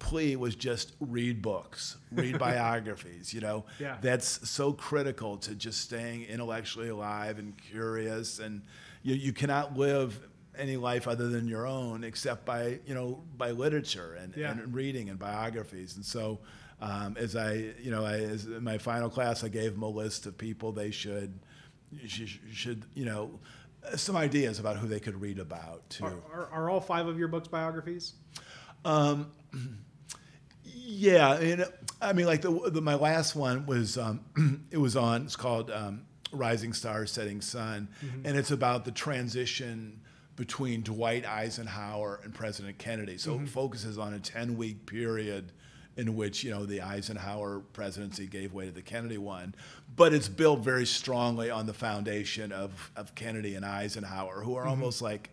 plea 0.01 0.35
was 0.35 0.57
just 0.57 0.93
read 1.01 1.41
books 1.41 1.97
read 2.11 2.37
biographies 2.49 3.33
you 3.33 3.41
know 3.41 3.65
Yeah. 3.79 3.97
that's 4.03 4.51
so 4.51 4.73
critical 4.73 5.39
to 5.39 5.55
just 5.55 5.81
staying 5.81 6.25
intellectually 6.25 6.89
alive 6.89 7.39
and 7.39 7.57
curious 7.57 8.41
and 8.41 8.63
you, 9.03 9.15
you 9.15 9.33
cannot 9.33 9.79
live 9.79 10.21
any 10.59 10.77
life 10.77 11.07
other 11.07 11.29
than 11.29 11.47
your 11.47 11.67
own 11.67 12.03
except 12.03 12.45
by 12.45 12.81
you 12.85 12.93
know 12.93 13.23
by 13.39 13.53
literature 13.53 14.15
and, 14.21 14.35
Yeah. 14.37 14.51
and 14.51 14.75
reading 14.75 15.09
and 15.11 15.19
biographies 15.19 15.95
and 15.95 16.05
so 16.05 16.41
um, 16.85 17.17
as 17.19 17.35
i 17.37 17.53
you 17.81 17.91
know 17.91 18.05
I, 18.05 18.15
as 18.21 18.47
in 18.47 18.63
my 18.63 18.79
final 18.79 19.09
class 19.11 19.43
i 19.45 19.49
gave 19.49 19.73
them 19.73 19.83
a 19.83 19.89
list 19.89 20.27
of 20.27 20.37
people 20.37 20.73
they 20.73 20.91
should 20.91 21.39
should, 22.07 22.29
should 22.53 22.85
you 22.95 23.05
know 23.05 23.39
some 23.97 24.17
ideas 24.17 24.59
about 24.59 24.77
who 24.77 24.87
they 24.89 25.01
could 25.01 25.21
read 25.21 25.39
about 25.39 25.89
too 25.91 26.05
are, 26.05 26.15
are, 26.33 26.49
are 26.53 26.71
all 26.71 26.81
five 26.81 27.07
of 27.07 27.19
your 27.19 27.29
books 27.29 27.49
biographies? 27.49 28.15
Yeah, 30.87 31.37
and 31.37 31.65
I 32.03 32.13
mean, 32.13 32.27
like 32.27 32.43
the, 32.43 32.71
the 32.71 32.83
my 32.83 32.95
last 32.95 33.35
one 33.35 33.65
was 33.65 33.97
um, 33.97 34.21
it 34.71 34.77
was 34.77 34.97
on. 34.97 35.23
It's 35.23 35.37
called 35.37 35.71
um, 35.71 36.03
Rising 36.31 36.75
Star, 36.75 37.07
Setting 37.07 37.41
Sun, 37.41 37.89
and 38.25 38.37
it's 38.37 38.51
about 38.51 38.85
the 38.85 38.91
transition 38.91 40.03
between 40.37 40.83
Dwight 40.83 41.25
Eisenhower 41.25 42.21
and 42.23 42.35
President 42.35 42.77
Kennedy. 42.77 43.17
So 43.17 43.41
it 43.41 43.49
focuses 43.49 43.97
on 43.99 44.13
a 44.13 44.19
ten 44.19 44.59
week 44.59 44.85
period 44.85 45.53
in 45.97 46.17
which 46.17 46.43
you 46.45 46.51
know 46.51 46.67
the 46.67 46.81
Eisenhower 46.81 47.61
presidency 47.73 48.27
gave 48.27 48.53
way 48.53 48.67
to 48.67 48.73
the 48.73 48.83
Kennedy 48.83 49.19
one, 49.19 49.55
but 49.95 50.13
it's 50.13 50.29
built 50.29 50.61
very 50.61 50.87
strongly 50.87 51.51
on 51.51 51.67
the 51.67 51.75
foundation 51.75 52.53
of 52.53 52.91
of 52.97 53.15
Kennedy 53.15 53.55
and 53.55 53.65
Eisenhower, 53.65 54.43
who 54.43 54.57
are 54.57 54.63
mm-hmm. 54.63 54.71
almost 54.71 55.03
like 55.03 55.31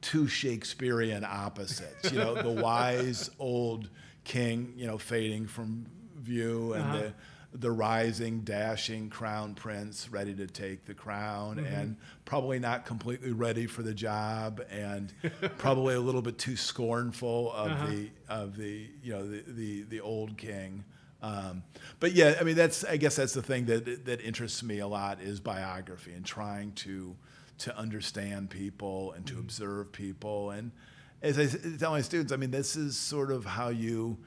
two 0.00 0.26
Shakespearean 0.28 1.24
opposites. 1.24 2.12
You 2.12 2.18
know, 2.18 2.34
the 2.34 2.62
wise 2.62 3.30
old 3.38 3.88
king, 4.24 4.72
you 4.76 4.86
know, 4.86 4.98
fading 4.98 5.46
from 5.46 5.86
view, 6.16 6.74
and 6.74 6.82
uh-huh. 6.84 6.98
the 6.98 7.12
the 7.58 7.70
rising, 7.70 8.40
dashing 8.40 9.10
crown 9.10 9.54
prince 9.54 10.08
ready 10.10 10.34
to 10.34 10.46
take 10.46 10.84
the 10.84 10.94
crown, 10.94 11.56
mm-hmm. 11.56 11.66
and 11.66 11.96
probably 12.24 12.58
not 12.58 12.86
completely 12.86 13.32
ready 13.32 13.66
for 13.66 13.82
the 13.82 13.94
job, 13.94 14.60
and 14.70 15.12
probably 15.58 15.94
a 15.94 16.00
little 16.00 16.22
bit 16.22 16.38
too 16.38 16.56
scornful 16.56 17.52
of 17.52 17.70
uh-huh. 17.72 17.86
the 17.86 18.10
of 18.28 18.56
the 18.56 18.86
you 19.02 19.12
know 19.12 19.28
the 19.28 19.42
the, 19.46 19.82
the 19.82 20.00
old 20.00 20.36
king. 20.36 20.84
Um, 21.20 21.64
but 21.98 22.12
yeah, 22.12 22.36
I 22.40 22.44
mean 22.44 22.56
that's 22.56 22.84
I 22.84 22.96
guess 22.96 23.16
that's 23.16 23.34
the 23.34 23.42
thing 23.42 23.66
that 23.66 24.04
that 24.04 24.20
interests 24.20 24.62
me 24.62 24.78
a 24.78 24.86
lot 24.86 25.20
is 25.20 25.40
biography 25.40 26.12
and 26.12 26.24
trying 26.24 26.72
to 26.72 27.16
to 27.58 27.76
understand 27.76 28.50
people 28.50 29.12
and 29.12 29.26
to 29.26 29.34
mm-hmm. 29.34 29.42
observe 29.42 29.92
people. 29.92 30.50
And 30.50 30.70
as 31.22 31.38
I 31.38 31.46
tell 31.78 31.90
my 31.90 32.00
students, 32.00 32.32
I 32.32 32.36
mean, 32.36 32.50
this 32.50 32.76
is 32.76 32.96
sort 32.96 33.30
of 33.30 33.44
how 33.44 33.68
you, 33.68 34.18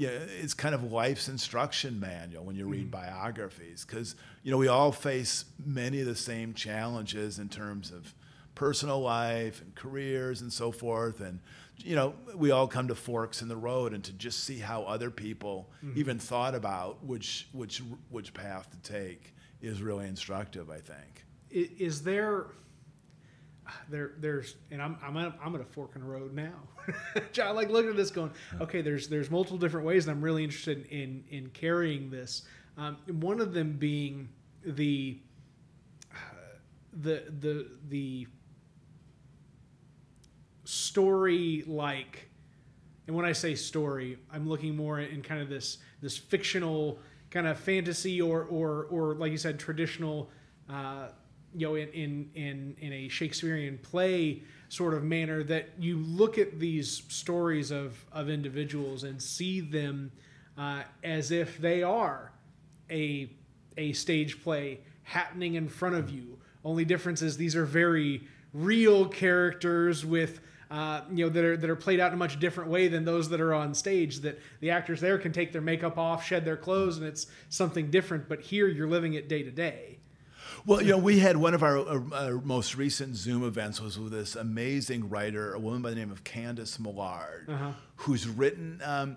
yeah, 0.00 0.08
it's 0.40 0.54
kind 0.54 0.74
of 0.74 0.90
life's 0.90 1.28
instruction 1.28 2.00
manual 2.00 2.42
when 2.42 2.56
you 2.56 2.66
read 2.66 2.86
mm. 2.86 2.90
biographies, 2.90 3.84
because 3.84 4.16
you 4.42 4.50
know 4.50 4.56
we 4.56 4.66
all 4.66 4.92
face 4.92 5.44
many 5.62 6.00
of 6.00 6.06
the 6.06 6.14
same 6.14 6.54
challenges 6.54 7.38
in 7.38 7.50
terms 7.50 7.90
of 7.90 8.14
personal 8.54 9.02
life 9.02 9.60
and 9.60 9.74
careers 9.74 10.40
and 10.40 10.50
so 10.50 10.72
forth, 10.72 11.20
and 11.20 11.38
you 11.76 11.94
know 11.94 12.14
we 12.34 12.50
all 12.50 12.66
come 12.66 12.88
to 12.88 12.94
forks 12.94 13.42
in 13.42 13.48
the 13.48 13.56
road, 13.58 13.92
and 13.92 14.02
to 14.04 14.14
just 14.14 14.42
see 14.44 14.58
how 14.58 14.84
other 14.84 15.10
people 15.10 15.68
mm. 15.84 15.94
even 15.98 16.18
thought 16.18 16.54
about 16.54 17.04
which 17.04 17.48
which 17.52 17.82
which 18.08 18.32
path 18.32 18.70
to 18.70 18.90
take 18.90 19.34
is 19.60 19.82
really 19.82 20.08
instructive, 20.08 20.70
I 20.70 20.78
think. 20.78 21.26
Is 21.50 22.04
there 22.04 22.46
there 23.88 24.12
there's 24.18 24.56
and 24.70 24.80
I'm 24.82 24.96
I'm 25.02 25.16
at, 25.16 25.32
I'm 25.42 25.54
at 25.54 25.60
a 25.60 25.64
fork 25.64 25.92
in 25.94 26.02
the 26.02 26.06
road 26.06 26.34
now. 26.34 26.54
John, 27.32 27.54
like 27.54 27.70
looking 27.70 27.90
at 27.90 27.96
this, 27.96 28.10
going, 28.10 28.32
okay, 28.60 28.82
there's 28.82 29.08
there's 29.08 29.30
multiple 29.30 29.58
different 29.58 29.86
ways, 29.86 30.06
and 30.06 30.16
I'm 30.16 30.22
really 30.22 30.44
interested 30.44 30.86
in 30.86 31.24
in 31.30 31.50
carrying 31.50 32.10
this. 32.10 32.42
Um, 32.76 32.96
one 33.06 33.40
of 33.40 33.52
them 33.52 33.72
being 33.72 34.28
the 34.64 35.18
uh, 36.12 36.16
the 36.92 37.24
the 37.40 37.66
the 37.88 38.26
story 40.64 41.64
like 41.66 42.30
and 43.10 43.16
when 43.16 43.26
I 43.26 43.32
say 43.32 43.56
story, 43.56 44.18
I'm 44.32 44.48
looking 44.48 44.76
more 44.76 45.00
in 45.00 45.20
kind 45.20 45.42
of 45.42 45.48
this 45.48 45.78
this 46.00 46.16
fictional 46.16 47.00
kind 47.32 47.48
of 47.48 47.58
fantasy 47.58 48.22
or 48.22 48.44
or 48.44 48.84
or 48.84 49.16
like 49.16 49.32
you 49.32 49.36
said, 49.36 49.58
traditional, 49.58 50.30
uh, 50.68 51.08
you 51.54 51.66
know, 51.66 51.74
in 51.74 51.88
in 51.88 52.30
in 52.34 52.76
in 52.80 52.92
a 52.92 53.08
Shakespearean 53.08 53.78
play 53.78 54.42
sort 54.68 54.94
of 54.94 55.02
manner 55.02 55.42
that 55.44 55.70
you 55.78 55.98
look 55.98 56.38
at 56.38 56.58
these 56.58 57.02
stories 57.08 57.70
of 57.70 58.04
of 58.12 58.28
individuals 58.28 59.04
and 59.04 59.20
see 59.20 59.60
them 59.60 60.12
uh, 60.56 60.82
as 61.02 61.30
if 61.30 61.58
they 61.58 61.82
are 61.82 62.32
a 62.90 63.30
a 63.76 63.92
stage 63.92 64.42
play 64.42 64.80
happening 65.02 65.54
in 65.54 65.68
front 65.68 65.94
of 65.94 66.10
you. 66.10 66.38
Only 66.64 66.84
difference 66.84 67.22
is 67.22 67.36
these 67.36 67.56
are 67.56 67.64
very 67.64 68.22
real 68.52 69.08
characters 69.08 70.04
with 70.04 70.40
uh, 70.70 71.00
you 71.12 71.24
know, 71.24 71.30
that 71.30 71.44
are 71.44 71.56
that 71.56 71.68
are 71.68 71.76
played 71.76 71.98
out 71.98 72.08
in 72.08 72.14
a 72.14 72.16
much 72.16 72.38
different 72.38 72.70
way 72.70 72.86
than 72.86 73.04
those 73.04 73.28
that 73.28 73.40
are 73.40 73.52
on 73.52 73.74
stage. 73.74 74.20
That 74.20 74.38
the 74.60 74.70
actors 74.70 75.00
there 75.00 75.18
can 75.18 75.32
take 75.32 75.52
their 75.52 75.60
makeup 75.60 75.98
off, 75.98 76.24
shed 76.24 76.44
their 76.44 76.56
clothes, 76.56 76.96
and 76.98 77.06
it's 77.06 77.26
something 77.48 77.90
different. 77.90 78.28
But 78.28 78.40
here, 78.40 78.68
you're 78.68 78.88
living 78.88 79.14
it 79.14 79.28
day 79.28 79.42
to 79.42 79.50
day. 79.50 79.99
Well, 80.66 80.82
you 80.82 80.88
know, 80.90 80.98
we 80.98 81.18
had 81.18 81.36
one 81.36 81.54
of 81.54 81.62
our, 81.62 81.78
our 82.14 82.40
most 82.42 82.76
recent 82.76 83.16
Zoom 83.16 83.44
events 83.44 83.80
was 83.80 83.98
with 83.98 84.12
this 84.12 84.36
amazing 84.36 85.08
writer, 85.08 85.54
a 85.54 85.58
woman 85.58 85.80
by 85.82 85.90
the 85.90 85.96
name 85.96 86.10
of 86.10 86.22
Candice 86.24 86.78
Millard, 86.78 87.46
Uh-huh. 87.48 87.72
who's 87.96 88.28
written. 88.28 88.80
Um, 88.84 89.16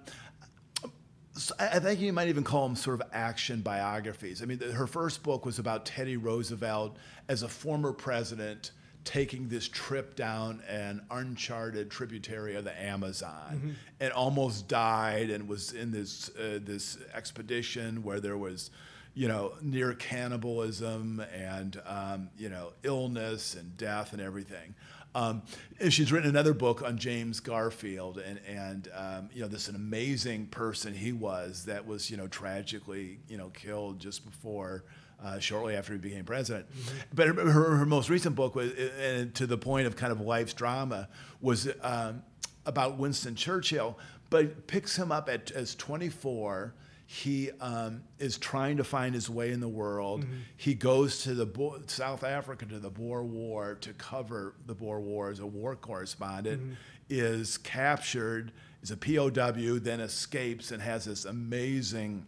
I 1.60 1.80
think 1.80 2.00
you 2.00 2.14
might 2.14 2.28
even 2.28 2.44
call 2.44 2.68
them 2.68 2.76
sort 2.76 3.02
of 3.02 3.08
action 3.12 3.62
biographies. 3.62 4.42
I 4.44 4.46
mean, 4.46 4.60
the, 4.60 4.72
her 4.72 4.86
first 4.86 5.24
book 5.24 5.46
was 5.46 5.58
about 5.58 5.86
Teddy 5.86 6.16
Roosevelt 6.16 6.98
as 7.28 7.42
a 7.42 7.48
former 7.48 7.92
president 7.92 8.72
taking 9.04 9.50
this 9.50 9.68
trip 9.68 10.16
down 10.16 10.62
an 10.70 11.02
uncharted 11.12 11.90
tributary 11.92 12.56
of 12.56 12.64
the 12.64 12.82
Amazon 12.82 13.76
and 14.00 14.14
almost 14.14 14.68
died 14.68 15.30
and 15.32 15.48
was 15.50 15.74
in 15.74 15.92
this 15.92 16.30
uh, 16.38 16.60
this 16.64 16.98
expedition 17.14 18.04
where 18.04 18.20
there 18.22 18.38
was 18.38 18.70
you 19.14 19.28
know 19.28 19.54
near 19.62 19.94
cannibalism 19.94 21.24
and 21.34 21.82
um, 21.86 22.30
you 22.38 22.50
know 22.50 22.74
illness 22.84 23.56
and 23.56 23.76
death 23.78 24.14
and 24.14 24.22
everything. 24.22 24.76
Um, 25.16 25.44
and 25.80 25.94
she's 25.94 26.12
written 26.12 26.30
another 26.30 26.54
book 26.54 26.82
on 26.82 26.98
James 26.98 27.40
Garfield, 27.40 28.18
and 28.18 28.40
and 28.48 28.90
um, 28.96 29.30
you 29.34 29.42
know 29.42 29.48
this 29.48 29.68
an 29.68 29.76
amazing 29.76 30.48
person 30.48 30.94
he 30.94 31.12
was 31.12 31.66
that 31.66 31.86
was 31.86 32.10
you 32.10 32.18
know 32.18 32.28
tragically 32.28 33.20
you 33.28 33.38
know 33.38 33.50
killed 33.50 34.00
just 34.00 34.26
before. 34.26 34.84
Uh, 35.24 35.40
shortly 35.40 35.74
after 35.74 35.94
he 35.94 36.00
became 36.00 36.26
president, 36.26 36.66
but 37.14 37.28
her, 37.28 37.34
her, 37.34 37.78
her 37.78 37.86
most 37.86 38.10
recent 38.10 38.36
book 38.36 38.56
was, 38.56 38.74
and 39.00 39.34
to 39.34 39.48
the 39.48 39.58
point 39.58 39.88
of 39.88 39.96
kind 39.96 40.12
of 40.12 40.20
life's 40.20 40.52
drama, 40.52 41.08
was 41.40 41.70
um, 41.82 42.22
about 42.66 42.98
Winston 42.98 43.34
Churchill, 43.34 43.98
but 44.30 44.68
picks 44.68 44.98
him 44.98 45.14
up 45.14 45.30
at 45.30 45.50
as 45.52 45.76
24 45.76 46.74
he 47.06 47.52
um, 47.60 48.04
is 48.18 48.38
trying 48.38 48.78
to 48.78 48.84
find 48.84 49.14
his 49.14 49.30
way 49.30 49.52
in 49.52 49.60
the 49.60 49.68
world. 49.68 50.26
He 50.58 50.74
goes 50.74 51.24
to 51.24 51.34
the 51.34 51.46
Bo- 51.46 51.82
South 51.88 52.24
Africa 52.24 52.66
to 52.66 52.80
the 52.80 52.90
Boer 52.90 53.24
War 53.24 53.76
to 53.82 53.94
cover 53.94 54.56
the 54.66 54.74
Boer 54.74 55.00
War 55.00 55.30
as 55.30 55.40
a 55.40 55.46
war 55.46 55.76
correspondent. 55.76 56.78
Is 57.10 57.58
captured, 57.58 58.52
is 58.82 58.90
a 58.90 58.98
POW, 58.98 59.78
then 59.80 60.00
escapes 60.00 60.72
and 60.72 60.82
has 60.82 61.06
this 61.06 61.26
amazing, 61.26 62.26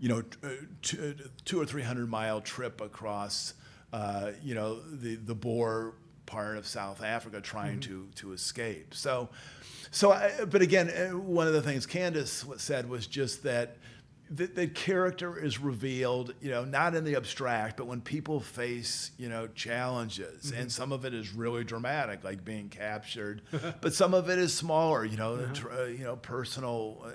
you 0.00 0.08
know, 0.08 0.22
t- 0.22 0.38
uh, 0.42 0.50
two, 0.82 1.14
two 1.44 1.60
or 1.60 1.66
three 1.66 1.82
hundred 1.82 2.08
mile 2.08 2.40
trip 2.40 2.80
across, 2.80 3.54
uh, 3.92 4.30
you 4.42 4.54
know, 4.54 4.80
the 4.80 5.16
the 5.16 5.34
Boer 5.34 5.94
part 6.26 6.56
of 6.56 6.66
South 6.66 7.02
Africa 7.02 7.40
trying 7.40 7.80
to 7.80 8.08
to 8.14 8.32
escape. 8.32 8.94
So, 8.94 9.28
so, 9.94 10.10
I, 10.10 10.44
but 10.44 10.60
again, 10.60 10.90
uh, 10.90 11.16
one 11.16 11.46
of 11.46 11.52
the 11.52 11.62
things 11.62 11.86
Candice 11.86 12.60
said 12.60 12.88
was 12.88 13.06
just 13.06 13.44
that 13.44 13.76
the, 14.28 14.46
the 14.46 14.66
character 14.66 15.38
is 15.38 15.60
revealed, 15.60 16.34
you 16.40 16.50
know, 16.50 16.64
not 16.64 16.96
in 16.96 17.04
the 17.04 17.14
abstract, 17.14 17.76
but 17.76 17.86
when 17.86 18.00
people 18.00 18.40
face, 18.40 19.12
you 19.18 19.28
know, 19.28 19.46
challenges, 19.46 20.50
and 20.50 20.72
some 20.72 20.90
of 20.90 21.04
it 21.04 21.14
is 21.14 21.32
really 21.32 21.62
dramatic, 21.62 22.24
like 22.24 22.44
being 22.44 22.68
captured, 22.70 23.42
but 23.80 23.94
some 23.94 24.14
of 24.14 24.28
it 24.28 24.40
is 24.40 24.52
smaller, 24.52 25.04
you 25.04 25.16
know, 25.16 25.46
tr- 25.54 25.70
uh, 25.70 25.84
you 25.84 26.02
know, 26.02 26.16
personal, 26.16 27.02
uh, 27.04 27.10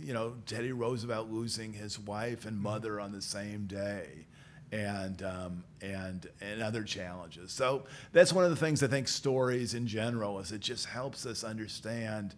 you 0.00 0.14
know, 0.14 0.34
Teddy 0.46 0.70
Roosevelt 0.70 1.30
losing 1.30 1.72
his 1.72 1.98
wife 1.98 2.46
and 2.46 2.60
mother 2.60 3.00
on 3.00 3.10
the 3.10 3.22
same 3.22 3.66
day 3.66 4.26
and 4.72 5.22
um, 5.22 5.64
and 5.80 6.28
and 6.40 6.62
other 6.62 6.82
challenges. 6.82 7.52
So 7.52 7.84
that's 8.12 8.32
one 8.32 8.44
of 8.44 8.50
the 8.50 8.56
things 8.56 8.82
I 8.82 8.86
think 8.86 9.08
stories 9.08 9.74
in 9.74 9.86
general 9.86 10.38
is 10.38 10.52
it 10.52 10.60
just 10.60 10.86
helps 10.86 11.26
us 11.26 11.42
understand, 11.44 12.34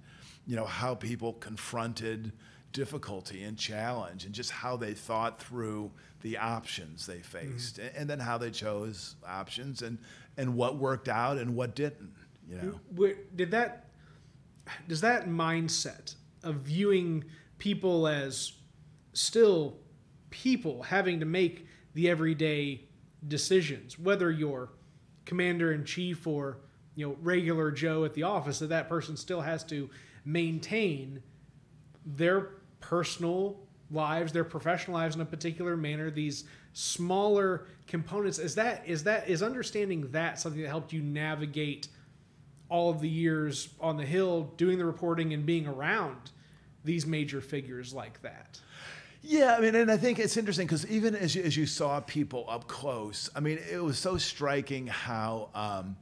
you 0.46 0.56
know, 0.56 0.64
how 0.64 0.94
people 0.94 1.34
confronted 1.34 2.32
difficulty 2.72 3.42
and 3.42 3.56
challenge 3.56 4.24
and 4.24 4.34
just 4.34 4.50
how 4.50 4.76
they 4.76 4.94
thought 4.94 5.42
through 5.42 5.90
the 6.22 6.38
options 6.38 7.06
they 7.06 7.18
faced 7.18 7.78
and, 7.78 7.90
and 7.94 8.10
then 8.10 8.18
how 8.18 8.38
they 8.38 8.50
chose 8.50 9.16
options 9.28 9.82
and 9.82 9.98
and 10.38 10.54
what 10.54 10.76
worked 10.76 11.08
out 11.08 11.36
and 11.36 11.54
what 11.54 11.74
didn't 11.74 12.10
you 12.48 12.56
know 12.56 12.80
Did 13.36 13.50
that 13.50 13.90
does 14.88 15.02
that 15.02 15.28
mindset 15.28 16.14
of 16.42 16.56
viewing 16.56 17.24
people 17.58 18.08
as 18.08 18.52
still 19.12 19.76
people 20.30 20.82
having 20.82 21.20
to 21.20 21.26
make 21.26 21.66
the 21.94 22.08
everyday 22.08 22.82
decisions, 23.26 23.98
whether 23.98 24.30
you're 24.30 24.70
commander 25.24 25.72
in 25.72 25.84
chief 25.84 26.26
or 26.26 26.58
you 26.94 27.06
know 27.06 27.16
regular 27.22 27.70
Joe 27.70 28.04
at 28.04 28.14
the 28.14 28.24
office, 28.24 28.58
that 28.58 28.68
that 28.68 28.88
person 28.88 29.16
still 29.16 29.40
has 29.40 29.64
to 29.64 29.88
maintain 30.24 31.22
their 32.04 32.50
personal 32.80 33.60
lives, 33.90 34.32
their 34.32 34.44
professional 34.44 34.96
lives 34.96 35.14
in 35.14 35.20
a 35.20 35.26
particular 35.26 35.76
manner. 35.76 36.10
These 36.10 36.44
smaller 36.72 37.66
components 37.86 38.38
is 38.38 38.54
that 38.54 38.82
is 38.86 39.04
that 39.04 39.28
is 39.28 39.42
understanding 39.42 40.10
that 40.12 40.40
something 40.40 40.62
that 40.62 40.68
helped 40.68 40.92
you 40.92 41.02
navigate 41.02 41.88
all 42.68 42.90
of 42.90 43.00
the 43.00 43.08
years 43.08 43.68
on 43.80 43.98
the 43.98 44.04
hill 44.04 44.50
doing 44.56 44.78
the 44.78 44.84
reporting 44.84 45.34
and 45.34 45.44
being 45.44 45.66
around 45.66 46.30
these 46.84 47.06
major 47.06 47.40
figures 47.40 47.92
like 47.92 48.20
that. 48.22 48.60
Yeah, 49.22 49.56
I 49.56 49.60
mean, 49.60 49.74
and 49.74 49.90
I 49.90 49.96
think 49.96 50.18
it's 50.18 50.36
interesting 50.36 50.66
because 50.66 50.86
even 50.88 51.14
as 51.14 51.34
you, 51.34 51.42
as 51.42 51.56
you 51.56 51.66
saw 51.66 52.00
people 52.00 52.44
up 52.48 52.66
close, 52.66 53.30
I 53.36 53.40
mean, 53.40 53.58
it 53.70 53.82
was 53.82 53.98
so 53.98 54.18
striking 54.18 54.86
how. 54.86 55.48
Um, 55.54 55.96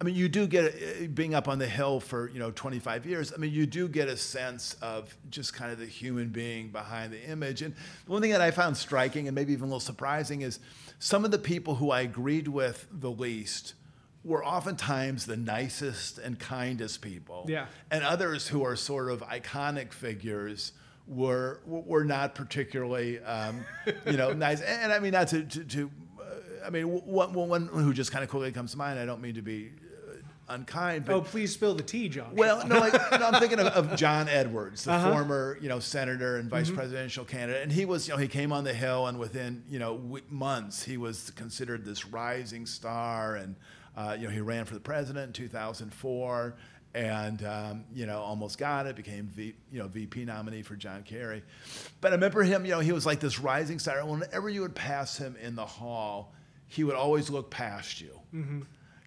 I 0.00 0.04
mean, 0.06 0.14
you 0.14 0.30
do 0.30 0.46
get 0.46 0.74
uh, 0.74 1.06
being 1.08 1.34
up 1.34 1.46
on 1.46 1.58
the 1.58 1.66
hill 1.66 2.00
for 2.00 2.30
you 2.30 2.38
know 2.38 2.50
25 2.50 3.04
years. 3.04 3.32
I 3.34 3.36
mean, 3.36 3.52
you 3.52 3.66
do 3.66 3.86
get 3.86 4.08
a 4.08 4.16
sense 4.16 4.74
of 4.80 5.14
just 5.30 5.52
kind 5.52 5.70
of 5.70 5.78
the 5.78 5.86
human 5.86 6.28
being 6.28 6.68
behind 6.68 7.12
the 7.12 7.22
image. 7.22 7.60
And 7.60 7.74
the 8.06 8.10
one 8.10 8.22
thing 8.22 8.30
that 8.32 8.40
I 8.40 8.50
found 8.50 8.76
striking 8.78 9.28
and 9.28 9.34
maybe 9.34 9.52
even 9.52 9.64
a 9.64 9.66
little 9.66 9.78
surprising 9.78 10.40
is 10.40 10.58
some 10.98 11.24
of 11.24 11.30
the 11.30 11.38
people 11.38 11.74
who 11.74 11.90
I 11.90 12.00
agreed 12.00 12.48
with 12.48 12.86
the 12.90 13.10
least 13.10 13.74
were 14.24 14.44
oftentimes 14.44 15.26
the 15.26 15.36
nicest 15.36 16.18
and 16.18 16.38
kindest 16.38 17.02
people. 17.02 17.44
Yeah. 17.48 17.66
And 17.90 18.02
others 18.02 18.48
who 18.48 18.64
are 18.64 18.76
sort 18.76 19.10
of 19.10 19.20
iconic 19.20 19.92
figures 19.92 20.72
were 21.06 21.60
were 21.66 22.04
not 22.04 22.34
particularly, 22.34 23.18
um, 23.20 23.64
you 24.06 24.16
know, 24.16 24.32
nice. 24.34 24.60
And, 24.60 24.82
and 24.84 24.92
I 24.92 24.98
mean, 25.00 25.12
not 25.12 25.28
to, 25.28 25.42
to, 25.42 25.64
to 25.64 25.90
uh, 26.20 26.66
I 26.66 26.70
mean, 26.70 26.84
one, 26.84 27.32
one 27.34 27.66
who 27.66 27.92
just 27.92 28.12
kind 28.12 28.22
of 28.22 28.30
quickly 28.30 28.52
comes 28.52 28.72
to 28.72 28.78
mind. 28.78 28.98
I 28.98 29.06
don't 29.06 29.20
mean 29.20 29.34
to 29.34 29.42
be 29.42 29.70
uh, 30.08 30.54
unkind, 30.54 31.04
but 31.06 31.14
Oh, 31.14 31.20
please 31.22 31.52
spill 31.52 31.74
the 31.74 31.82
tea, 31.82 32.08
John. 32.08 32.34
well, 32.36 32.64
no, 32.66 32.78
like, 32.78 32.92
no, 33.18 33.26
I'm 33.28 33.40
thinking 33.40 33.58
of, 33.58 33.66
of 33.68 33.96
John 33.96 34.28
Edwards, 34.28 34.84
the 34.84 34.92
Uh-huh. 34.92 35.12
former, 35.12 35.58
you 35.60 35.68
know, 35.68 35.80
senator 35.80 36.36
and 36.36 36.48
vice 36.48 36.70
presidential 36.70 37.24
candidate, 37.24 37.62
and 37.64 37.72
he 37.72 37.84
was, 37.86 38.06
you 38.06 38.14
know, 38.14 38.18
he 38.18 38.28
came 38.28 38.52
on 38.52 38.62
the 38.64 38.74
hill, 38.74 39.06
and 39.08 39.18
within, 39.18 39.64
you 39.68 39.78
know, 39.80 39.96
w- 39.98 40.24
months, 40.28 40.84
he 40.84 40.96
was 40.96 41.30
considered 41.32 41.84
this 41.84 42.06
rising 42.06 42.66
star, 42.66 43.34
and 43.36 43.56
uh, 43.96 44.16
you 44.18 44.26
know, 44.28 44.32
he 44.32 44.40
ran 44.40 44.64
for 44.64 44.74
the 44.74 44.80
president 44.80 45.26
in 45.26 45.32
2004, 45.32 46.54
and 46.94 47.44
um, 47.44 47.84
you 47.94 48.06
know, 48.06 48.18
almost 48.20 48.58
got 48.58 48.86
it, 48.86 48.96
became 48.96 49.26
v, 49.26 49.54
you 49.70 49.78
know, 49.78 49.86
VP 49.88 50.24
nominee 50.24 50.62
for 50.62 50.74
John 50.76 51.02
Kerry, 51.04 51.42
but 52.00 52.12
I 52.12 52.14
remember 52.14 52.42
him, 52.42 52.64
you 52.64 52.72
know, 52.72 52.80
he 52.80 52.92
was 52.92 53.06
like 53.06 53.20
this 53.20 53.38
rising 53.38 53.78
star, 53.78 54.04
whenever 54.04 54.48
you 54.48 54.62
would 54.62 54.74
pass 54.74 55.16
him 55.16 55.36
in 55.40 55.54
the 55.54 55.66
hall, 55.66 56.32
he 56.66 56.82
would 56.84 56.96
always 56.96 57.30
look 57.30 57.50
past 57.50 58.00
you. 58.00 58.20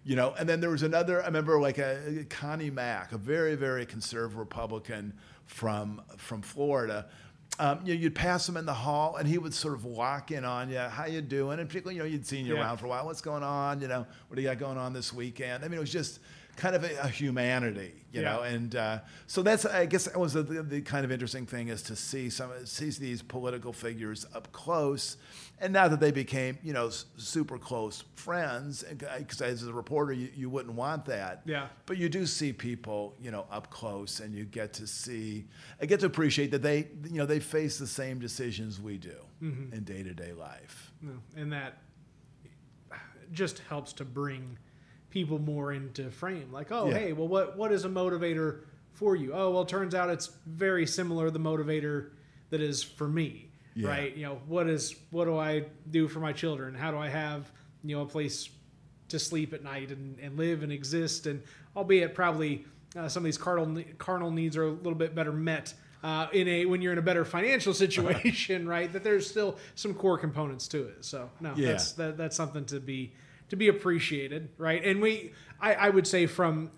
You 0.06 0.16
know 0.16 0.34
and 0.38 0.46
then 0.46 0.60
there 0.60 0.68
was 0.68 0.82
another 0.82 1.22
i 1.22 1.24
remember 1.24 1.58
like 1.58 1.78
a, 1.78 2.26
connie 2.28 2.68
mack 2.68 3.12
a 3.12 3.16
very 3.16 3.54
very 3.54 3.86
conservative 3.86 4.36
republican 4.36 5.14
from 5.46 6.02
from 6.18 6.42
florida. 6.42 7.06
Um, 7.58 7.78
you 7.84 7.94
know, 7.94 8.00
you'd 8.00 8.14
pass 8.16 8.46
him 8.48 8.56
in 8.58 8.66
the 8.66 8.74
hall 8.74 9.14
and 9.16 9.28
he 9.28 9.38
would 9.38 9.54
sort 9.54 9.74
of 9.74 9.84
walk 9.84 10.30
in 10.32 10.44
on 10.44 10.68
you 10.70 10.76
how 10.78 11.06
you 11.06 11.22
doing? 11.22 11.58
And 11.60 11.66
particularly 11.68 11.96
you 11.96 12.02
know 12.02 12.08
you'd 12.08 12.26
seen 12.26 12.44
you 12.44 12.54
Yeah. 12.54 12.60
around 12.62 12.78
for 12.78 12.86
a 12.86 12.88
while. 12.90 13.06
What's 13.06 13.20
going 13.22 13.42
on? 13.44 13.80
You 13.80 13.88
know 13.88 14.04
what 14.28 14.36
do 14.36 14.42
you 14.42 14.48
got 14.48 14.58
going 14.58 14.76
on 14.76 14.92
this 14.92 15.10
weekend? 15.12 15.64
I 15.64 15.68
mean 15.68 15.78
it 15.78 15.80
was 15.80 15.92
just 15.92 16.18
kind 16.56 16.74
of 16.76 16.84
a, 16.84 16.96
a 17.02 17.08
humanity 17.08 17.92
you 18.12 18.20
Yeah. 18.22 18.32
know 18.32 18.42
and 18.42 18.74
uh, 18.76 18.98
so 19.26 19.42
that's 19.42 19.64
i 19.66 19.86
guess 19.86 20.04
that 20.04 20.18
was 20.18 20.32
the, 20.34 20.42
the, 20.42 20.80
kind 20.82 21.04
of 21.04 21.10
interesting 21.12 21.46
thing 21.46 21.68
is 21.68 21.82
to 21.84 21.96
see 21.96 22.30
some 22.30 22.50
see 22.64 22.90
these 22.90 23.22
political 23.22 23.72
figures 23.72 24.24
up 24.34 24.52
close 24.52 25.16
and 25.60 25.72
now 25.72 25.88
that 25.88 26.00
they 26.00 26.10
became 26.12 26.58
you 26.62 26.72
know 26.72 26.90
super 27.16 27.58
close 27.58 28.04
friends 28.14 28.84
because 29.18 29.40
as 29.42 29.66
a 29.66 29.72
reporter 29.72 30.12
you, 30.12 30.28
you 30.36 30.48
wouldn't 30.50 30.74
want 30.74 31.04
that 31.06 31.42
Yeah. 31.44 31.66
but 31.86 31.96
you 31.98 32.08
do 32.08 32.24
see 32.26 32.52
people 32.52 33.14
you 33.20 33.30
know 33.30 33.46
up 33.50 33.70
close 33.70 34.20
and 34.20 34.34
you 34.34 34.44
get 34.44 34.72
to 34.74 34.86
see 34.86 35.46
i 35.80 35.86
get 35.86 36.00
to 36.00 36.06
appreciate 36.06 36.50
that 36.52 36.62
they 36.62 36.88
you 37.10 37.18
know 37.18 37.26
they 37.26 37.40
face 37.40 37.78
the 37.78 37.86
same 37.86 38.18
decisions 38.18 38.80
we 38.80 38.96
do 38.98 39.16
in 39.40 39.82
day-to-day 39.84 40.32
life 40.32 40.92
and 41.36 41.52
that 41.52 41.78
just 43.32 43.58
helps 43.68 43.92
to 43.94 44.04
bring 44.04 44.56
people 45.14 45.38
more 45.38 45.72
into 45.72 46.10
frame. 46.10 46.50
Like, 46.52 46.72
oh, 46.72 46.88
Yeah. 46.88 46.98
hey, 46.98 47.12
well, 47.12 47.28
what 47.28 47.56
what 47.56 47.70
is 47.72 47.84
a 47.84 47.88
motivator 47.88 48.62
for 48.92 49.14
you? 49.14 49.32
Oh, 49.32 49.50
well, 49.52 49.62
it 49.62 49.68
turns 49.68 49.94
out 49.94 50.10
it's 50.10 50.30
very 50.44 50.86
similar 50.86 51.30
the 51.30 51.38
motivator 51.38 52.10
that 52.50 52.60
is 52.60 52.82
for 52.82 53.06
me, 53.08 53.48
Yeah. 53.76 53.88
right? 53.88 54.14
You 54.16 54.24
know, 54.26 54.40
what 54.48 54.68
is 54.68 54.96
what 55.10 55.26
do 55.26 55.38
I 55.38 55.66
do 55.88 56.08
for 56.08 56.18
my 56.18 56.32
children? 56.32 56.74
How 56.74 56.90
do 56.90 56.98
I 56.98 57.08
have 57.08 57.50
you 57.84 57.94
know 57.96 58.02
a 58.02 58.06
place 58.06 58.50
to 59.08 59.18
sleep 59.18 59.52
at 59.52 59.62
night 59.62 59.90
and, 59.90 60.18
and 60.18 60.36
live 60.36 60.62
and 60.64 60.72
exist. 60.72 61.26
And 61.26 61.42
albeit 61.76 62.14
probably 62.14 62.64
uh, 62.96 63.06
some 63.08 63.20
of 63.20 63.24
these 63.26 63.38
carnal 63.38 63.84
carnal 63.98 64.30
needs 64.32 64.56
are 64.56 64.64
a 64.64 64.70
little 64.70 64.94
bit 64.94 65.14
better 65.14 65.30
met 65.32 65.74
uh, 66.02 66.26
in 66.32 66.48
a 66.48 66.64
when 66.64 66.82
you're 66.82 66.92
in 66.92 66.98
a 66.98 67.02
better 67.02 67.24
financial 67.24 67.72
situation, 67.84 68.66
right? 68.66 68.92
That 68.92 69.04
there's 69.04 69.30
still 69.30 69.58
some 69.76 69.94
core 69.94 70.18
components 70.18 70.66
to 70.68 70.88
it. 70.88 71.04
So 71.04 71.30
no, 71.40 71.52
Yeah. 71.56 71.68
that's 71.72 71.92
that, 71.92 72.16
that's 72.16 72.34
something 72.36 72.64
to 72.66 72.80
be 72.80 73.12
to 73.48 73.56
be 73.56 73.68
appreciated, 73.68 74.48
right? 74.58 74.84
And 74.84 75.00
we, 75.00 75.32
I, 75.60 75.74
I 75.74 75.90
would 75.90 76.06
say 76.06 76.26
from 76.26 76.70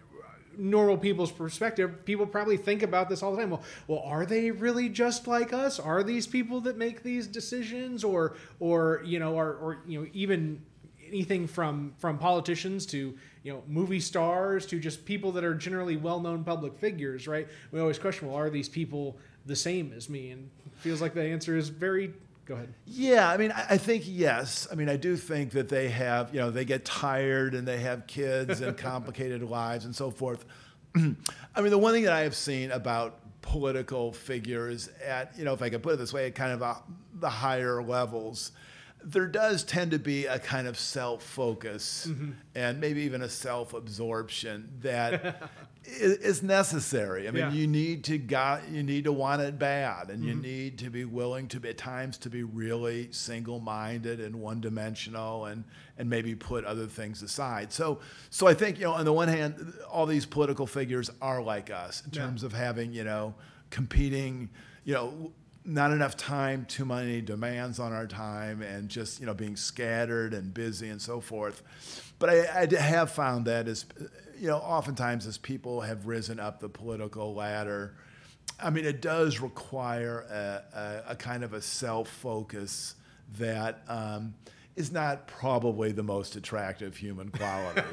normal 0.58 0.96
people's 0.96 1.30
perspective, 1.30 2.04
people 2.04 2.26
probably 2.26 2.56
think 2.56 2.82
about 2.82 3.08
this 3.08 3.22
all 3.22 3.32
the 3.32 3.38
time. 3.38 3.50
Well, 3.50 3.62
well, 3.86 4.02
are 4.04 4.24
they 4.26 4.50
really 4.50 4.88
just 4.88 5.26
like 5.26 5.52
us? 5.52 5.78
Are 5.78 6.02
these 6.02 6.26
people 6.26 6.60
that 6.62 6.76
make 6.76 7.02
these 7.02 7.26
decisions, 7.26 8.04
or, 8.04 8.36
or 8.60 9.02
you 9.04 9.18
know, 9.18 9.34
or, 9.34 9.54
or 9.54 9.78
you 9.86 10.00
know, 10.00 10.08
even 10.12 10.62
anything 11.08 11.46
from 11.46 11.94
from 11.98 12.18
politicians 12.18 12.84
to 12.84 13.14
you 13.42 13.52
know 13.52 13.62
movie 13.68 14.00
stars 14.00 14.66
to 14.66 14.80
just 14.80 15.04
people 15.04 15.30
that 15.32 15.44
are 15.44 15.54
generally 15.54 15.96
well-known 15.96 16.42
public 16.44 16.76
figures, 16.78 17.28
right? 17.28 17.48
We 17.70 17.80
always 17.80 17.98
question, 17.98 18.28
well, 18.28 18.36
are 18.36 18.50
these 18.50 18.68
people 18.68 19.16
the 19.44 19.56
same 19.56 19.92
as 19.96 20.08
me? 20.08 20.30
And 20.30 20.50
feels 20.78 21.00
like 21.00 21.14
the 21.14 21.22
answer 21.22 21.56
is 21.56 21.68
very. 21.68 22.12
Go 22.46 22.54
ahead. 22.54 22.72
Yeah, 22.86 23.28
I 23.28 23.36
mean, 23.36 23.52
I 23.52 23.66
I 23.70 23.76
think 23.76 24.04
yes. 24.06 24.68
I 24.70 24.76
mean, 24.76 24.88
I 24.88 24.96
do 24.96 25.16
think 25.16 25.50
that 25.52 25.68
they 25.68 25.88
have, 25.88 26.32
you 26.32 26.40
know, 26.40 26.50
they 26.50 26.64
get 26.64 26.84
tired 26.84 27.54
and 27.54 27.66
they 27.66 27.78
have 27.80 28.06
kids 28.06 28.60
and 28.60 28.76
complicated 28.78 29.42
lives 29.42 29.84
and 29.84 29.94
so 29.94 30.10
forth. 30.10 30.44
I 30.96 31.00
mean, 31.60 31.70
the 31.70 31.78
one 31.78 31.92
thing 31.92 32.04
that 32.04 32.12
I 32.12 32.20
have 32.20 32.36
seen 32.36 32.70
about 32.70 33.18
political 33.42 34.12
figures 34.12 34.88
at, 35.04 35.36
you 35.36 35.44
know, 35.44 35.54
if 35.54 35.62
I 35.62 35.70
could 35.70 35.82
put 35.82 35.94
it 35.94 35.96
this 35.96 36.12
way, 36.12 36.26
at 36.26 36.36
kind 36.36 36.52
of 36.52 36.62
a, 36.62 36.82
the 37.14 37.28
higher 37.28 37.82
levels, 37.82 38.52
there 39.02 39.26
does 39.26 39.62
tend 39.64 39.90
to 39.90 39.98
be 39.98 40.26
a 40.26 40.38
kind 40.38 40.68
of 40.68 40.78
self 40.78 41.24
focus 41.24 42.06
mm-hmm. 42.08 42.30
and 42.54 42.80
maybe 42.80 43.02
even 43.02 43.22
a 43.22 43.28
self 43.28 43.74
absorption 43.74 44.68
that 44.82 45.50
i- 45.86 46.18
is 46.20 46.42
necessary. 46.42 47.28
I 47.28 47.30
mean, 47.30 47.42
Yeah. 47.44 47.52
you 47.52 47.66
need 47.66 48.04
to 48.04 48.18
got 48.18 48.68
you 48.68 48.82
need 48.82 49.04
to 49.04 49.12
want 49.12 49.42
it 49.42 49.58
bad, 49.58 50.10
and 50.10 50.24
you 50.24 50.32
mm-hmm. 50.32 50.42
need 50.42 50.78
to 50.78 50.90
be 50.90 51.04
willing 51.04 51.48
to 51.48 51.60
be 51.60 51.68
at 51.70 51.78
times 51.78 52.18
to 52.18 52.30
be 52.30 52.42
really 52.42 53.10
single 53.12 53.60
minded 53.60 54.20
and 54.20 54.36
one 54.36 54.60
dimensional, 54.60 55.46
and 55.46 55.64
and 55.98 56.10
maybe 56.10 56.34
put 56.34 56.64
other 56.64 56.86
things 56.86 57.22
aside. 57.22 57.72
So 57.72 58.00
so 58.30 58.46
I 58.46 58.54
think 58.54 58.78
you 58.78 58.84
know 58.84 58.92
on 58.92 59.04
the 59.04 59.12
one 59.12 59.28
hand, 59.28 59.74
all 59.90 60.06
these 60.06 60.26
political 60.26 60.66
figures 60.66 61.10
are 61.22 61.42
like 61.42 61.70
us 61.70 62.02
in 62.04 62.10
Yeah. 62.12 62.22
terms 62.22 62.42
of 62.42 62.52
having 62.52 62.92
you 62.92 63.04
know 63.04 63.34
competing, 63.70 64.50
you 64.84 64.94
know. 64.94 65.32
Not 65.68 65.90
enough 65.90 66.16
time, 66.16 66.64
too 66.66 66.84
many 66.84 67.20
demands 67.20 67.80
on 67.80 67.92
our 67.92 68.06
time, 68.06 68.62
and 68.62 68.88
just 68.88 69.18
you 69.18 69.26
know 69.26 69.34
being 69.34 69.56
scattered 69.56 70.32
and 70.32 70.54
busy 70.54 70.88
and 70.90 71.02
so 71.02 71.20
forth. 71.20 71.60
But 72.20 72.30
I 72.30 72.68
have 72.80 73.10
found 73.10 73.46
that 73.46 73.66
as 73.66 73.84
you 74.38 74.48
know, 74.48 74.58
oftentimes 74.58 75.26
as 75.26 75.38
people 75.38 75.80
have 75.82 76.06
risen 76.06 76.38
up 76.40 76.60
the 76.60 76.68
political 76.68 77.34
ladder, 77.34 77.94
I 78.60 78.70
mean, 78.70 78.84
it 78.84 79.00
does 79.02 79.40
require 79.40 80.20
a, 80.30 80.78
a, 81.08 81.12
a 81.12 81.16
kind 81.16 81.44
of 81.44 81.52
a 81.52 81.60
self 81.62 82.08
focus 82.08 82.94
that 83.38 83.82
um, 83.88 84.34
is 84.76 84.92
not 84.92 85.26
probably 85.26 85.92
the 85.92 86.02
most 86.02 86.36
attractive 86.36 86.96
human 86.96 87.30
quality. 87.30 87.82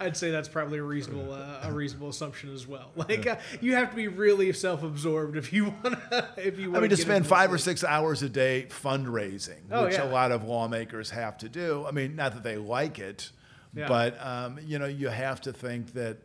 I'd 0.00 0.16
say 0.16 0.30
that's 0.30 0.48
probably 0.48 0.78
a 0.78 0.82
reasonable 0.82 1.32
uh, 1.32 1.60
a 1.62 1.72
reasonable 1.72 2.08
assumption 2.10 2.52
as 2.52 2.66
well. 2.66 2.90
Like 2.96 3.26
uh, 3.26 3.36
you 3.60 3.74
have 3.74 3.90
to 3.90 3.96
be 3.96 4.06
really 4.08 4.52
self-absorbed 4.52 5.36
if 5.36 5.52
you 5.52 5.64
want 5.82 5.98
to 6.10 6.28
if 6.36 6.58
you 6.58 6.70
want, 6.70 6.78
I 6.78 6.80
mean, 6.80 6.90
to 6.90 6.96
spend 6.96 7.26
five 7.26 7.52
or 7.52 7.58
six 7.58 7.82
hours 7.82 8.22
a 8.22 8.28
day 8.28 8.66
fundraising, 8.68 9.60
Oh, 9.70 9.84
which 9.86 9.94
yeah. 9.94 10.04
a 10.04 10.10
lot 10.10 10.30
of 10.30 10.44
lawmakers 10.44 11.10
have 11.10 11.36
to 11.38 11.48
do. 11.48 11.84
I 11.86 11.90
mean, 11.90 12.14
not 12.16 12.34
that 12.34 12.42
they 12.42 12.56
like 12.56 12.98
it, 12.98 13.30
Yeah. 13.74 13.88
but 13.88 14.24
um, 14.24 14.58
you 14.64 14.78
know, 14.78 14.86
you 14.86 15.08
have 15.08 15.40
to 15.42 15.52
think 15.52 15.92
that 15.94 16.18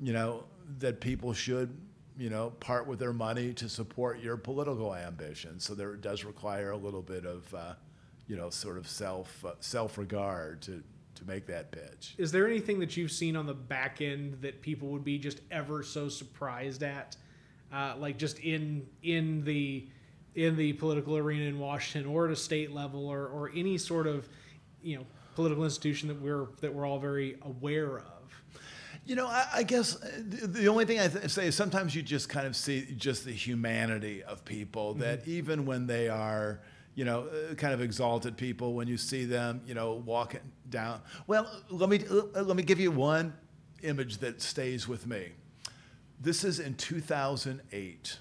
you 0.00 0.12
know 0.12 0.44
that 0.78 1.00
people 1.00 1.32
should 1.32 1.76
you 2.16 2.30
know 2.30 2.50
part 2.60 2.86
with 2.86 2.98
their 2.98 3.12
money 3.12 3.52
to 3.54 3.68
support 3.68 4.20
your 4.20 4.36
political 4.36 4.94
ambitions. 4.94 5.64
So 5.64 5.74
there 5.74 5.94
does 5.96 6.24
require 6.24 6.70
a 6.70 6.76
little 6.76 7.02
bit 7.02 7.24
of 7.24 7.52
uh, 7.54 7.74
you 8.26 8.36
know 8.36 8.50
sort 8.50 8.78
of 8.78 8.88
self 8.88 9.44
uh, 9.44 9.52
self 9.60 9.98
regard 9.98 10.62
to 10.62 10.82
to 11.14 11.24
make 11.26 11.46
that 11.46 11.70
pitch. 11.70 12.14
Is 12.18 12.32
there 12.32 12.46
anything 12.46 12.78
that 12.80 12.96
you've 12.96 13.12
seen 13.12 13.36
on 13.36 13.46
the 13.46 13.54
back 13.54 14.00
end 14.00 14.38
that 14.42 14.60
people 14.60 14.88
would 14.88 15.04
be 15.04 15.18
just 15.18 15.40
ever 15.50 15.82
so 15.82 16.08
surprised 16.08 16.82
at, 16.82 17.16
uh, 17.72 17.94
like 17.98 18.18
just 18.18 18.38
in 18.40 18.86
in 19.02 19.44
the 19.44 19.86
in 20.34 20.56
the 20.56 20.72
political 20.74 21.16
arena 21.16 21.44
in 21.44 21.58
Washington 21.58 22.10
or 22.10 22.26
at 22.26 22.32
a 22.32 22.36
state 22.36 22.72
level 22.72 23.06
or 23.06 23.26
or 23.26 23.50
any 23.54 23.78
sort 23.78 24.06
of 24.06 24.28
you 24.82 24.98
know 24.98 25.06
political 25.34 25.64
institution 25.64 26.08
that 26.08 26.20
we're 26.20 26.46
that 26.60 26.72
we're 26.72 26.86
all 26.86 26.98
very 26.98 27.36
aware 27.42 27.98
of? 27.98 28.04
You 29.06 29.16
know, 29.16 29.26
I, 29.26 29.46
I 29.54 29.62
guess 29.62 29.96
uh, 29.96 30.10
the 30.28 30.46
the 30.46 30.68
only 30.68 30.84
thing 30.84 31.00
I 31.00 31.08
th- 31.08 31.30
say 31.30 31.46
is 31.46 31.54
sometimes 31.54 31.94
you 31.94 32.02
just 32.02 32.28
kind 32.28 32.46
of 32.46 32.56
see 32.56 32.86
just 32.96 33.24
the 33.24 33.32
humanity 33.32 34.22
of 34.22 34.44
people 34.44 34.94
that 34.94 35.26
even 35.28 35.66
when 35.66 35.86
they 35.86 36.08
are, 36.08 36.60
you 36.94 37.04
know, 37.04 37.26
uh, 37.26 37.54
kind 37.54 37.74
of 37.74 37.80
exalted 37.80 38.36
people, 38.36 38.74
when 38.74 38.88
you 38.88 38.96
see 38.96 39.24
them, 39.24 39.60
you 39.66 39.74
know, 39.74 39.94
walking 40.06 40.40
down. 40.70 41.00
Well, 41.26 41.50
let 41.68 41.88
me 41.88 42.04
uh, 42.10 42.42
let 42.42 42.56
me 42.56 42.62
give 42.62 42.80
you 42.80 42.90
one 42.90 43.34
image 43.82 44.18
that 44.18 44.40
stays 44.40 44.88
with 44.88 45.06
me. 45.06 45.32
This 46.20 46.44
is 46.44 46.58
in 46.58 46.74
2008, 46.74 48.18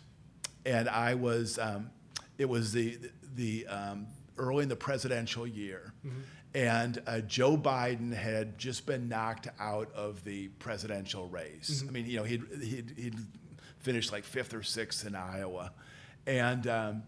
and 0.66 0.90
I 0.90 1.14
was. 1.16 1.58
Um, 1.60 1.92
it 2.38 2.50
was 2.50 2.74
the 2.74 2.98
the 3.36 3.66
um, 3.68 4.08
early 4.38 4.64
in 4.64 4.70
the 4.70 4.76
presidential 4.76 5.46
year, 5.48 5.94
and 6.56 7.02
uh, 7.08 7.22
Joe 7.22 7.58
Biden 7.58 8.14
had 8.14 8.58
just 8.58 8.86
been 8.86 9.10
knocked 9.10 9.48
out 9.60 9.92
of 9.94 10.24
the 10.24 10.50
presidential 10.60 11.28
race. 11.28 11.84
I 11.88 11.92
mean, 11.92 12.06
you 12.06 12.18
know, 12.18 12.24
he'd, 12.24 12.44
he'd 12.62 12.94
he'd 12.98 13.16
finished 13.80 14.12
like 14.12 14.24
fifth 14.24 14.54
or 14.54 14.64
sixth 14.64 15.06
in 15.06 15.16
Iowa, 15.16 15.72
and. 16.26 16.68
Um, 16.68 17.04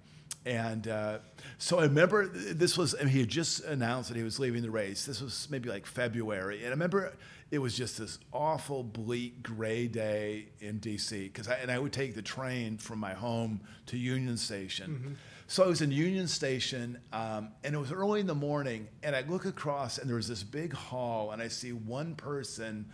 and 0.48 0.88
uh, 0.88 1.18
so 1.58 1.80
I 1.80 1.84
remember 1.86 2.28
this 2.28 2.78
was, 2.78 2.94
I 2.94 3.00
mean, 3.00 3.08
he 3.08 3.20
had 3.22 3.30
just 3.30 3.64
announced 3.64 4.10
that 4.10 4.18
he 4.18 4.24
was 4.24 4.40
leaving 4.40 4.62
the 4.62 4.70
race. 4.70 5.04
This 5.04 5.20
was 5.20 5.48
maybe 5.50 5.70
like 5.70 5.88
February. 5.88 6.58
And 6.58 6.68
I 6.68 6.70
remember 6.70 7.14
it 7.50 7.58
was 7.58 7.76
just 7.76 7.98
this 7.98 8.20
awful, 8.32 8.84
bleak, 8.84 9.42
gray 9.42 9.88
day 9.88 10.50
in 10.60 10.80
DC. 10.80 11.10
Because 11.34 11.48
I, 11.48 11.56
and 11.56 11.72
I 11.72 11.80
would 11.80 11.94
take 11.94 12.14
the 12.14 12.22
train 12.22 12.78
from 12.78 13.00
my 13.00 13.14
home 13.14 13.62
to 13.88 13.98
Union 13.98 14.38
Station. 14.38 15.18
So 15.48 15.64
I 15.64 15.68
was 15.68 15.82
in 15.82 15.92
Union 15.92 16.28
Station, 16.28 16.98
um, 17.14 17.50
and 17.64 17.76
it 17.76 17.78
was 17.78 17.92
early 17.92 18.20
in 18.20 18.28
the 18.28 18.36
morning. 18.36 18.88
And 19.04 19.16
I 19.16 19.22
look 19.22 19.46
across, 19.46 20.00
and 20.00 20.10
there 20.10 20.16
was 20.16 20.28
this 20.28 20.44
big 20.44 20.74
hall, 20.74 21.32
and 21.32 21.42
I 21.42 21.48
see 21.50 21.72
one 21.72 22.16
person 22.16 22.86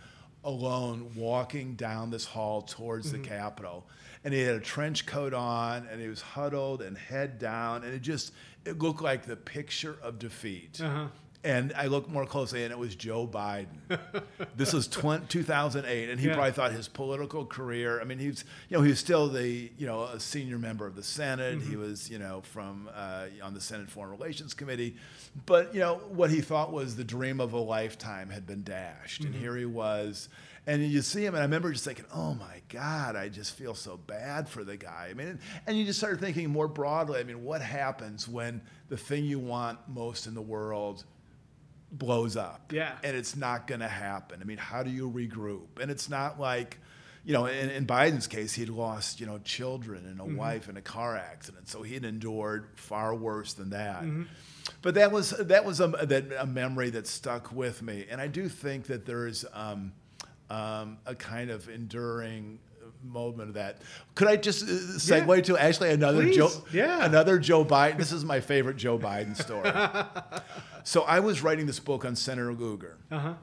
alone 0.44 1.10
walking 1.14 1.74
down 1.74 2.10
this 2.10 2.24
hall 2.24 2.62
towards 2.62 3.12
the 3.12 3.18
Capitol. 3.18 3.86
And 4.24 4.34
he 4.34 4.40
had 4.40 4.56
a 4.56 4.60
trench 4.60 5.06
coat 5.06 5.34
on 5.34 5.86
and 5.90 6.00
he 6.00 6.08
was 6.08 6.20
huddled 6.20 6.82
and 6.82 6.96
head 6.96 7.38
down. 7.38 7.84
And 7.84 7.94
it 7.94 8.02
just, 8.02 8.32
it 8.64 8.78
looked 8.80 9.02
like 9.02 9.24
the 9.24 9.36
picture 9.36 9.96
of 10.02 10.18
defeat. 10.18 10.80
Uh-huh. 10.82 11.06
And 11.44 11.72
I 11.76 11.86
looked 11.86 12.08
more 12.08 12.24
closely 12.24 12.62
and 12.62 12.70
it 12.70 12.78
was 12.78 12.94
Joe 12.94 13.26
Biden. 13.26 13.66
this 14.56 14.72
was 14.72 14.86
20, 14.86 15.26
2008. 15.26 16.08
And 16.10 16.20
he 16.20 16.28
Yeah. 16.28 16.34
probably 16.34 16.52
thought 16.52 16.70
his 16.70 16.86
political 16.86 17.44
career, 17.44 18.00
I 18.00 18.04
mean, 18.04 18.18
he 18.20 18.28
was, 18.28 18.44
you 18.68 18.76
know, 18.76 18.82
he 18.84 18.90
was 18.90 19.00
still 19.00 19.28
the, 19.28 19.70
you 19.76 19.84
know, 19.86 20.04
a 20.04 20.20
senior 20.20 20.58
member 20.58 20.86
of 20.86 20.94
the 20.94 21.02
Senate. 21.02 21.60
He 21.62 21.74
was, 21.74 22.08
you 22.08 22.20
know, 22.20 22.42
from, 22.42 22.88
uh, 22.94 23.26
on 23.42 23.54
the 23.54 23.60
Senate 23.60 23.90
Foreign 23.90 24.12
Relations 24.12 24.54
Committee. 24.54 24.94
But, 25.46 25.74
you 25.74 25.80
know, 25.80 25.96
what 26.10 26.30
he 26.30 26.40
thought 26.40 26.72
was 26.72 26.94
the 26.94 27.02
dream 27.04 27.40
of 27.40 27.52
a 27.54 27.58
lifetime 27.58 28.30
had 28.30 28.46
been 28.46 28.62
dashed. 28.62 29.24
And 29.24 29.34
here 29.34 29.56
he 29.56 29.64
was. 29.66 30.28
And 30.64 30.80
you 30.86 31.02
see 31.02 31.24
him, 31.26 31.34
and 31.34 31.40
I 31.40 31.44
remember 31.46 31.72
just 31.72 31.84
thinking, 31.84 32.04
"Oh 32.14 32.34
my 32.34 32.62
God, 32.68 33.16
I 33.16 33.28
just 33.28 33.56
feel 33.56 33.74
so 33.74 33.96
bad 33.96 34.48
for 34.48 34.62
the 34.62 34.76
guy." 34.76 35.08
I 35.10 35.14
mean, 35.14 35.40
and 35.66 35.76
you 35.76 35.84
just 35.84 35.98
started 35.98 36.20
thinking 36.20 36.50
more 36.50 36.68
broadly. 36.68 37.18
I 37.18 37.24
mean, 37.24 37.42
what 37.42 37.60
happens 37.62 38.28
when 38.28 38.60
the 38.88 38.96
thing 38.96 39.24
you 39.24 39.40
want 39.40 39.80
most 39.88 40.28
in 40.28 40.34
the 40.34 40.40
world 40.40 41.02
blows 41.92 42.36
up? 42.36 42.72
Yeah. 42.72 42.92
and 43.04 43.16
it's 43.16 43.36
not 43.36 43.66
going 43.66 43.80
to 43.80 43.88
happen. 43.88 44.40
I 44.40 44.44
mean, 44.44 44.58
how 44.58 44.82
do 44.82 44.90
you 44.90 45.10
regroup? 45.10 45.80
And 45.80 45.90
it's 45.90 46.08
not 46.08 46.40
like, 46.40 46.78
you 47.24 47.32
know, 47.32 47.46
in, 47.46 47.70
in 47.70 47.86
Biden's 47.86 48.26
case, 48.26 48.52
he'd 48.54 48.68
lost, 48.70 49.20
you 49.20 49.26
know, 49.26 49.38
children 49.44 50.06
and 50.06 50.20
a 50.20 50.24
wife 50.24 50.68
in 50.68 50.76
a 50.76 50.82
car 50.82 51.16
accident, 51.16 51.68
so 51.68 51.82
he'd 51.82 52.04
endured 52.04 52.66
far 52.74 53.14
worse 53.14 53.52
than 53.52 53.70
that. 53.70 54.02
But 54.80 54.94
that 54.94 55.12
was 55.12 55.30
that 55.30 55.64
was 55.64 55.80
a, 55.80 55.88
that, 55.88 56.24
a 56.38 56.46
memory 56.46 56.90
that 56.90 57.06
stuck 57.06 57.52
with 57.52 57.80
me, 57.82 58.06
and 58.10 58.20
I 58.20 58.26
do 58.26 58.48
think 58.48 58.86
that 58.86 59.06
there's 59.06 59.44
um, 59.52 59.92
um, 60.50 60.98
a 61.06 61.14
kind 61.14 61.50
of 61.50 61.68
enduring 61.68 62.58
moment 63.04 63.48
of 63.50 63.54
that. 63.54 63.78
Could 64.14 64.28
I 64.28 64.36
just 64.36 64.62
uh, 64.64 64.66
segue 64.66 65.44
to 65.44 65.56
actually 65.58 65.90
another 65.90 66.22
Please. 66.22 66.36
Joe, 66.36 66.50
Yeah. 66.72 67.04
another 67.04 67.38
Joe 67.38 67.64
Biden? 67.64 67.98
This 67.98 68.12
is 68.12 68.24
my 68.24 68.40
favorite 68.40 68.76
Joe 68.76 68.98
Biden 68.98 69.36
story. 69.36 69.70
so 70.84 71.02
I 71.02 71.20
was 71.20 71.42
writing 71.42 71.66
this 71.66 71.78
book 71.80 72.04
on 72.04 72.16
Senator 72.16 72.52
Lugar, 72.52 72.98
Uh 73.10 73.18
huh. 73.18 73.34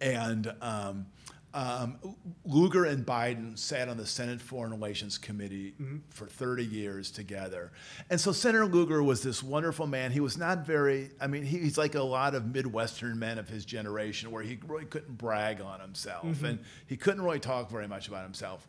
and 0.00 0.52
um, 0.60 1.06
um, 1.54 1.98
Lugar 2.44 2.84
and 2.84 3.06
Biden 3.06 3.56
sat 3.56 3.88
on 3.88 3.96
the 3.96 4.06
Senate 4.06 4.40
Foreign 4.40 4.72
Relations 4.72 5.18
Committee 5.18 5.74
for 6.10 6.26
30 6.26 6.64
years 6.64 7.12
together. 7.12 7.70
And 8.10 8.20
so 8.20 8.32
Senator 8.32 8.66
Lugar 8.66 9.04
was 9.04 9.22
this 9.22 9.40
wonderful 9.40 9.86
man. 9.86 10.10
He 10.10 10.18
was 10.18 10.36
not 10.36 10.66
very, 10.66 11.10
I 11.20 11.28
mean, 11.28 11.44
he, 11.44 11.58
he's 11.58 11.78
like 11.78 11.94
a 11.94 12.02
lot 12.02 12.34
of 12.34 12.52
Midwestern 12.52 13.20
men 13.20 13.38
of 13.38 13.48
his 13.48 13.64
generation 13.64 14.32
where 14.32 14.42
he 14.42 14.58
really 14.66 14.84
couldn't 14.84 15.16
brag 15.16 15.60
on 15.60 15.78
himself 15.78 16.42
and 16.42 16.58
he 16.86 16.96
couldn't 16.96 17.22
really 17.22 17.38
talk 17.38 17.70
very 17.70 17.86
much 17.86 18.08
about 18.08 18.24
himself. 18.24 18.66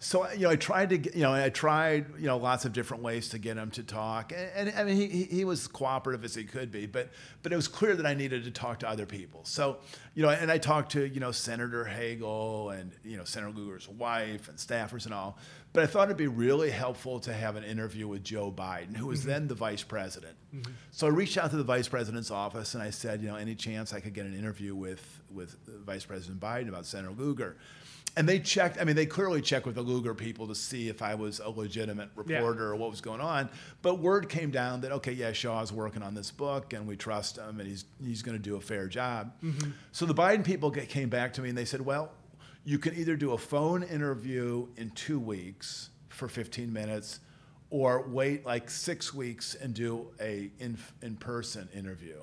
So, 0.00 0.30
you 0.32 0.40
know, 0.40 0.50
I 0.50 0.56
tried 0.56 0.90
to, 0.90 1.16
you 1.16 1.22
know, 1.22 1.32
I 1.32 1.50
tried, 1.50 2.06
you 2.18 2.26
know, 2.26 2.36
lots 2.36 2.64
of 2.64 2.72
different 2.72 3.04
ways 3.04 3.28
to 3.30 3.38
get 3.38 3.56
him 3.56 3.70
to 3.70 3.84
talk. 3.84 4.32
And, 4.32 4.68
and 4.68 4.78
I 4.78 4.84
mean, 4.84 4.96
he, 4.96 5.06
he 5.06 5.24
he 5.24 5.44
was 5.44 5.66
cooperative 5.68 6.24
as 6.24 6.34
he 6.34 6.44
could 6.44 6.70
be, 6.70 6.86
but, 6.86 7.10
but 7.42 7.52
it 7.52 7.56
was 7.56 7.68
clear 7.68 7.94
that 7.94 8.06
I 8.06 8.14
needed 8.14 8.44
to 8.44 8.50
talk 8.50 8.80
to 8.80 8.88
other 8.88 9.06
people. 9.06 9.44
So, 9.44 9.78
you 10.14 10.22
know, 10.22 10.28
and 10.28 10.50
I 10.50 10.58
talked 10.58 10.92
to, 10.92 11.04
you 11.04 11.18
know, 11.18 11.32
Senator 11.32 11.84
Hagel 11.84 12.70
and, 12.70 12.92
you 13.02 13.16
know, 13.16 13.24
Senator 13.24 13.52
Lugar's 13.52 13.88
wife 13.88 14.48
and 14.48 14.56
staffers 14.56 15.06
and 15.06 15.14
all. 15.14 15.38
But 15.72 15.82
I 15.82 15.86
thought 15.86 16.04
it'd 16.04 16.16
be 16.16 16.28
really 16.28 16.70
helpful 16.70 17.18
to 17.20 17.32
have 17.32 17.56
an 17.56 17.64
interview 17.64 18.06
with 18.06 18.22
Joe 18.22 18.52
Biden, 18.52 18.96
who 18.96 19.08
was 19.08 19.20
mm-hmm. 19.20 19.30
then 19.30 19.48
the 19.48 19.56
vice 19.56 19.82
president. 19.82 20.36
Mm-hmm. 20.54 20.72
So 20.92 21.08
I 21.08 21.10
reached 21.10 21.36
out 21.36 21.50
to 21.50 21.56
the 21.56 21.64
vice 21.64 21.88
president's 21.88 22.30
office 22.30 22.74
and 22.74 22.82
I 22.82 22.90
said, 22.90 23.22
you 23.22 23.28
know, 23.28 23.34
any 23.34 23.56
chance 23.56 23.92
I 23.92 23.98
could 23.98 24.14
get 24.14 24.24
an 24.24 24.38
interview 24.38 24.76
with, 24.76 25.20
with 25.32 25.56
Vice 25.84 26.04
President 26.04 26.38
Biden 26.38 26.68
about 26.68 26.86
Senator 26.86 27.12
Lugar? 27.12 27.56
And 28.16 28.28
they 28.28 28.38
checked, 28.38 28.78
I 28.80 28.84
mean, 28.84 28.94
they 28.94 29.06
clearly 29.06 29.42
checked 29.42 29.66
with 29.66 29.74
the 29.74 29.82
Lugar 29.82 30.14
people 30.14 30.46
to 30.46 30.54
see 30.54 30.88
if 30.88 31.02
I 31.02 31.16
was 31.16 31.40
a 31.40 31.48
legitimate 31.50 32.10
Yeah. 32.26 32.36
reporter 32.36 32.68
or 32.70 32.76
what 32.76 32.90
was 32.90 33.00
going 33.00 33.20
on. 33.20 33.50
But 33.82 33.98
word 33.98 34.28
came 34.28 34.50
down 34.52 34.82
that, 34.82 34.92
okay, 34.92 35.12
yeah, 35.12 35.32
Shaw's 35.32 35.72
working 35.72 36.02
on 36.02 36.14
this 36.14 36.30
book 36.30 36.72
and 36.72 36.86
we 36.86 36.96
trust 36.96 37.38
him 37.38 37.58
and 37.58 37.68
he's, 37.68 37.84
he's 38.02 38.22
going 38.22 38.36
to 38.36 38.42
do 38.42 38.54
a 38.54 38.60
fair 38.60 38.86
job. 38.86 39.32
Mm-hmm. 39.42 39.72
So 39.90 40.06
the 40.06 40.14
Biden 40.14 40.44
people 40.44 40.70
get, 40.70 40.88
came 40.88 41.08
back 41.08 41.32
to 41.34 41.42
me 41.42 41.48
and 41.48 41.58
they 41.58 41.64
said, 41.64 41.80
well, 41.80 42.12
you 42.64 42.78
can 42.78 42.94
either 42.94 43.16
do 43.16 43.32
a 43.32 43.38
phone 43.38 43.82
interview 43.82 44.68
in 44.76 44.90
two 44.90 45.18
weeks 45.18 45.90
for 46.08 46.28
15 46.28 46.72
minutes 46.72 47.18
or 47.74 48.04
wait 48.06 48.46
like 48.46 48.70
six 48.70 49.12
weeks 49.12 49.56
and 49.56 49.74
do 49.74 50.06
a 50.20 50.48
in, 50.60 50.78
in-person 51.02 51.68
interview. 51.74 52.14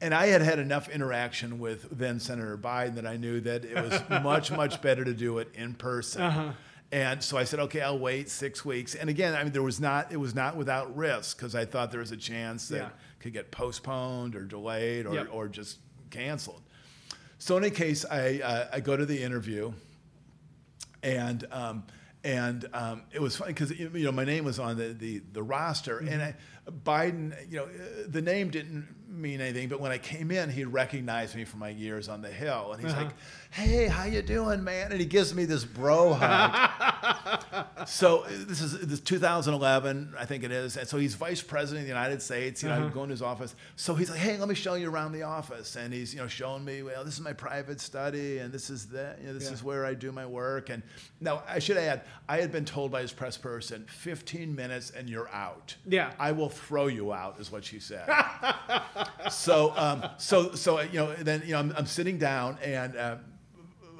And 0.00 0.14
I 0.14 0.26
had 0.28 0.42
had 0.42 0.60
enough 0.60 0.88
interaction 0.88 1.58
with 1.58 1.88
then 1.90 2.20
Senator 2.20 2.56
Biden 2.56 2.94
that 2.94 3.04
I 3.04 3.16
knew 3.16 3.40
that 3.40 3.64
it 3.64 3.74
was 3.74 4.00
much, 4.22 4.52
much 4.52 4.80
better 4.80 5.04
to 5.04 5.12
do 5.12 5.38
it 5.38 5.48
in 5.54 5.74
person. 5.74 6.54
And 6.92 7.20
so 7.20 7.36
I 7.36 7.42
said, 7.42 7.58
okay, 7.58 7.80
I'll 7.80 7.98
wait 7.98 8.30
six 8.30 8.64
weeks. 8.64 8.94
And 8.94 9.10
again, 9.10 9.34
I 9.34 9.42
mean, 9.42 9.52
there 9.52 9.60
was 9.62 9.80
not, 9.80 10.12
it 10.12 10.18
was 10.18 10.36
not 10.36 10.56
without 10.56 10.96
risk 10.96 11.36
because 11.36 11.56
I 11.56 11.64
thought 11.64 11.90
there 11.90 11.98
was 12.00 12.12
a 12.12 12.16
chance 12.16 12.68
that 12.68 12.76
Yeah. 12.76 12.88
could 13.18 13.32
get 13.32 13.50
postponed 13.50 14.36
or 14.36 14.44
delayed 14.44 15.04
or, 15.04 15.14
Yep. 15.14 15.28
or 15.32 15.48
just 15.48 15.78
canceled. 16.10 16.62
So 17.38 17.56
in 17.56 17.64
any 17.64 17.74
case, 17.74 18.04
I, 18.08 18.40
uh, 18.40 18.68
I 18.74 18.78
go 18.78 18.96
to 18.96 19.04
the 19.04 19.20
interview 19.20 19.72
and 21.02 21.44
um, 21.50 21.82
and 22.22 22.68
um, 22.72 23.02
it 23.12 23.20
was 23.20 23.36
funny 23.36 23.52
because 23.52 23.70
you 23.78 24.04
know 24.04 24.12
my 24.12 24.24
name 24.24 24.44
was 24.44 24.58
on 24.58 24.76
the 24.76 24.88
the, 24.88 25.22
the 25.32 25.42
roster, 25.42 25.98
and 25.98 26.22
I, 26.22 26.34
Biden, 26.70 27.34
you 27.50 27.56
know, 27.56 27.64
uh, 27.64 28.06
the 28.06 28.22
name 28.22 28.50
didn't 28.50 28.88
mean 29.10 29.40
anything, 29.40 29.68
but 29.68 29.80
when 29.80 29.90
I 29.92 29.98
came 29.98 30.30
in, 30.30 30.48
he 30.50 30.64
recognized 30.64 31.34
me 31.34 31.44
from 31.44 31.60
my 31.60 31.68
years 31.70 32.08
on 32.08 32.22
the 32.22 32.28
Hill, 32.28 32.72
and 32.72 32.82
he's 32.82 32.92
Uh-huh. 32.92 33.04
like, 33.04 33.14
"Hey, 33.50 33.86
how 33.88 34.04
you 34.04 34.22
doing, 34.22 34.62
man?" 34.62 34.92
And 34.92 35.00
he 35.00 35.06
gives 35.06 35.34
me 35.34 35.44
this 35.44 35.64
bro 35.64 36.12
hug. 36.14 36.70
so 37.86 38.24
this 38.28 38.60
is 38.60 38.78
this 38.86 39.00
2011, 39.00 40.14
I 40.18 40.24
think 40.26 40.44
it 40.44 40.52
is, 40.52 40.76
and 40.76 40.88
so 40.88 40.98
he's 40.98 41.14
vice 41.14 41.42
president 41.42 41.82
of 41.82 41.86
the 41.86 41.94
United 41.94 42.22
States. 42.22 42.62
You 42.62 42.68
know, 42.68 42.76
Uh-huh. 42.76 42.84
I'm 42.86 42.92
going 42.92 43.08
to 43.08 43.12
his 43.12 43.22
office. 43.22 43.54
So 43.76 43.94
he's 43.94 44.10
like, 44.10 44.20
"Hey, 44.20 44.36
let 44.38 44.48
me 44.48 44.54
show 44.54 44.74
you 44.74 44.90
around 44.90 45.12
the 45.12 45.22
office," 45.22 45.76
and 45.76 45.92
he's 45.92 46.14
you 46.14 46.20
know 46.20 46.28
showing 46.28 46.64
me, 46.64 46.82
well, 46.82 47.04
this 47.04 47.14
is 47.14 47.20
my 47.20 47.32
private 47.32 47.80
study, 47.80 48.38
and 48.38 48.52
this 48.52 48.70
is 48.70 48.86
the, 48.86 49.16
you 49.20 49.26
know, 49.28 49.34
this 49.34 49.44
Yeah. 49.48 49.52
is 49.54 49.62
where 49.64 49.84
I 49.84 49.94
do 49.94 50.12
my 50.12 50.26
work. 50.26 50.70
And 50.70 50.82
now 51.20 51.42
I 51.48 51.58
should 51.58 51.76
add, 51.76 52.02
I 52.28 52.38
had 52.40 52.52
been 52.52 52.64
told 52.64 52.90
by 52.92 53.02
his 53.02 53.12
press 53.12 53.36
person, 53.36 53.86
15 53.88 54.54
minutes 54.54 54.90
and 54.90 55.08
you're 55.10 55.28
out. 55.30 55.74
Yeah. 55.86 56.12
I 56.18 56.32
will 56.32 56.48
throw 56.48 56.86
you 56.86 57.12
out, 57.12 57.40
is 57.40 57.50
what 57.50 57.64
she 57.64 57.80
said. 57.80 58.06
so, 59.30 59.72
um, 59.76 60.04
so, 60.18 60.52
so 60.54 60.80
you 60.80 60.98
know, 60.98 61.14
then 61.14 61.42
you 61.44 61.52
know, 61.52 61.58
I'm, 61.58 61.72
I'm 61.76 61.86
sitting 61.86 62.18
down, 62.18 62.58
and 62.64 62.96
uh, 62.96 63.16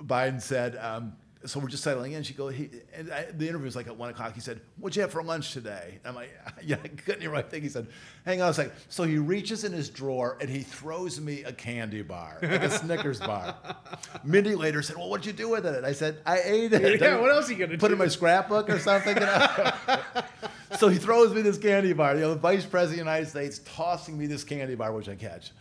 Biden 0.03 0.41
said, 0.41 0.77
um, 0.77 1.15
so 1.47 1.59
we're 1.59 1.69
just 1.69 1.83
settling 1.83 2.13
in. 2.13 2.23
She 2.23 2.35
goes, 2.35 2.55
he, 2.55 2.69
and 2.95 3.11
I, 3.11 3.25
the 3.33 3.49
interview 3.49 3.65
was 3.65 3.75
like 3.75 3.87
at 3.87 3.97
one 3.97 4.11
o'clock. 4.11 4.35
He 4.35 4.41
said, 4.41 4.61
"What'd 4.77 4.95
you 4.95 5.03
have 5.03 5.11
for 5.11 5.23
lunch 5.23 5.53
today?" 5.53 5.99
And 6.05 6.09
I'm 6.09 6.15
like, 6.15 6.31
"Yeah, 6.63 6.77
I 6.85 6.89
couldn't 6.89 7.23
hear 7.23 7.33
my 7.33 7.41
thing." 7.41 7.63
He 7.63 7.71
said, 7.71 7.87
"Hang 8.27 8.43
on 8.43 8.51
a 8.51 8.55
second. 8.55 8.73
So 8.91 9.05
he 9.05 9.17
reaches 9.17 9.65
in 9.65 9.73
his 9.73 9.89
drawer 9.89 10.37
and 10.41 10.51
he 10.51 10.61
throws 10.61 11.19
me 11.19 11.43
a 11.45 11.53
candy 11.53 12.03
bar, 12.03 12.39
like 12.43 12.63
a 12.63 12.71
Snickers 12.71 13.21
bar. 13.21 13.57
Mindy 14.25 14.55
later 14.55 14.83
said, 14.83 14.97
"Well, 14.97 15.09
what'd 15.09 15.25
you 15.25 15.33
do 15.33 15.49
with 15.49 15.65
it?" 15.65 15.83
I 15.83 15.93
said, 15.93 16.19
"I 16.27 16.41
ate 16.45 16.73
it." 16.75 17.01
Yeah, 17.01 17.19
what 17.19 17.31
else 17.31 17.49
are 17.49 17.53
you 17.53 17.59
gonna 17.59 17.73
do? 17.73 17.79
put 17.79 17.89
do? 17.89 17.95
in 17.95 17.99
my 17.99 18.09
scrapbook 18.09 18.69
or 18.69 18.79
something? 18.79 19.17
You 19.17 19.23
know? 19.23 19.73
so 20.79 20.89
he 20.89 20.99
throws 20.99 21.35
me 21.35 21.43
this 21.43 21.59
candy 21.59 21.93
bar. 21.93 22.15
You 22.15 22.23
know, 22.23 22.35
the 22.35 22.41
vice 22.41 22.65
president 22.65 23.01
of 23.01 23.07
the 23.07 23.11
United 23.11 23.29
States 23.29 23.61
tossing 23.65 24.17
me 24.19 24.27
this 24.27 24.45
candy 24.45 24.75
bar, 24.75 24.93
which 24.93 25.09
I 25.09 25.15
catch. 25.15 25.53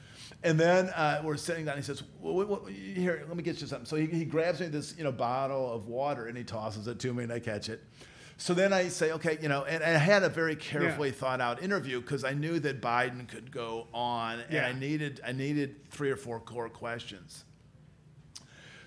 And 0.43 0.60
then 0.60 0.89
uh, 0.89 1.22
we're 1.24 1.38
sitting 1.38 1.66
down. 1.66 1.76
He 1.76 1.84
says, 1.84 2.03
well, 2.22 2.34
what, 2.34 2.47
what, 2.47 2.72
"Here, 2.72 3.26
let 3.28 3.36
me 3.36 3.43
get 3.43 3.60
you 3.60 3.68
something." 3.68 3.86
So 3.86 3.97
he, 3.97 4.05
he 4.05 4.24
grabs 4.26 4.60
me 4.60 4.68
this, 4.68 4.95
you 4.97 5.03
know, 5.03 5.12
bottle 5.12 5.74
of 5.74 5.88
water 5.88 6.28
and 6.28 6.38
he 6.38 6.43
tosses 6.43 6.88
it 6.88 6.99
to 6.99 7.14
me, 7.14 7.24
and 7.24 7.34
I 7.34 7.39
catch 7.39 7.68
it. 7.68 7.84
So 8.38 8.53
then 8.53 8.72
I 8.72 8.88
say, 8.88 9.12
"Okay, 9.12 9.38
you 9.41 9.49
know," 9.49 9.66
and, 9.66 9.84
and 9.84 9.95
I 9.97 9.99
had 9.99 10.24
a 10.24 10.30
very 10.30 10.55
carefully 10.55 11.12
thought 11.12 11.41
out 11.41 11.62
interview 11.62 11.99
because 11.99 12.24
I 12.24 12.34
knew 12.34 12.57
that 12.60 12.82
Biden 12.82 13.28
could 13.28 13.51
go 13.51 13.88
on, 13.93 14.39
and 14.49 14.66
I 14.66 14.72
needed 14.80 15.20
I 15.26 15.34
needed 15.34 15.89
three 15.89 16.10
or 16.10 16.16
four 16.16 16.39
core 16.39 16.70
questions. 16.70 17.43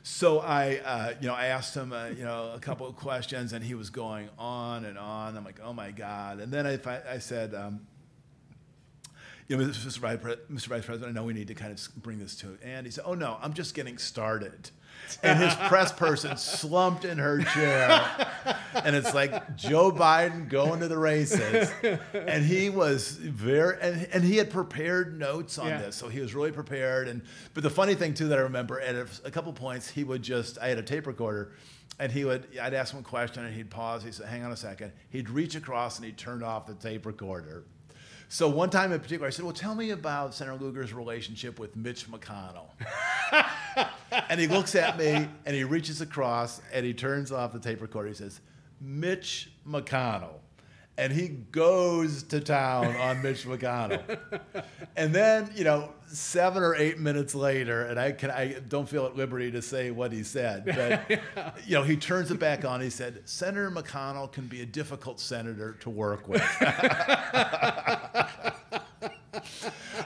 So 0.05 0.41
I, 0.41 0.81
uh, 0.85 1.15
you 1.21 1.29
know, 1.29 1.35
I 1.35 1.47
asked 1.47 1.77
him, 1.77 1.93
uh, 1.93 2.07
you 2.07 2.25
know, 2.25 2.53
a 2.55 2.59
couple 2.59 2.89
of 2.89 2.97
questions, 2.97 3.53
and 3.53 3.65
he 3.65 3.75
was 3.75 3.89
going 3.91 4.29
on 4.37 4.85
and 4.85 4.99
on. 4.99 5.37
I'm 5.37 5.45
like, 5.45 5.61
oh 5.63 5.73
my 5.73 5.93
god! 5.93 6.41
And 6.41 6.53
then 6.53 6.67
I, 6.67 6.79
I 7.09 7.19
said, 7.19 7.55
um, 7.55 7.87
you 9.47 9.57
know, 9.57 9.65
Mr. 9.65 9.99
Vice, 9.99 10.85
President, 10.85 11.05
I 11.05 11.13
know 11.13 11.25
we 11.25 11.33
need 11.33 11.49
to 11.49 11.55
kind 11.55 11.73
of 11.73 12.03
bring 12.03 12.19
this 12.19 12.35
to. 12.37 12.59
And 12.65 12.87
he 12.87 12.91
said, 12.91 13.05
oh 13.07 13.15
no, 13.15 13.39
I'm 13.41 13.53
just 13.53 13.75
getting 13.75 13.99
started. 13.99 14.71
And 15.23 15.39
his 15.39 15.55
press 15.69 15.93
person 15.93 16.37
slumped 16.37 17.05
in 17.05 17.19
her 17.19 17.43
chair, 17.43 18.29
and 18.75 18.97
it's 18.97 19.15
like 19.15 19.57
Joe 19.57 19.93
Biden 19.93 20.49
going 20.49 20.81
to 20.81 20.89
the 20.89 20.99
races, 20.99 21.71
and 22.13 22.45
he 22.45 22.71
was 22.71 23.13
very, 23.13 23.77
and, 23.81 24.09
and 24.13 24.25
he 24.25 24.37
had 24.37 24.51
prepared 24.51 25.19
notes 25.19 25.59
on 25.59 25.69
Yeah. 25.69 25.83
this, 25.83 25.97
so 25.97 26.09
he 26.09 26.21
was 26.21 26.35
really 26.35 26.51
prepared. 26.51 27.07
And 27.09 27.23
but 27.55 27.63
the 27.63 27.71
funny 27.71 27.95
thing 27.95 28.15
too 28.15 28.29
that 28.29 28.39
I 28.39 28.43
remember 28.43 28.81
at 28.81 28.95
a, 28.95 29.07
a 29.25 29.31
couple 29.31 29.53
points, 29.53 29.89
he 29.89 30.03
would 30.03 30.23
just, 30.23 30.59
I 30.59 30.69
had 30.69 30.79
a 30.79 30.83
tape 30.83 31.07
recorder, 31.07 31.53
and 32.01 32.11
he 32.11 32.25
would, 32.25 32.47
I'd 32.61 32.75
ask 32.75 32.93
him 32.95 33.01
a 33.01 33.05
question, 33.05 33.45
and 33.45 33.55
he'd 33.55 33.71
pause. 33.71 34.03
He'd 34.03 34.15
say, 34.15 34.27
"Hang 34.27 34.43
on 34.45 34.51
a 34.51 34.57
second. 34.57 34.93
He'd 35.11 35.29
reach 35.31 35.55
across 35.55 35.99
and 35.99 36.07
he'd 36.07 36.17
turn 36.19 36.43
off 36.43 36.67
the 36.67 36.75
tape 36.75 37.07
recorder. 37.07 37.65
So 38.33 38.49
one 38.49 38.71
time 38.71 38.93
in 38.93 38.99
particular, 38.99 39.27
I 39.27 39.31
said, 39.31 39.45
"Well, 39.45 39.53
tell 39.53 39.75
me 39.75 39.91
about 39.91 40.33
Senator 40.33 40.57
Lugar's 40.57 40.95
relationship 40.95 41.59
with 41.59 41.77
Mitch 41.77 42.11
McConnell." 42.11 42.71
and 44.31 44.41
he 44.41 44.47
looks 44.47 44.75
at 44.75 44.97
me 44.97 45.29
and 45.45 45.55
he 45.55 45.65
reaches 45.65 46.01
across 46.01 46.63
and 46.73 46.87
he 46.87 46.95
turns 46.95 47.31
off 47.31 47.53
the 47.53 47.59
tape 47.59 47.83
recorder. 47.83 48.09
He 48.09 48.15
says, 48.15 48.41
"Mitch 48.81 49.51
McConnell," 49.69 50.41
and 50.99 51.13
he 51.13 51.29
goes 51.29 52.23
to 52.25 52.41
town 52.41 52.95
on 52.97 53.23
Mitch 53.23 53.45
McConnell. 53.45 54.03
And 54.97 55.15
then, 55.15 55.51
you 55.55 55.65
know, 55.65 55.91
seven 56.07 56.63
or 56.63 56.75
eight 56.75 56.99
minutes 56.99 57.35
later, 57.35 57.87
and 57.87 57.99
I 57.99 58.13
can 58.13 58.31
I 58.31 58.61
don't 58.69 58.89
feel 58.89 59.07
at 59.07 59.17
liberty 59.17 59.51
to 59.53 59.63
say 59.63 59.91
what 59.91 60.13
he 60.13 60.23
said, 60.23 60.65
but 60.67 61.55
you 61.67 61.75
know, 61.75 61.83
he 61.83 61.97
turns 61.97 62.31
it 62.31 62.39
back 62.39 62.65
on. 62.65 62.81
He 62.81 62.91
said, 62.91 63.23
"Senator 63.25 63.71
McConnell 63.71 64.31
can 64.31 64.47
be 64.47 64.61
a 64.61 64.67
difficult 64.67 65.19
senator 65.19 65.73
to 65.81 65.91
work 65.91 66.29
with." 66.29 66.43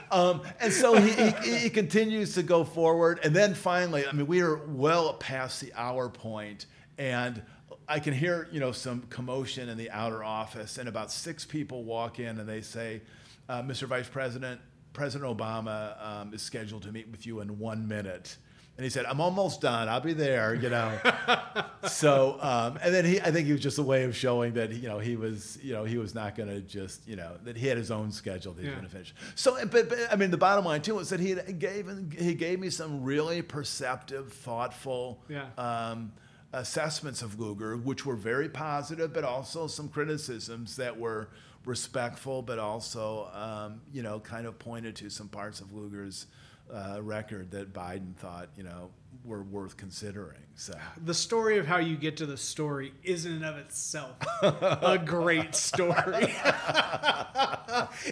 Um, 0.09 0.41
and 0.59 0.71
so 0.71 0.95
he, 0.95 1.31
he, 1.43 1.57
he 1.57 1.69
continues 1.69 2.33
to 2.35 2.43
go 2.43 2.63
forward. 2.63 3.19
And 3.23 3.35
then 3.35 3.53
finally, 3.53 4.07
I 4.07 4.11
mean, 4.13 4.25
we 4.25 4.41
are 4.41 4.57
well 4.67 5.13
past 5.13 5.61
the 5.61 5.73
hour 5.75 6.09
point, 6.09 6.65
and 6.97 7.41
I 7.87 7.99
can 7.99 8.13
hear, 8.13 8.47
you 8.51 8.59
know, 8.59 8.71
some 8.71 9.01
commotion 9.09 9.69
in 9.69 9.77
the 9.77 9.89
outer 9.91 10.23
office. 10.23 10.77
And 10.77 10.89
about 10.89 11.11
six 11.11 11.45
people 11.45 11.83
walk 11.83 12.19
in 12.19 12.39
and 12.39 12.47
they 12.47 12.61
say, 12.61 13.01
uh, 13.47 13.61
Mr. 13.61 13.83
Vice 13.87 14.09
President, 14.09 14.59
President 14.93 15.37
Obama 15.37 15.95
um, 16.05 16.33
is 16.33 16.41
scheduled 16.41 16.83
to 16.83 16.91
meet 16.91 17.07
with 17.09 17.25
you 17.25 17.39
in 17.39 17.59
one 17.59 17.87
minute. 17.87 18.35
And 18.75 18.83
he 18.83 18.89
said, 18.91 19.05
I'm 19.05 19.21
almost 19.21 19.61
done. 19.61 19.89
I'll 19.89 20.01
be 20.01 20.13
there, 20.13 20.53
you 20.53 20.69
know. 20.69 20.99
so, 21.87 22.37
um, 22.41 22.77
and 22.83 22.93
then 22.93 23.05
he, 23.05 23.19
I 23.21 23.31
think 23.31 23.47
he 23.47 23.51
was 23.53 23.61
just 23.61 23.79
a 23.79 23.83
way 23.83 24.03
of 24.03 24.15
showing 24.15 24.53
that, 24.53 24.71
you 24.71 24.87
know, 24.87 24.99
he 24.99 25.15
was, 25.15 25.57
you 25.63 25.73
know, 25.73 25.83
he 25.83 25.97
was 25.97 26.13
not 26.13 26.35
going 26.35 26.49
to 26.49 26.61
just, 26.61 27.07
you 27.07 27.15
know, 27.15 27.37
that 27.43 27.55
he 27.57 27.65
had 27.67 27.77
his 27.77 27.89
own 27.89 28.11
schedule 28.11 28.53
that 28.53 28.61
he 28.61 28.67
was 28.67 28.73
Yeah. 28.73 28.79
going 28.81 28.85
to 28.87 28.91
finish. 28.91 29.15
So, 29.33 29.65
but, 29.65 29.89
but 29.89 29.97
I 30.11 30.15
mean, 30.15 30.29
the 30.29 30.37
bottom 30.37 30.63
line 30.65 30.81
too 30.83 30.93
was 30.95 31.09
that 31.09 31.19
he 31.19 31.33
gave, 31.53 31.89
he 32.19 32.35
gave 32.35 32.59
me 32.59 32.69
some 32.69 33.03
really 33.03 33.41
perceptive, 33.41 34.31
thoughtful, 34.33 35.23
Yeah. 35.29 35.45
um, 35.57 36.11
assessments 36.57 37.21
of 37.21 37.39
Lugar, 37.39 37.77
which 37.77 38.05
were 38.05 38.15
very 38.15 38.49
positive, 38.49 39.13
but 39.13 39.23
also 39.23 39.67
some 39.67 39.87
criticisms 39.87 40.75
that 40.77 40.97
were 40.97 41.29
respectful, 41.65 42.41
but 42.41 42.59
also, 42.59 43.29
um, 43.33 43.81
you 43.93 44.01
know, 44.01 44.19
kind 44.19 44.45
of 44.47 44.57
pointed 44.57 44.95
to 44.95 45.09
some 45.09 45.27
parts 45.27 45.59
of 45.59 45.73
Lugar's 45.73 46.27
uh, 46.73 46.99
record 47.01 47.51
that 47.51 47.73
Biden 47.73 48.15
thought, 48.15 48.49
you 48.55 48.63
know, 48.63 48.89
were 49.23 49.43
worth 49.43 49.77
considering. 49.77 50.39
So 50.55 50.73
the 51.03 51.13
story 51.13 51.57
of 51.57 51.67
how 51.67 51.77
you 51.77 51.97
get 51.97 52.17
to 52.17 52.25
the 52.25 52.37
story 52.37 52.93
is 53.03 53.25
in 53.25 53.33
and 53.33 53.45
of 53.45 53.57
itself 53.57 54.15
a 54.41 54.99
great 55.03 55.53
story. 55.53 55.93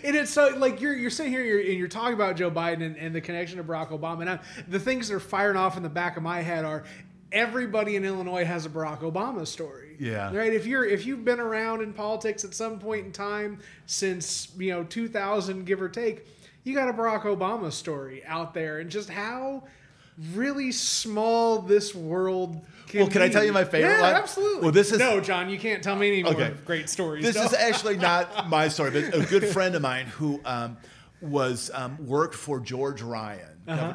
and 0.04 0.16
it's 0.16 0.32
so 0.32 0.50
like 0.58 0.82
you're 0.82 0.96
you're 0.96 1.10
sitting 1.10 1.32
here 1.32 1.44
you're, 1.44 1.60
and 1.60 1.74
you're 1.74 1.88
talking 1.88 2.14
about 2.14 2.36
Joe 2.36 2.52
Biden 2.52 2.86
and, 2.86 2.98
and 2.98 3.16
the 3.16 3.22
connection 3.22 3.58
to 3.58 3.64
Barack 3.64 3.90
Obama. 3.90 4.22
And 4.22 4.30
I'm, 4.32 4.40
the 4.68 4.80
things 4.80 5.08
that 5.08 5.16
are 5.16 5.20
firing 5.20 5.58
off 5.58 5.78
in 5.78 5.84
the 5.84 5.90
back 5.90 6.18
of 6.18 6.24
my 6.24 6.42
head 6.42 6.66
are 6.66 6.84
everybody 7.36 7.96
in 7.98 8.06
Illinois 8.06 8.46
has 8.46 8.66
a 8.66 8.70
Barack 8.70 9.02
Obama 9.02 9.46
story. 9.46 9.98
Yeah. 10.00 10.34
Right. 10.36 10.54
If 10.54 10.66
you're 10.66 10.86
if 10.86 11.06
you've 11.06 11.24
been 11.24 11.40
around 11.40 11.82
in 11.82 11.94
politics 11.94 12.44
at 12.44 12.54
some 12.56 12.80
point 12.80 13.06
in 13.06 13.12
time 13.12 13.60
since 13.86 14.48
you 14.58 14.72
know 14.72 14.84
2000, 14.84 15.66
give 15.66 15.82
or 15.82 15.90
take, 15.90 16.26
you 16.64 16.74
got 16.74 16.90
a 16.90 16.94
Barack 16.94 17.24
Obama 17.24 17.72
story 17.72 18.24
out 18.26 18.54
there, 18.54 18.80
and 18.80 18.90
just 18.90 19.10
how 19.10 19.64
really 20.34 20.72
small 20.72 21.60
this 21.62 21.94
world 21.94 22.66
can 22.88 23.02
Well, 23.02 23.10
can 23.10 23.22
I 23.22 23.28
tell 23.30 23.44
you 23.44 23.52
my 23.52 23.66
favorite 23.66 23.90
yeah, 23.98 24.02
one? 24.02 24.14
absolutely. 24.16 24.62
Well, 24.62 24.72
this 24.72 24.92
is- 24.94 25.00
no, 25.00 25.20
John. 25.20 25.50
You 25.50 25.60
can't 25.60 25.84
tell 25.84 25.96
me 25.98 26.08
any 26.08 26.24
more 26.24 26.32
Okay. 26.34 26.54
great 26.66 26.90
stories. 26.90 27.24
This 27.26 27.36
No. 27.36 27.44
is 27.44 27.54
actually 27.70 27.98
not 27.98 28.48
my 28.50 28.70
story, 28.70 28.92
but 28.92 29.14
a 29.14 29.26
good 29.26 29.46
friend 29.46 29.76
of 29.76 29.82
mine 29.82 30.06
who 30.06 30.40
um, 30.46 30.78
was 31.22 31.70
um, 31.74 31.98
worked 32.06 32.36
for 32.36 32.60
George 32.62 33.02
Ryan, 33.02 33.42
Uh-huh. 33.68 33.94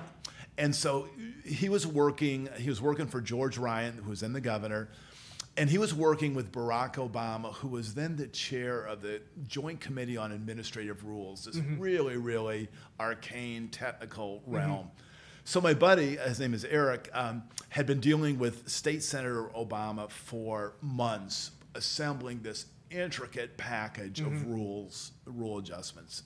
And 0.59 0.75
so 0.75 1.09
he 1.45 1.69
was 1.69 1.87
working. 1.87 2.49
He 2.59 2.69
was 2.69 2.81
working 2.81 3.07
for 3.07 3.21
George 3.21 3.59
Ryan, 3.59 3.99
who 4.03 4.11
was 4.11 4.21
then 4.21 4.33
the 4.33 4.41
governor, 4.41 4.89
and 5.57 5.69
he 5.71 5.79
was 5.79 5.95
working 5.95 6.35
with 6.35 6.53
Barack 6.53 6.95
Obama, 6.95 7.53
who 7.55 7.69
was 7.69 7.95
then 7.95 8.17
the 8.17 8.27
chair 8.29 8.83
of 8.83 9.03
the 9.03 9.21
Joint 9.47 9.81
Committee 9.81 10.17
on 10.17 10.33
Administrative 10.33 11.05
Rules. 11.05 11.45
This 11.45 11.57
Mm-hmm. 11.57 11.81
really, 11.81 12.17
really 12.17 12.69
arcane 12.99 13.69
technical 13.69 14.43
realm. 14.47 14.91
So 15.45 15.61
my 15.61 15.75
buddy, 15.75 16.17
his 16.17 16.39
name 16.39 16.55
is 16.55 16.65
Eric, 16.65 17.09
um, 17.13 17.43
had 17.71 17.87
been 17.87 17.99
dealing 18.01 18.39
with 18.39 18.69
State 18.69 19.03
Senator 19.03 19.51
Obama 19.57 20.11
for 20.11 20.75
months, 20.81 21.51
assembling 21.75 22.43
this 22.43 22.67
intricate 22.91 23.57
package 23.57 24.21
of 24.21 24.47
rules, 24.47 25.13
rule 25.25 25.59
adjustments. 25.59 26.25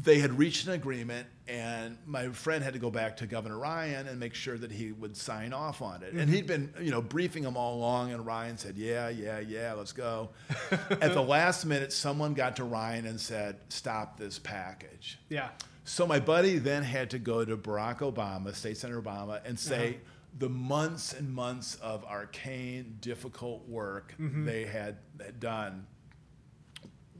They 0.00 0.20
had 0.20 0.38
reached 0.38 0.66
an 0.68 0.74
agreement, 0.74 1.26
and 1.48 1.98
my 2.06 2.28
friend 2.28 2.62
had 2.62 2.74
to 2.74 2.78
go 2.78 2.88
back 2.90 3.16
to 3.16 3.26
Governor 3.26 3.58
Ryan 3.58 4.06
and 4.06 4.20
make 4.20 4.32
sure 4.34 4.56
that 4.56 4.70
he 4.70 4.92
would 4.92 5.16
sign 5.16 5.52
off 5.52 5.82
on 5.82 6.04
it. 6.04 6.12
And 6.12 6.30
he'd 6.30 6.46
been, 6.46 6.72
you 6.80 6.92
know, 6.92 7.02
briefing 7.02 7.42
him 7.42 7.56
all 7.56 7.74
along, 7.74 8.12
and 8.12 8.24
Ryan 8.24 8.56
said, 8.58 8.76
"Yeah, 8.76 9.08
yeah, 9.08 9.40
yeah, 9.40 9.72
let's 9.72 9.90
go." 9.92 10.30
At 10.70 11.14
the 11.14 11.22
last 11.22 11.64
minute, 11.64 11.92
someone 11.92 12.34
got 12.34 12.56
to 12.56 12.64
Ryan 12.64 13.06
and 13.06 13.20
said, 13.20 13.56
"Stop 13.70 14.18
this 14.18 14.38
package." 14.38 15.18
yeah. 15.28 15.48
So 15.84 16.06
my 16.06 16.20
buddy 16.20 16.58
then 16.58 16.82
had 16.82 17.08
to 17.10 17.18
go 17.18 17.44
to 17.46 17.56
Barack 17.56 18.00
Obama, 18.00 18.54
State 18.54 18.76
Senator 18.76 19.00
Obama, 19.00 19.40
and 19.46 19.58
say 19.58 19.88
Uh-huh. 19.88 19.98
the 20.38 20.48
months 20.50 21.14
and 21.14 21.34
months 21.34 21.76
of 21.76 22.04
arcane, 22.04 22.98
difficult 23.00 23.66
work 23.66 24.14
Mm-hmm. 24.20 24.44
they 24.44 24.66
had, 24.66 24.98
had 25.18 25.40
done 25.40 25.86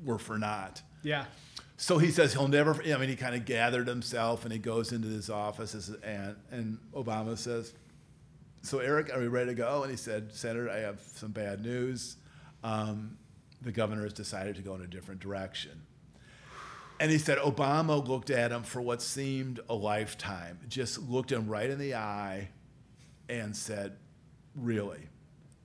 were 0.05 0.19
for 0.19 0.39
naught. 0.39 0.83
Yeah. 1.03 1.25
So 1.81 1.99
he 1.99 2.11
says 2.11 2.33
he'll 2.33 2.49
never. 2.49 2.75
I 2.83 2.99
mean, 2.99 3.09
he 3.09 3.15
kind 3.17 3.37
of 3.37 3.45
gathered 3.45 3.87
himself 3.87 4.43
and 4.43 4.53
he 4.53 4.59
goes 4.59 4.93
into 4.93 5.07
his 5.07 5.31
office 5.31 5.75
and 6.03 6.37
and 6.51 6.79
Obama 6.93 7.39
says, 7.39 7.73
"So 8.63 8.81
Eric, 8.81 9.15
are 9.15 9.21
we 9.21 9.29
ready 9.29 9.51
to 9.51 9.55
go?" 9.55 9.83
And 9.85 9.91
he 9.91 9.97
said, 9.97 10.35
"Senator, 10.35 10.69
I 10.69 10.79
have 10.79 11.01
some 11.01 11.31
bad 11.31 11.63
news. 11.63 12.17
Um, 12.65 13.17
the 13.63 13.71
governor 13.71 14.03
has 14.03 14.13
decided 14.13 14.57
to 14.57 14.63
go 14.63 14.75
in 14.75 14.83
a 14.83 14.89
different 14.89 15.21
direction." 15.21 15.83
And 16.99 17.13
he 17.13 17.19
said 17.19 17.39
Obama 17.39 18.05
looked 18.05 18.31
at 18.31 18.51
him 18.51 18.65
for 18.65 18.83
what 18.83 19.01
seemed 19.01 19.61
a 19.69 19.75
lifetime, 19.75 20.59
just 20.69 20.99
looked 20.99 21.31
him 21.31 21.47
right 21.47 21.71
in 21.71 21.79
the 21.79 21.95
eye, 21.95 22.49
and 23.29 23.57
said, 23.57 23.97
"Really." 24.57 25.09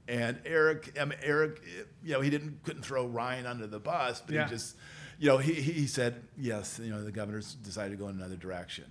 And 0.07 0.39
Eric, 0.45 0.95
I 0.99 1.05
mean, 1.05 1.17
Eric, 1.23 1.59
you 2.03 2.13
know, 2.13 2.21
he 2.21 2.29
didn't 2.29 2.61
couldn't 2.63 2.83
throw 2.83 3.07
Ryan 3.07 3.47
under 3.47 3.65
the 3.65 3.79
bus, 3.79 4.21
but 4.21 4.35
Yeah. 4.35 4.43
he 4.43 4.49
just, 4.51 4.75
you 5.23 5.29
know, 5.29 5.37
he, 5.37 5.53
he 5.53 5.87
said, 5.87 6.21
yes, 6.37 6.81
you 6.83 6.91
know, 6.91 7.01
the 7.01 7.09
governor's 7.09 7.53
decided 7.53 7.91
to 7.91 7.95
go 7.95 8.09
in 8.09 8.15
another 8.17 8.35
direction. 8.35 8.83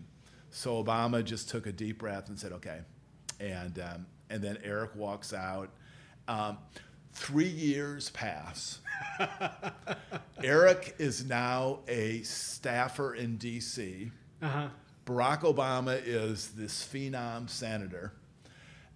So 0.48 0.82
Obama 0.82 1.22
just 1.22 1.50
took 1.50 1.66
a 1.66 1.72
deep 1.72 1.98
breath 1.98 2.30
and 2.30 2.40
said, 2.40 2.52
okay. 2.52 2.78
And, 3.38 3.78
um, 3.78 4.06
and 4.30 4.40
then 4.40 4.56
Eric 4.64 4.96
walks 4.96 5.34
out. 5.34 5.68
Um, 6.28 6.56
three 7.12 7.50
years 7.50 8.08
pass. 8.08 8.78
Eric 10.42 10.94
is 10.96 11.22
now 11.26 11.80
a 11.86 12.22
staffer 12.22 13.14
in 13.14 13.36
D.C. 13.36 14.10
Uh 14.40 14.48
huh. 14.48 14.68
Barack 15.04 15.40
Obama 15.40 16.00
is 16.02 16.52
this 16.52 16.82
phenom 16.82 17.50
senator. 17.50 18.14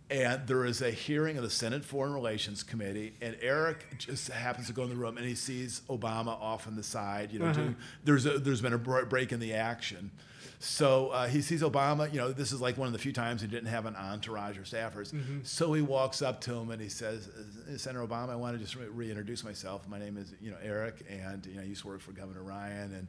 And 0.09 0.47
there 0.47 0.65
is 0.65 0.83
a 0.83 0.91
hearing 0.93 1.37
of 1.37 1.43
the 1.43 1.51
Senate 1.51 1.85
Foreign 1.85 2.13
Relations 2.13 2.63
Committee, 2.63 3.15
and 3.21 3.37
Eric 3.43 3.87
just 3.99 4.29
happens 4.29 4.69
to 4.69 4.73
go 4.73 4.85
in 4.85 4.89
the 4.89 4.95
room, 4.95 5.17
and 5.17 5.27
he 5.27 5.35
sees 5.35 5.81
Obama 5.91 6.29
off 6.41 6.69
on 6.69 6.77
the 6.77 6.83
side. 6.85 7.33
You 7.33 7.41
know, 7.41 7.47
Uh-huh. 7.47 7.55
doing, 7.55 7.77
there's 8.05 8.25
a, 8.25 8.39
there's 8.39 8.61
been 8.61 8.73
a 8.73 8.79
break 8.79 9.33
in 9.33 9.41
the 9.41 9.55
action, 9.55 10.13
so 10.61 11.09
uh, 11.09 11.27
he 11.27 11.43
sees 11.43 11.61
Obama. 11.63 12.09
You 12.13 12.21
know, 12.21 12.31
this 12.33 12.53
is 12.53 12.61
like 12.61 12.79
one 12.79 12.87
of 12.87 12.93
the 12.93 13.01
few 13.01 13.13
times 13.13 13.41
he 13.41 13.49
didn't 13.49 13.67
have 13.69 13.85
an 13.85 13.97
entourage 13.97 14.57
or 14.57 14.63
staffers. 14.63 15.13
So 15.45 15.73
he 15.73 15.83
walks 15.83 16.23
up 16.23 16.41
to 16.43 16.55
him 16.55 16.71
and 16.71 16.81
he 16.81 16.89
says, 16.89 17.29
"Uh, 17.29 17.77
"Senator 17.77 18.07
Obama, 18.07 18.31
I 18.31 18.37
want 18.37 18.57
to 18.57 18.63
just 18.63 18.77
re- 18.77 18.87
reintroduce 18.87 19.43
myself. 19.43 19.89
My 19.89 19.99
name 19.99 20.17
is 20.17 20.33
you 20.41 20.53
know 20.53 20.57
Eric, 20.63 21.05
and 21.11 21.45
you 21.47 21.57
know 21.57 21.63
I 21.63 21.65
used 21.65 21.83
to 21.83 21.89
work 21.89 22.01
for 22.01 22.13
Governor 22.13 22.45
Ryan, 22.45 22.95
and 22.95 23.09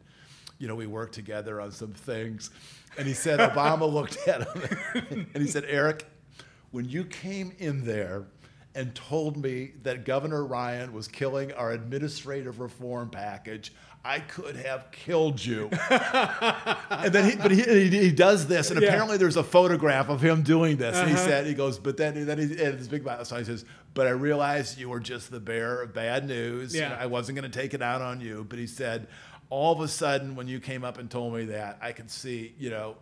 you 0.58 0.68
know 0.68 0.74
we 0.74 0.88
worked 0.88 1.14
together 1.14 1.62
on 1.62 1.72
some 1.72 1.92
things." 1.94 2.50
And 2.98 3.08
he 3.08 3.14
said, 3.14 3.40
Obama 3.52 3.88
looked 3.88 4.18
at 4.28 4.48
him, 4.48 5.28
and 5.36 5.44
he 5.44 5.48
said, 5.48 5.64
"Eric." 5.68 6.08
When 6.72 6.86
you 6.90 7.04
came 7.06 7.54
in 7.60 7.84
there 7.86 8.26
and 8.76 8.94
told 8.94 9.38
me 9.38 9.72
that 9.84 10.06
Governor 10.06 10.46
Ryan 10.46 10.94
was 10.94 11.08
killing 11.08 11.52
our 11.54 11.72
administrative 11.72 12.60
reform 12.60 13.10
package, 13.10 13.74
I 14.06 14.20
could 14.20 14.56
have 14.56 14.92
killed 14.92 15.44
you. 15.44 15.70
and 15.90 17.12
then, 17.14 17.32
he, 17.32 17.36
but 17.36 17.52
he, 17.52 17.62
he, 17.64 17.90
he 17.90 18.12
does 18.12 18.48
this, 18.48 18.70
and 18.72 18.80
Yeah. 18.82 18.88
apparently 18.90 19.18
there's 19.18 19.36
a 19.36 19.44
photograph 19.44 20.10
of 20.10 20.22
him 20.22 20.44
doing 20.44 20.78
this. 20.78 20.96
And 20.96 21.10
he 21.10 21.16
Uh-huh. 21.16 21.26
said, 21.26 21.46
he 21.48 21.54
goes, 21.54 21.80
but 21.80 21.98
then, 21.98 22.26
then 22.26 22.38
he 22.38 22.44
and 22.64 22.78
this 22.80 22.88
big 22.88 23.04
so 23.24 23.36
he 23.38 23.44
says, 23.44 23.66
but 23.94 24.06
I 24.08 24.12
realized 24.12 24.78
you 24.78 24.90
were 24.90 25.00
just 25.00 25.32
the 25.32 25.40
bearer 25.40 25.82
of 25.82 25.94
bad 25.94 26.28
news. 26.28 26.76
Yeah. 26.76 26.96
I 27.00 27.08
wasn't 27.08 27.38
going 27.40 27.50
to 27.52 27.60
take 27.60 27.74
it 27.74 27.82
out 27.82 28.02
on 28.02 28.22
you. 28.22 28.46
But 28.48 28.60
he 28.60 28.68
said, 28.68 29.08
all 29.50 29.74
of 29.74 29.80
a 29.80 29.88
sudden, 29.88 30.36
when 30.36 30.48
you 30.48 30.60
came 30.60 30.84
up 30.84 30.98
and 31.00 31.10
told 31.10 31.34
me 31.34 31.46
that, 31.46 31.80
I 31.82 31.92
could 31.94 32.12
see, 32.12 32.54
you 32.60 32.70
know, 32.70 32.96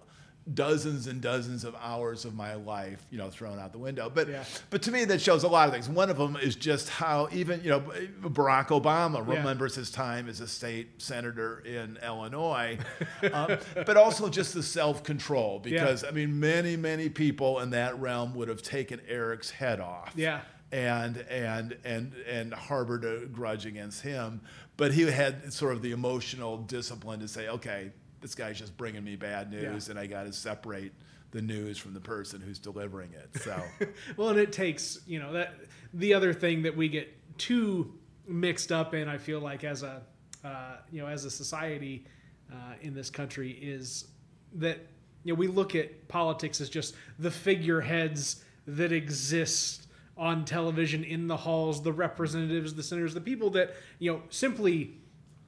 dozens 0.54 1.08
and 1.08 1.22
dozens 1.22 1.64
of 1.64 1.76
hours 1.82 2.24
of 2.24 2.36
my 2.36 2.54
life, 2.54 3.04
you 3.10 3.18
know, 3.18 3.30
thrown 3.32 3.58
out 3.58 3.72
the 3.72 3.80
window. 3.80 4.12
But 4.14 4.30
Yeah. 4.30 4.44
but 4.70 4.84
to 4.84 4.92
me, 4.92 5.04
that 5.06 5.20
shows 5.20 5.44
a 5.44 5.48
lot 5.48 5.68
of 5.68 5.74
things. 5.74 5.90
One 5.90 6.10
of 6.12 6.18
them 6.18 6.36
is 6.36 6.56
just 6.56 6.88
how 6.90 7.28
even 7.32 7.64
you 7.64 7.70
know 7.72 7.80
Barack 8.22 8.68
Obama 8.68 9.28
Yeah. 9.28 9.38
remembers 9.38 9.74
his 9.76 9.90
time 9.90 10.30
as 10.30 10.42
a 10.42 10.48
state 10.48 11.02
senator 11.02 11.60
in 11.66 11.98
Illinois, 12.06 12.78
um, 13.34 13.58
but 13.88 13.98
also 13.98 14.30
just 14.30 14.54
the 14.54 14.62
self 14.64 15.04
control 15.04 15.60
because 15.60 16.04
I 16.04 16.12
mean, 16.12 16.40
many 16.40 16.76
many 16.78 17.10
people 17.10 17.60
in 17.62 17.72
that 17.72 18.00
realm 18.00 18.36
would 18.36 18.48
have 18.48 18.62
taken 18.62 19.02
Eric's 19.08 19.50
head 19.50 19.80
off 19.80 20.12
Yeah. 20.16 20.42
and 20.72 21.18
and 21.30 21.76
and 21.84 22.14
and 22.30 22.54
harbored 22.54 23.04
a 23.04 23.26
grudge 23.26 23.66
against 23.66 24.02
him. 24.04 24.42
But 24.78 24.94
he 24.94 25.04
had 25.10 25.54
sort 25.54 25.74
of 25.74 25.82
the 25.82 25.92
emotional 25.92 26.58
discipline 26.58 27.22
to 27.22 27.28
say, 27.30 27.48
okay, 27.48 27.94
this 28.26 28.34
guy's 28.34 28.58
just 28.58 28.76
bringing 28.76 29.04
me 29.04 29.16
bad 29.16 29.52
news, 29.52 29.86
Yeah. 29.86 29.92
and 29.92 30.00
I 30.00 30.08
got 30.08 30.24
to 30.24 30.34
separate 30.34 30.92
the 31.30 31.44
news 31.44 31.78
from 31.78 31.94
the 31.94 32.00
person 32.00 32.42
who's 32.42 32.58
delivering 32.58 33.12
it. 33.14 33.40
So 33.44 33.62
Well, 34.18 34.30
and 34.30 34.40
it 34.40 34.52
takes 34.52 34.98
you 35.06 35.20
know 35.20 35.32
that 35.34 35.54
the 35.94 36.12
other 36.16 36.34
thing 36.34 36.64
that 36.64 36.76
we 36.76 36.90
get 36.90 37.08
too 37.38 37.94
mixed 38.28 38.72
up 38.72 38.96
in, 38.96 39.08
I 39.08 39.20
feel 39.20 39.40
like 39.42 39.64
as 39.64 39.84
a 39.84 40.02
uh, 40.44 40.78
you 40.92 41.02
know 41.04 41.08
as 41.08 41.24
a 41.26 41.30
society 41.30 42.06
uh, 42.52 42.74
in 42.82 42.96
this 42.96 43.12
country 43.12 43.52
is 43.52 44.06
that 44.54 44.80
you 45.24 45.32
know 45.34 45.38
we 45.38 45.46
look 45.48 45.76
at 45.76 46.08
politics 46.08 46.60
as 46.62 46.68
just 46.68 46.96
the 47.20 47.30
figureheads 47.30 48.44
that 48.66 48.92
exist 48.92 49.86
on 50.18 50.46
television 50.46 51.04
in 51.04 51.28
the 51.28 51.38
halls, 51.38 51.84
the 51.84 51.94
representatives, 51.94 52.74
the 52.74 52.82
senators, 52.82 53.14
the 53.14 53.22
people 53.22 53.52
that 53.52 53.76
you 54.00 54.12
know 54.12 54.24
simply 54.32 54.98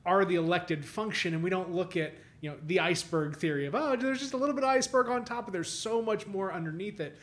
are 0.05 0.25
the 0.25 0.35
elected 0.35 0.85
function, 0.85 1.33
and 1.33 1.41
we 1.41 1.49
don't 1.49 1.71
look 1.71 1.97
at 1.97 2.13
you 2.41 2.49
know 2.49 2.57
the 2.65 2.79
iceberg 2.79 3.37
theory 3.37 3.65
of 3.65 3.75
oh 3.75 3.95
there's 3.95 4.19
just 4.19 4.33
a 4.33 4.37
little 4.37 4.55
bit 4.55 4.63
of 4.63 4.69
iceberg 4.69 5.07
on 5.07 5.25
top, 5.25 5.45
but 5.45 5.53
there's 5.53 5.71
so 5.71 6.01
much 6.01 6.27
more 6.27 6.53
underneath 6.53 6.99
it. 6.99 7.17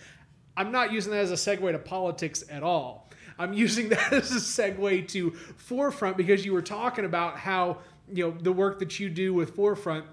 I'm 0.56 0.70
not 0.70 0.92
using 0.92 1.12
that 1.12 1.22
as 1.22 1.30
a 1.32 1.34
segue 1.34 1.72
to 1.72 1.78
politics 1.78 2.44
at 2.48 2.62
all. 2.62 3.10
I'm 3.38 3.52
using 3.66 3.88
that 3.90 4.12
as 4.12 4.30
a 4.32 4.36
segue 4.36 5.08
to 5.08 5.30
Forefront 5.30 6.16
because 6.16 6.44
you 6.44 6.52
were 6.52 6.62
talking 6.62 7.04
about 7.04 7.38
how 7.38 7.78
you 8.12 8.24
know 8.24 8.36
the 8.38 8.52
work 8.52 8.78
that 8.80 9.00
you 9.00 9.08
do 9.08 9.34
with 9.34 9.54
Forefront 9.54 10.04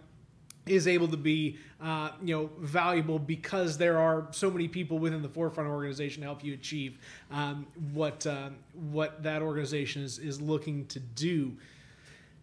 is 0.66 0.88
able 0.88 1.08
to 1.08 1.18
be 1.18 1.58
uh, 1.82 2.12
you 2.24 2.36
know 2.36 2.50
valuable 2.60 3.20
because 3.20 3.78
there 3.78 3.98
are 3.98 4.28
so 4.32 4.52
many 4.52 4.68
people 4.68 5.00
within 5.00 5.22
the 5.22 5.30
forefront 5.30 5.70
organization 5.70 6.22
to 6.22 6.28
help 6.28 6.44
you 6.44 6.54
achieve 6.54 7.00
um, 7.32 7.66
what 7.94 8.26
uh, 8.28 8.50
what 8.74 9.24
that 9.24 9.42
organization 9.42 10.04
is, 10.04 10.20
is 10.20 10.40
looking 10.40 10.86
to 10.88 11.00
do 11.00 11.58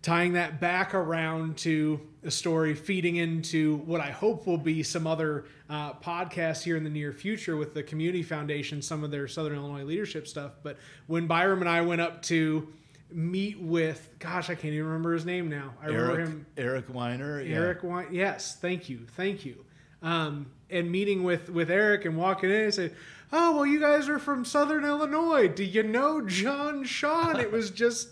tying 0.08 0.32
that 0.32 0.58
back 0.58 0.94
around 0.94 1.58
to 1.58 2.00
a 2.24 2.30
story, 2.30 2.74
feeding 2.74 3.16
into 3.16 3.76
what 3.78 4.00
I 4.00 4.10
hope 4.10 4.46
will 4.46 4.56
be 4.56 4.82
some 4.82 5.06
other 5.06 5.44
uh, 5.68 5.92
podcasts 5.94 6.62
here 6.62 6.78
in 6.78 6.84
the 6.84 6.88
near 6.88 7.12
future 7.12 7.58
with 7.58 7.74
the 7.74 7.82
Community 7.82 8.22
Foundation, 8.22 8.80
some 8.80 9.04
of 9.04 9.10
their 9.10 9.28
Southern 9.28 9.56
Illinois 9.56 9.84
leadership 9.84 10.26
stuff. 10.26 10.52
But 10.62 10.78
when 11.08 11.26
Byram 11.26 11.60
and 11.60 11.68
I 11.68 11.82
went 11.82 12.00
up 12.00 12.22
to 12.22 12.68
meet 13.12 13.60
with, 13.60 14.08
gosh, 14.18 14.48
I 14.48 14.54
can't 14.54 14.72
even 14.72 14.86
remember 14.86 15.12
his 15.12 15.26
name 15.26 15.50
now. 15.50 15.74
I 15.82 15.86
remember 15.88 16.14
Eric, 16.14 16.28
him. 16.28 16.46
Eric 16.56 16.84
Weiner. 16.88 17.42
yeah. 17.42 17.56
Eric 17.56 17.80
Yes, 18.10 18.56
thank 18.56 18.88
you, 18.88 19.00
thank 19.14 19.44
you. 19.44 19.62
Um, 20.00 20.46
and 20.70 20.90
meeting 20.90 21.22
with 21.22 21.50
with 21.50 21.70
Eric 21.70 22.06
and 22.06 22.16
walking 22.16 22.48
in 22.50 22.62
and 22.62 22.74
say, 22.74 22.92
"Oh, 23.32 23.56
well, 23.56 23.66
you 23.66 23.80
guys 23.80 24.08
are 24.08 24.18
from 24.18 24.44
Southern 24.44 24.84
Illinois. 24.84 25.48
Do 25.48 25.64
you 25.64 25.82
know 25.82 26.22
John 26.22 26.84
Shaw?" 26.84 27.36
It 27.36 27.50
was 27.50 27.70
just 27.70 28.08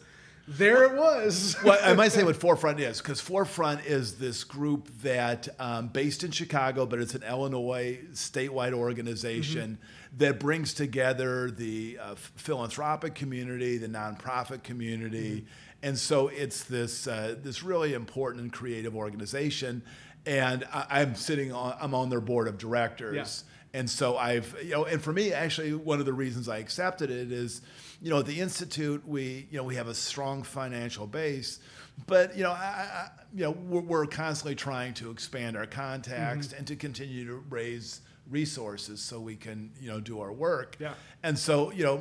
there. 0.48 0.84
It 0.84 0.94
was. 0.94 1.56
well, 1.64 1.78
I 1.82 1.94
might 1.94 2.12
say 2.12 2.24
what 2.24 2.36
Forefront 2.36 2.80
is, 2.80 3.00
because 3.00 3.20
Forefront 3.20 3.84
is 3.86 4.18
this 4.18 4.44
group 4.44 4.88
that, 5.02 5.48
um, 5.58 5.88
based 5.88 6.24
in 6.24 6.30
Chicago, 6.30 6.86
but 6.86 7.00
it's 7.00 7.14
an 7.14 7.22
Illinois 7.22 8.00
statewide 8.12 8.72
organization 8.72 9.78
that 10.18 10.40
brings 10.40 10.74
together 10.74 11.50
the 11.50 11.98
uh, 12.00 12.14
philanthropic 12.14 13.14
community, 13.14 13.78
the 13.78 13.88
nonprofit 13.88 14.62
community, 14.62 15.46
and 15.82 15.98
so 15.98 16.28
it's 16.28 16.64
this 16.64 17.06
uh, 17.06 17.36
this 17.42 17.62
really 17.62 17.94
important 17.94 18.42
and 18.42 18.52
creative 18.52 18.96
organization. 18.96 19.82
And 20.24 20.64
I, 20.72 20.86
I'm 20.90 21.14
sitting 21.14 21.52
on 21.52 21.76
I'm 21.80 21.94
on 21.94 22.10
their 22.10 22.20
board 22.20 22.48
of 22.48 22.58
directors. 22.58 23.44
And 23.74 23.90
so 23.90 24.16
I've, 24.16 24.56
you 24.64 24.70
know, 24.70 24.84
and 24.86 25.02
for 25.02 25.12
me, 25.12 25.34
actually, 25.34 25.74
one 25.74 26.00
of 26.00 26.06
the 26.06 26.12
reasons 26.14 26.48
I 26.48 26.58
accepted 26.58 27.10
it 27.10 27.30
is, 27.30 27.60
you 28.00 28.10
know, 28.10 28.18
at 28.18 28.26
the 28.26 28.40
institute, 28.40 29.06
we, 29.06 29.46
you 29.50 29.56
know, 29.58 29.64
we 29.64 29.76
have 29.76 29.88
a 29.88 29.94
strong 29.94 30.42
financial 30.42 31.06
base, 31.06 31.60
but 32.06 32.36
you 32.36 32.42
know, 32.42 32.52
I, 32.52 32.54
I, 32.54 33.08
you 33.34 33.44
know, 33.44 33.50
we're, 33.50 33.80
we're 33.80 34.06
constantly 34.06 34.54
trying 34.54 34.94
to 34.94 35.10
expand 35.10 35.56
our 35.56 35.66
context 35.66 36.50
mm-hmm. 36.50 36.58
and 36.58 36.66
to 36.66 36.76
continue 36.76 37.26
to 37.26 37.36
raise 37.48 38.00
resources 38.28 39.00
so 39.00 39.20
we 39.20 39.36
can, 39.36 39.70
you 39.80 39.88
know, 39.88 40.00
do 40.00 40.20
our 40.20 40.32
work. 40.32 40.76
Yeah. 40.80 40.94
And 41.22 41.38
so, 41.38 41.70
you 41.70 41.84
know, 41.84 41.96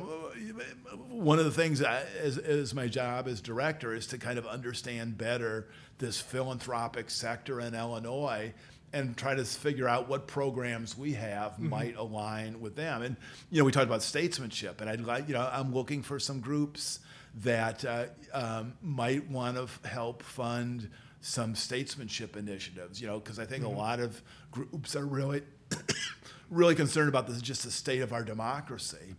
one 1.08 1.38
of 1.38 1.44
the 1.44 1.50
things 1.50 1.82
I, 1.82 2.02
as, 2.20 2.36
as 2.38 2.74
my 2.74 2.88
job 2.88 3.28
as 3.28 3.40
director 3.40 3.94
is 3.94 4.06
to 4.08 4.18
kind 4.18 4.38
of 4.38 4.46
understand 4.46 5.16
better 5.16 5.68
this 5.98 6.20
philanthropic 6.20 7.10
sector 7.10 7.60
in 7.60 7.74
Illinois 7.74 8.52
and 8.96 9.14
try 9.14 9.34
to 9.34 9.44
figure 9.44 9.86
out 9.86 10.08
what 10.08 10.26
programs 10.26 10.96
we 10.96 11.12
have 11.12 11.58
might 11.58 11.96
align 11.96 12.60
with 12.60 12.76
them. 12.76 13.02
And 13.02 13.16
you 13.50 13.58
know, 13.58 13.64
we 13.64 13.72
talked 13.72 13.86
about 13.86 14.02
statesmanship, 14.02 14.80
and 14.80 14.88
I'd 14.88 15.00
like, 15.00 15.28
you 15.28 15.34
know, 15.34 15.48
I'm 15.52 15.74
looking 15.74 16.02
for 16.02 16.18
some 16.18 16.40
groups 16.40 17.00
that 17.42 17.84
uh, 17.84 18.06
um, 18.32 18.72
might 18.80 19.28
want 19.28 19.58
to 19.58 19.88
help 19.88 20.22
fund 20.22 20.88
some 21.20 21.54
statesmanship 21.54 22.36
initiatives. 22.36 22.98
You 22.98 23.06
know, 23.08 23.18
because 23.18 23.38
I 23.38 23.44
think 23.44 23.64
a 23.64 23.68
lot 23.68 24.00
of 24.00 24.22
groups 24.50 24.96
are 24.96 25.04
really, 25.04 25.42
really 26.50 26.74
concerned 26.74 27.10
about 27.10 27.26
this, 27.26 27.42
just 27.42 27.64
the 27.64 27.70
state 27.70 28.00
of 28.00 28.14
our 28.14 28.24
democracy 28.24 29.14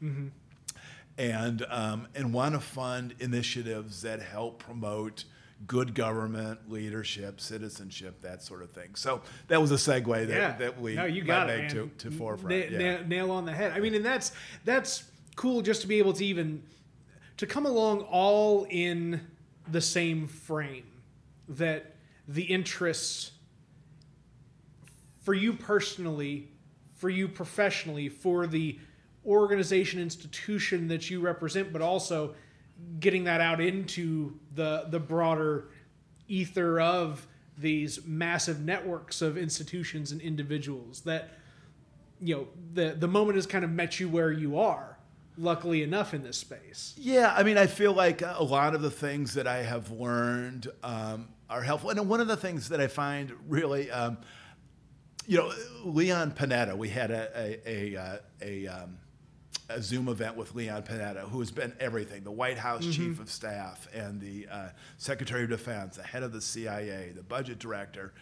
and 1.18 1.66
um, 1.70 2.08
and 2.16 2.34
want 2.34 2.56
to 2.56 2.60
fund 2.60 3.14
initiatives 3.20 4.02
that 4.02 4.22
help 4.22 4.58
promote 4.60 5.26
good 5.66 5.96
government, 5.96 6.70
leadership, 6.70 7.42
citizenship, 7.42 8.22
that 8.22 8.44
sort 8.44 8.62
of 8.62 8.72
thing. 8.72 8.96
So 8.96 9.22
that 9.48 9.60
was 9.60 9.72
a 9.72 9.76
segue 9.76 10.28
that, 10.28 10.30
yeah. 10.30 10.58
that 10.58 10.80
we 10.80 10.96
no, 10.96 11.06
you 11.06 11.24
got 11.24 11.50
it, 11.50 11.62
make 11.62 11.70
to, 11.72 11.90
to 12.10 12.12
forefront. 12.12 12.72
Na- 12.72 12.78
yeah. 12.78 12.98
na- 12.98 13.08
nail 13.08 13.32
on 13.32 13.46
the 13.46 13.54
head. 13.54 13.72
I 13.74 13.80
mean, 13.80 13.96
and 13.96 14.06
that's 14.06 14.32
that's 14.66 15.06
cool 15.36 15.62
just 15.62 15.82
to 15.82 15.88
be 15.88 15.98
able 16.00 16.14
to 16.14 16.26
even 16.26 16.64
to 17.38 17.48
come 17.48 17.66
along 17.66 18.02
all 18.02 18.68
in 18.70 19.22
the 19.70 19.82
same 19.82 20.28
frame 20.28 20.86
that 21.50 21.96
the 22.28 22.44
interests 22.44 23.32
for 25.22 25.34
you 25.34 25.54
personally, 25.54 26.50
for 26.96 27.10
you 27.10 27.28
professionally, 27.28 28.10
for 28.10 28.48
the 28.48 28.80
organization 29.26 30.00
institution 30.00 30.88
that 30.88 31.10
you 31.10 31.20
represent, 31.20 31.74
but 31.74 31.82
also 31.82 32.34
getting 33.00 33.26
that 33.26 33.42
out 33.42 33.62
into 33.62 34.40
the 34.54 34.86
the 34.90 35.00
broader 35.00 35.70
ether 36.28 36.80
of 36.80 37.28
these 37.58 38.06
massive 38.06 38.60
networks 38.60 39.22
of 39.22 39.38
institutions 39.38 40.12
and 40.12 40.22
individuals 40.22 41.02
that 41.02 41.32
you 42.22 42.36
know 42.36 42.48
the 42.74 42.96
the 42.98 43.08
moment 43.08 43.36
has 43.36 43.46
kind 43.46 43.64
of 43.64 43.72
met 43.72 44.00
you 44.00 44.08
where 44.10 44.32
you 44.32 44.60
are 44.60 44.98
luckily 45.38 45.84
enough 45.84 46.14
in 46.14 46.24
this 46.24 46.38
space 46.38 46.96
Yeah, 46.98 47.34
I 47.36 47.44
mean, 47.44 47.58
I 47.58 47.68
feel 47.68 47.94
like 47.94 48.22
a 48.22 48.44
lot 48.44 48.74
of 48.74 48.82
the 48.82 48.92
things 48.92 49.36
that 49.36 49.48
I 49.48 49.58
have 49.64 49.92
learned 49.92 50.68
um, 50.84 51.30
are 51.50 51.62
helpful. 51.62 51.92
And 51.92 52.10
one 52.10 52.20
of 52.20 52.28
the 52.28 52.38
things 52.38 52.70
that 52.70 52.82
I 52.82 52.88
find 52.88 53.32
really, 53.48 53.92
um, 53.92 54.18
you 55.28 55.38
know, 55.38 55.54
Leon 55.84 56.32
Panetta, 56.32 56.76
we 56.76 56.90
had 56.90 57.12
a, 57.12 57.30
a, 57.36 57.96
a, 57.96 58.02
uh, 58.02 58.18
a, 58.42 58.68
um, 58.68 58.98
a 59.70 59.82
Zoom 59.82 60.08
event 60.08 60.38
with 60.38 60.56
Leon 60.56 60.84
Panetta, 60.84 61.22
who 61.22 61.40
has 61.40 61.52
been 61.52 61.74
everything 61.80 62.24
the 62.24 62.32
White 62.32 62.58
House 62.58 62.86
chief 62.86 63.20
of 63.20 63.30
staff 63.30 63.88
and 63.94 64.20
the 64.22 64.48
uh, 64.50 64.70
Secretary 64.98 65.44
of 65.44 65.50
Defense, 65.50 65.98
the 65.98 66.04
head 66.04 66.24
of 66.24 66.32
the 66.32 66.42
CIA, 66.42 67.12
the 67.16 67.24
budget 67.24 67.60
director. 67.60 68.14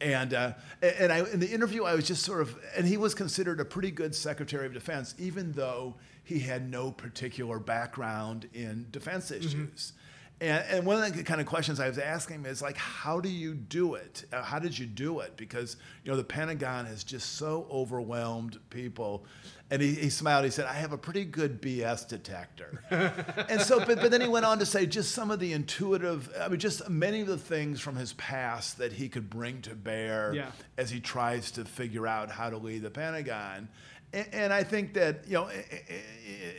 And 0.00 0.34
uh, 0.34 0.52
and 0.82 1.12
I 1.12 1.20
in 1.30 1.40
the 1.40 1.50
interview 1.50 1.84
I 1.84 1.94
was 1.94 2.06
just 2.06 2.24
sort 2.24 2.40
of 2.40 2.56
and 2.76 2.86
he 2.86 2.96
was 2.96 3.14
considered 3.14 3.60
a 3.60 3.64
pretty 3.64 3.90
good 3.90 4.14
Secretary 4.14 4.66
of 4.66 4.72
Defense, 4.74 5.14
even 5.18 5.52
though 5.52 5.94
he 6.24 6.40
had 6.40 6.68
no 6.68 6.90
particular 6.90 7.58
background 7.58 8.48
in 8.54 8.86
defense 8.90 9.30
issues. 9.30 9.92
And, 10.40 10.64
and 10.68 10.86
one 10.86 11.02
of 11.02 11.16
the 11.16 11.22
kind 11.22 11.40
of 11.40 11.46
questions 11.46 11.78
I 11.80 11.88
was 11.88 11.96
asking 11.98 12.36
him 12.36 12.46
is 12.46 12.60
like, 12.60 12.76
how 12.76 13.20
do 13.20 13.28
you 13.28 13.54
do 13.54 13.94
it? 13.94 14.24
Uh, 14.32 14.42
How 14.42 14.58
did 14.58 14.76
you 14.78 14.84
do 14.84 15.20
it? 15.20 15.36
Because 15.36 15.76
you 16.04 16.10
know 16.10 16.16
the 16.16 16.24
Pentagon 16.24 16.86
has 16.86 17.04
just 17.04 17.36
so 17.36 17.66
overwhelmed 17.70 18.58
people. 18.70 19.24
And 19.70 19.80
he, 19.80 19.94
he 19.94 20.10
smiled. 20.10 20.44
He 20.44 20.50
said, 20.50 20.66
"I 20.66 20.74
have 20.74 20.92
a 20.92 20.98
pretty 20.98 21.24
good 21.24 21.62
BS 21.62 22.06
detector." 22.06 22.82
and 23.48 23.60
so, 23.62 23.78
but, 23.84 23.98
but 23.98 24.10
then 24.10 24.20
he 24.20 24.28
went 24.28 24.44
on 24.44 24.58
to 24.58 24.66
say 24.66 24.84
just 24.84 25.12
some 25.12 25.30
of 25.30 25.40
the 25.40 25.52
intuitive. 25.54 26.30
I 26.38 26.48
mean, 26.48 26.60
just 26.60 26.88
many 26.90 27.22
of 27.22 27.26
the 27.28 27.38
things 27.38 27.80
from 27.80 27.96
his 27.96 28.12
past 28.12 28.76
that 28.78 28.92
he 28.92 29.08
could 29.08 29.30
bring 29.30 29.62
to 29.62 29.74
bear 29.74 30.34
Yeah. 30.34 30.50
as 30.76 30.90
he 30.90 31.00
tries 31.00 31.50
to 31.52 31.64
figure 31.64 32.06
out 32.06 32.30
how 32.30 32.50
to 32.50 32.58
lead 32.58 32.82
the 32.82 32.90
Pentagon. 32.90 33.68
And, 34.14 34.26
and 34.32 34.52
I 34.52 34.62
think 34.62 34.94
that, 34.94 35.26
you 35.26 35.34
know, 35.34 35.50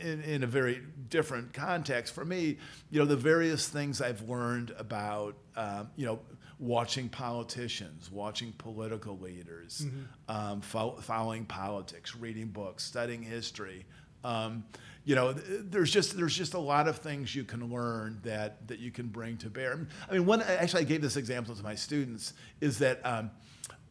in, 0.02 0.22
in 0.22 0.44
a 0.44 0.46
very 0.46 0.82
different 1.08 1.52
context, 1.54 2.14
for 2.14 2.24
me, 2.24 2.58
you 2.90 3.00
know, 3.00 3.06
the 3.06 3.16
various 3.16 3.66
things 3.68 4.00
I've 4.02 4.28
learned 4.28 4.74
about, 4.78 5.36
um, 5.56 5.88
you 5.96 6.04
know, 6.06 6.20
watching 6.58 7.08
politicians, 7.08 8.10
watching 8.10 8.52
political 8.58 9.18
leaders, 9.18 9.86
um, 10.28 10.60
fol- 10.60 11.00
following 11.00 11.46
politics, 11.46 12.14
reading 12.14 12.48
books, 12.48 12.84
studying 12.84 13.22
history. 13.22 13.86
Um, 14.22 14.64
you 15.04 15.14
know, 15.14 15.32
th- 15.32 15.62
there's 15.70 15.90
just 15.90 16.16
there's 16.16 16.36
just 16.36 16.54
a 16.54 16.58
lot 16.58 16.88
of 16.88 16.98
things 16.98 17.34
you 17.34 17.44
can 17.44 17.72
learn 17.72 18.18
that 18.24 18.66
that 18.68 18.80
you 18.80 18.90
can 18.90 19.06
bring 19.06 19.36
to 19.38 19.48
bear. 19.48 19.86
I 20.10 20.12
mean, 20.12 20.26
one 20.26 20.42
actually 20.42 20.82
I 20.82 20.84
gave 20.84 21.00
this 21.00 21.16
example 21.16 21.54
to 21.54 21.62
my 21.62 21.76
students 21.76 22.32
is 22.60 22.78
that 22.80 23.00
um, 23.04 23.30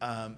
um, 0.00 0.36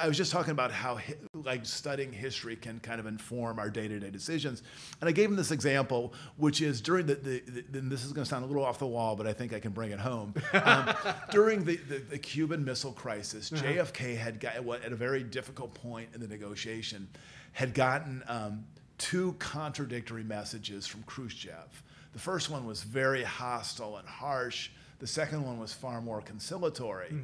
I 0.00 0.08
was 0.08 0.16
just 0.16 0.32
talking 0.32 0.50
about 0.50 0.72
how 0.72 0.98
like 1.32 1.64
studying 1.64 2.12
history 2.12 2.56
can 2.56 2.80
kind 2.80 3.00
of 3.00 3.06
inform 3.06 3.58
our 3.58 3.70
day-to-day 3.70 4.10
decisions, 4.10 4.62
and 5.00 5.08
I 5.08 5.12
gave 5.12 5.28
him 5.28 5.36
this 5.36 5.50
example, 5.50 6.12
which 6.36 6.60
is 6.60 6.80
during 6.80 7.06
the, 7.06 7.14
the, 7.14 7.40
the 7.40 7.78
and 7.78 7.90
this 7.90 8.04
is 8.04 8.12
going 8.12 8.24
to 8.24 8.28
sound 8.28 8.44
a 8.44 8.46
little 8.46 8.64
off 8.64 8.78
the 8.78 8.86
wall, 8.86 9.16
but 9.16 9.26
I 9.26 9.32
think 9.32 9.52
I 9.52 9.60
can 9.60 9.72
bring 9.72 9.90
it 9.90 10.00
home. 10.00 10.34
Um, 10.52 10.94
during 11.30 11.64
the, 11.64 11.76
the, 11.76 11.98
the 11.98 12.18
Cuban 12.18 12.64
Missile 12.64 12.92
Crisis, 12.92 13.50
JFK 13.50 14.16
had 14.16 14.40
got 14.40 14.62
what 14.64 14.84
at 14.84 14.92
a 14.92 14.96
very 14.96 15.22
difficult 15.22 15.74
point 15.74 16.08
in 16.14 16.20
the 16.20 16.28
negotiation, 16.28 17.08
had 17.52 17.74
gotten 17.74 18.22
um, 18.28 18.64
two 18.98 19.34
contradictory 19.38 20.24
messages 20.24 20.86
from 20.86 21.02
Khrushchev. 21.04 21.82
The 22.12 22.18
first 22.18 22.50
one 22.50 22.66
was 22.66 22.82
very 22.82 23.22
hostile 23.22 23.96
and 23.96 24.08
harsh. 24.08 24.70
The 24.98 25.06
second 25.06 25.44
one 25.44 25.58
was 25.58 25.72
far 25.72 26.00
more 26.00 26.20
conciliatory. 26.20 27.14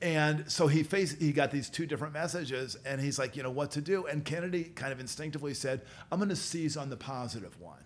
And 0.00 0.50
so 0.50 0.66
he 0.66 0.82
faced, 0.82 1.20
he 1.20 1.32
got 1.32 1.52
these 1.52 1.70
two 1.70 1.86
different 1.86 2.12
messages, 2.12 2.76
and 2.84 3.00
he's 3.00 3.18
like, 3.20 3.36
you 3.36 3.42
know, 3.44 3.50
what 3.50 3.70
to 3.72 3.80
do? 3.80 4.06
And 4.06 4.24
Kennedy 4.24 4.64
kind 4.64 4.92
of 4.92 4.98
instinctively 4.98 5.54
said, 5.54 5.82
I'm 6.10 6.18
going 6.18 6.28
to 6.28 6.36
seize 6.36 6.76
on 6.76 6.90
the 6.90 6.96
positive 6.96 7.58
one. 7.60 7.78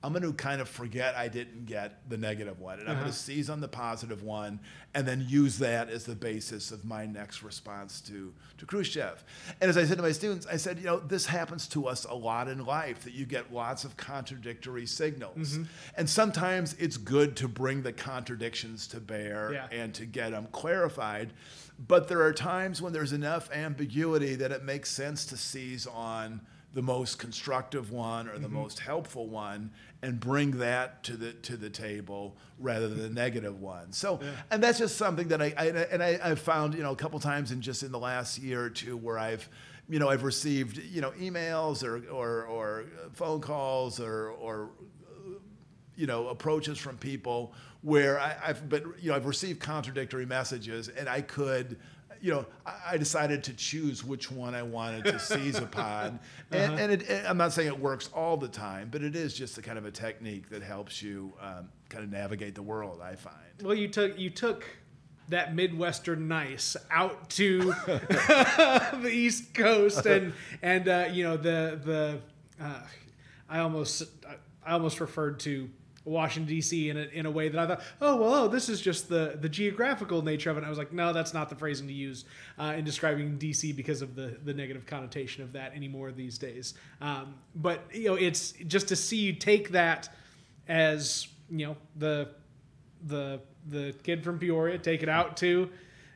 I'm 0.00 0.12
going 0.12 0.22
to 0.22 0.32
kind 0.32 0.60
of 0.60 0.68
forget 0.68 1.16
I 1.16 1.26
didn't 1.26 1.66
get 1.66 2.08
the 2.08 2.16
negative 2.16 2.60
one, 2.60 2.78
and 2.78 2.88
I'm 2.88 2.94
going 2.94 3.06
to 3.06 3.10
uh-huh. 3.10 3.12
seize 3.12 3.50
on 3.50 3.60
the 3.60 3.66
positive 3.66 4.22
one, 4.22 4.60
and 4.94 5.08
then 5.08 5.24
use 5.28 5.58
that 5.58 5.90
as 5.90 6.04
the 6.04 6.14
basis 6.14 6.70
of 6.70 6.84
my 6.84 7.04
next 7.04 7.42
response 7.42 8.00
to 8.02 8.32
to 8.58 8.66
Khrushchev. 8.66 9.24
And 9.60 9.68
as 9.68 9.76
I 9.76 9.84
said 9.84 9.96
to 9.96 10.02
my 10.02 10.12
students, 10.12 10.46
I 10.46 10.56
said, 10.56 10.78
you 10.78 10.84
know, 10.84 11.00
this 11.00 11.26
happens 11.26 11.66
to 11.68 11.88
us 11.88 12.04
a 12.04 12.14
lot 12.14 12.46
in 12.46 12.64
life 12.64 13.02
that 13.04 13.12
you 13.12 13.26
get 13.26 13.52
lots 13.52 13.84
of 13.84 13.96
contradictory 13.96 14.86
signals, 14.86 15.54
mm-hmm. 15.54 15.64
and 15.96 16.08
sometimes 16.08 16.74
it's 16.78 16.96
good 16.96 17.36
to 17.36 17.48
bring 17.48 17.82
the 17.82 17.92
contradictions 17.92 18.86
to 18.88 19.00
bear 19.00 19.52
Yeah. 19.52 19.66
and 19.72 19.92
to 19.94 20.06
get 20.06 20.30
them 20.30 20.46
clarified. 20.52 21.32
But 21.78 22.08
there 22.08 22.22
are 22.22 22.32
times 22.32 22.80
when 22.80 22.92
there's 22.92 23.12
enough 23.12 23.50
ambiguity 23.52 24.36
that 24.36 24.52
it 24.52 24.64
makes 24.64 24.90
sense 24.90 25.26
to 25.26 25.36
seize 25.36 25.86
on 25.86 26.40
the 26.78 26.82
most 26.82 27.18
constructive 27.18 27.90
one 27.90 28.28
or 28.28 28.38
the 28.38 28.46
mm-hmm. 28.46 28.54
most 28.54 28.78
helpful 28.78 29.26
one 29.26 29.68
and 30.02 30.20
bring 30.20 30.52
that 30.58 31.02
to 31.02 31.16
the 31.16 31.32
to 31.32 31.56
the 31.56 31.68
table 31.68 32.36
rather 32.60 32.86
than 32.86 33.02
the 33.02 33.08
negative 33.08 33.60
one. 33.60 33.92
So, 33.92 34.20
and 34.52 34.62
that's 34.62 34.78
just 34.78 34.96
something 34.96 35.26
that 35.26 35.42
I, 35.42 35.52
I 35.58 35.64
and 35.64 36.00
I, 36.00 36.20
I've 36.22 36.38
found 36.38 36.74
you 36.74 36.84
know 36.84 36.92
a 36.92 36.96
couple 36.96 37.18
times 37.18 37.50
in 37.50 37.60
just 37.60 37.82
in 37.82 37.90
the 37.90 37.98
last 37.98 38.38
year 38.38 38.62
or 38.62 38.70
two 38.70 38.96
where 38.96 39.18
I've 39.18 39.48
you 39.88 39.98
know 39.98 40.08
I've 40.08 40.22
received 40.22 40.78
you 40.78 41.00
know 41.00 41.10
emails 41.20 41.82
or 41.82 42.08
or, 42.12 42.44
or 42.44 42.84
phone 43.12 43.40
calls 43.40 43.98
or 43.98 44.28
or 44.28 44.70
you 45.96 46.06
know 46.06 46.28
approaches 46.28 46.78
from 46.78 46.96
people 46.96 47.54
where 47.82 48.20
I, 48.20 48.36
I've 48.40 48.68
been 48.68 48.94
you 49.00 49.10
know 49.10 49.16
I've 49.16 49.26
received 49.26 49.58
contradictory 49.58 50.26
messages 50.26 50.86
and 50.86 51.08
I 51.08 51.22
could 51.22 51.76
you 52.20 52.32
know 52.32 52.46
I, 52.66 52.96
decided 52.96 53.44
to 53.44 53.54
choose 53.54 54.04
which 54.04 54.30
one 54.30 54.54
I 54.54 54.62
wanted 54.62 55.04
to 55.04 55.18
seize 55.18 55.56
upon. 55.58 56.18
And, 56.50 56.78
and 56.78 56.92
it, 56.92 57.24
I'm 57.26 57.36
not 57.36 57.52
saying 57.52 57.68
it 57.68 57.78
works 57.78 58.10
all 58.14 58.36
the 58.36 58.48
time 58.48 58.88
but 58.90 59.02
it 59.02 59.16
is 59.16 59.34
just 59.34 59.58
a 59.58 59.62
kind 59.62 59.78
of 59.78 59.84
a 59.84 59.90
technique 59.90 60.48
that 60.50 60.62
helps 60.62 61.02
you 61.02 61.32
um, 61.40 61.68
kind 61.88 62.04
of 62.04 62.10
navigate 62.10 62.54
the 62.54 62.62
world 62.62 63.00
I 63.02 63.16
find. 63.16 63.36
Well, 63.62 63.74
you 63.74 63.88
took 63.88 64.18
you 64.18 64.30
took 64.30 64.64
that 65.28 65.54
Midwestern 65.54 66.28
nice 66.28 66.76
out 66.90 67.30
to 67.30 67.58
the 67.86 69.10
East 69.12 69.54
Coast, 69.54 70.06
and 70.06 70.32
and 70.62 70.88
uh, 70.88 71.08
you 71.12 71.24
know 71.24 71.36
the 71.36 71.80
the 71.84 72.20
uh, 72.62 72.82
I 73.48 73.60
almost 73.60 74.04
I 74.64 74.72
almost 74.72 75.00
referred 75.00 75.40
to 75.40 75.68
Washington 76.08 76.48
D.C. 76.48 76.90
in 76.90 76.96
a, 76.96 77.02
in 77.12 77.26
a 77.26 77.30
way 77.30 77.48
that 77.48 77.58
I 77.58 77.66
thought, 77.66 77.82
oh 78.00 78.16
well, 78.16 78.34
oh 78.34 78.48
this 78.48 78.68
is 78.68 78.80
just 78.80 79.08
the 79.08 79.38
the 79.40 79.48
geographical 79.48 80.22
nature 80.22 80.50
of 80.50 80.56
it. 80.56 80.60
And 80.60 80.66
I 80.66 80.70
was 80.70 80.78
like, 80.78 80.92
no, 80.92 81.12
that's 81.12 81.34
not 81.34 81.48
the 81.48 81.56
phrasing 81.56 81.86
to 81.86 81.92
use 81.92 82.24
uh, 82.58 82.74
in 82.76 82.84
describing 82.84 83.38
D.C. 83.38 83.72
because 83.72 84.02
of 84.02 84.14
the 84.14 84.38
the 84.44 84.54
negative 84.54 84.86
connotation 84.86 85.42
of 85.42 85.52
that 85.52 85.74
anymore 85.74 86.12
these 86.12 86.38
days. 86.38 86.74
Um, 87.00 87.34
but 87.54 87.82
you 87.92 88.08
know, 88.08 88.14
it's 88.14 88.52
just 88.66 88.88
to 88.88 88.96
see 88.96 89.18
you 89.18 89.32
take 89.32 89.70
that 89.70 90.08
as 90.68 91.28
you 91.50 91.66
know 91.66 91.76
the 91.96 92.28
the 93.06 93.40
the 93.68 93.94
kid 94.02 94.24
from 94.24 94.38
Peoria, 94.38 94.78
take 94.78 95.02
it 95.02 95.08
out 95.08 95.36
to 95.38 95.68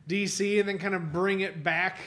DC, 0.08 0.58
and 0.58 0.68
then 0.68 0.78
kind 0.78 0.94
of 0.94 1.12
bring 1.12 1.40
it 1.40 1.62
back, 1.62 1.98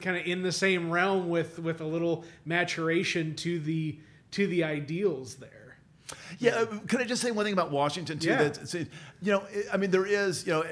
kind 0.00 0.16
of 0.16 0.26
in 0.26 0.42
the 0.42 0.52
same 0.52 0.90
realm 0.90 1.28
with 1.28 1.58
with 1.58 1.80
a 1.80 1.86
little 1.86 2.24
maturation 2.44 3.34
to 3.36 3.58
the 3.60 3.98
to 4.32 4.46
the 4.46 4.64
ideals 4.64 5.36
there. 5.36 5.63
Yeah, 6.38 6.56
uh, 6.56 6.66
can 6.86 7.00
I 7.00 7.04
just 7.04 7.22
say 7.22 7.30
one 7.30 7.44
thing 7.44 7.52
about 7.52 7.70
Washington 7.70 8.18
too? 8.18 8.28
Yeah. 8.28 8.48
That 8.48 8.88
you 9.22 9.32
know, 9.32 9.44
I 9.72 9.76
mean, 9.76 9.90
there 9.90 10.06
is, 10.06 10.46
you 10.46 10.52
know, 10.52 10.64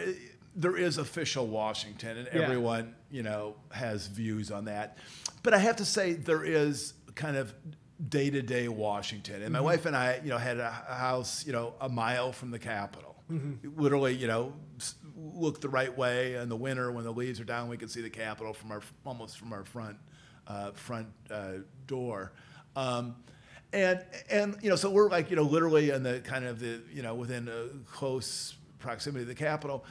there 0.54 0.76
is 0.76 0.98
official 0.98 1.46
Washington, 1.46 2.18
and 2.18 2.28
Yeah. 2.32 2.42
everyone, 2.42 2.94
you 3.10 3.22
know, 3.22 3.56
has 3.70 4.06
views 4.08 4.50
on 4.50 4.66
that. 4.66 4.98
But 5.42 5.54
I 5.54 5.58
have 5.58 5.76
to 5.76 5.84
say, 5.84 6.12
there 6.14 6.44
is 6.44 6.94
kind 7.14 7.36
of 7.36 7.54
day 8.08 8.28
to 8.30 8.42
day 8.42 8.68
Washington, 8.68 9.42
and 9.42 9.52
my 9.52 9.60
wife 9.60 9.86
and 9.86 9.96
I, 9.96 10.20
you 10.22 10.30
know, 10.30 10.38
had 10.38 10.58
a 10.58 10.70
house, 10.70 11.46
you 11.46 11.52
know, 11.52 11.74
a 11.80 11.88
mile 11.88 12.32
from 12.32 12.50
the 12.50 12.58
Capitol. 12.58 13.08
Literally, 13.76 14.14
you 14.14 14.26
know, 14.26 14.52
look 15.16 15.62
the 15.62 15.68
right 15.68 15.96
way 15.96 16.34
in 16.34 16.50
the 16.50 16.56
winter 16.56 16.92
when 16.92 17.04
the 17.04 17.12
leaves 17.12 17.40
are 17.40 17.44
down, 17.44 17.68
we 17.68 17.78
can 17.78 17.88
see 17.88 18.02
the 18.02 18.10
Capitol 18.10 18.52
from 18.52 18.70
our 18.72 18.82
almost 19.06 19.38
from 19.38 19.54
our 19.54 19.64
front 19.64 19.96
uh, 20.46 20.72
front 20.72 21.06
uh, 21.30 21.52
door. 21.86 22.32
Um, 22.76 23.16
and 23.72 24.04
and 24.30 24.56
you 24.62 24.70
know, 24.70 24.76
so 24.76 24.90
we're 24.90 25.08
like 25.08 25.30
you 25.30 25.36
know, 25.36 25.42
literally 25.42 25.90
in 25.90 26.02
the 26.02 26.20
kind 26.20 26.44
of 26.44 26.60
the 26.60 26.80
you 26.92 27.02
know 27.02 27.14
within 27.14 27.48
a 27.48 27.68
close 27.90 28.54
proximity 28.78 29.24
to 29.24 29.28
the 29.28 29.34
capital, 29.34 29.84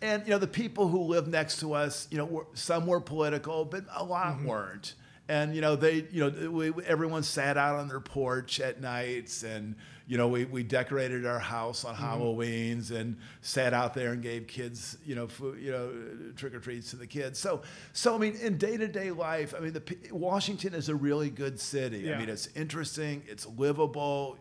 And 0.00 0.24
you 0.24 0.30
know, 0.30 0.38
the 0.38 0.46
people 0.46 0.88
who 0.88 1.00
live 1.00 1.28
next 1.28 1.60
to 1.60 1.74
us, 1.74 2.08
you 2.10 2.18
know, 2.18 2.24
were, 2.24 2.46
some 2.54 2.86
were 2.86 3.00
political, 3.00 3.64
but 3.64 3.84
a 3.94 4.02
lot 4.02 4.36
mm-hmm. 4.36 4.46
weren't. 4.46 4.94
And 5.28 5.54
you 5.54 5.60
know, 5.60 5.76
they, 5.76 6.06
you 6.10 6.30
know, 6.30 6.50
we, 6.50 6.72
everyone 6.86 7.22
sat 7.22 7.56
out 7.56 7.76
on 7.76 7.88
their 7.88 8.00
porch 8.00 8.60
at 8.60 8.80
nights, 8.80 9.42
and 9.42 9.76
you 10.08 10.16
know, 10.16 10.26
we, 10.26 10.46
we 10.46 10.62
decorated 10.62 11.26
our 11.26 11.38
house 11.38 11.84
on 11.84 11.94
Halloween's 11.94 12.90
and 12.90 13.18
sat 13.42 13.74
out 13.74 13.92
there 13.92 14.12
and 14.12 14.22
gave 14.22 14.46
kids, 14.46 14.96
you 15.04 15.14
know, 15.14 15.28
food, 15.28 15.60
you 15.60 15.70
know, 15.70 15.92
trick 16.34 16.54
or 16.54 16.60
treats 16.60 16.90
to 16.90 16.96
the 16.96 17.06
kids. 17.06 17.38
So, 17.38 17.60
so 17.92 18.14
I 18.14 18.18
mean, 18.18 18.34
in 18.36 18.56
day 18.56 18.78
to 18.78 18.88
day 18.88 19.10
life, 19.10 19.52
I 19.54 19.60
mean, 19.60 19.74
the, 19.74 19.82
Washington 20.10 20.72
is 20.72 20.88
a 20.88 20.94
really 20.94 21.28
good 21.28 21.60
city. 21.60 21.98
Yeah. 21.98 22.14
I 22.14 22.18
mean, 22.20 22.30
it's 22.30 22.48
interesting, 22.56 23.22
it's 23.28 23.46
livable, 23.58 24.38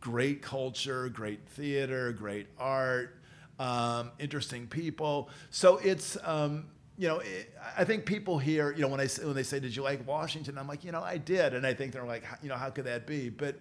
great 0.00 0.40
culture, 0.40 1.10
great 1.10 1.46
theater, 1.50 2.12
great 2.12 2.46
art, 2.58 3.18
um, 3.58 4.12
interesting 4.18 4.66
people. 4.66 5.28
So 5.50 5.76
it's, 5.84 6.16
um, 6.24 6.64
you 6.96 7.08
know, 7.08 7.18
it, 7.18 7.54
I 7.76 7.84
think 7.84 8.06
people 8.06 8.38
here, 8.38 8.72
you 8.72 8.80
know, 8.80 8.88
when 8.88 9.00
I 9.00 9.06
say, 9.06 9.26
when 9.26 9.34
they 9.34 9.42
say, 9.42 9.60
"Did 9.60 9.76
you 9.76 9.82
like 9.82 10.06
Washington?" 10.06 10.58
I'm 10.58 10.66
like, 10.66 10.84
you 10.84 10.92
know, 10.92 11.02
I 11.02 11.16
did, 11.16 11.54
and 11.54 11.66
I 11.66 11.72
think 11.72 11.92
they're 11.92 12.04
like, 12.04 12.24
you 12.42 12.50
know, 12.50 12.56
how 12.56 12.68
could 12.68 12.84
that 12.84 13.06
be? 13.06 13.30
But 13.30 13.56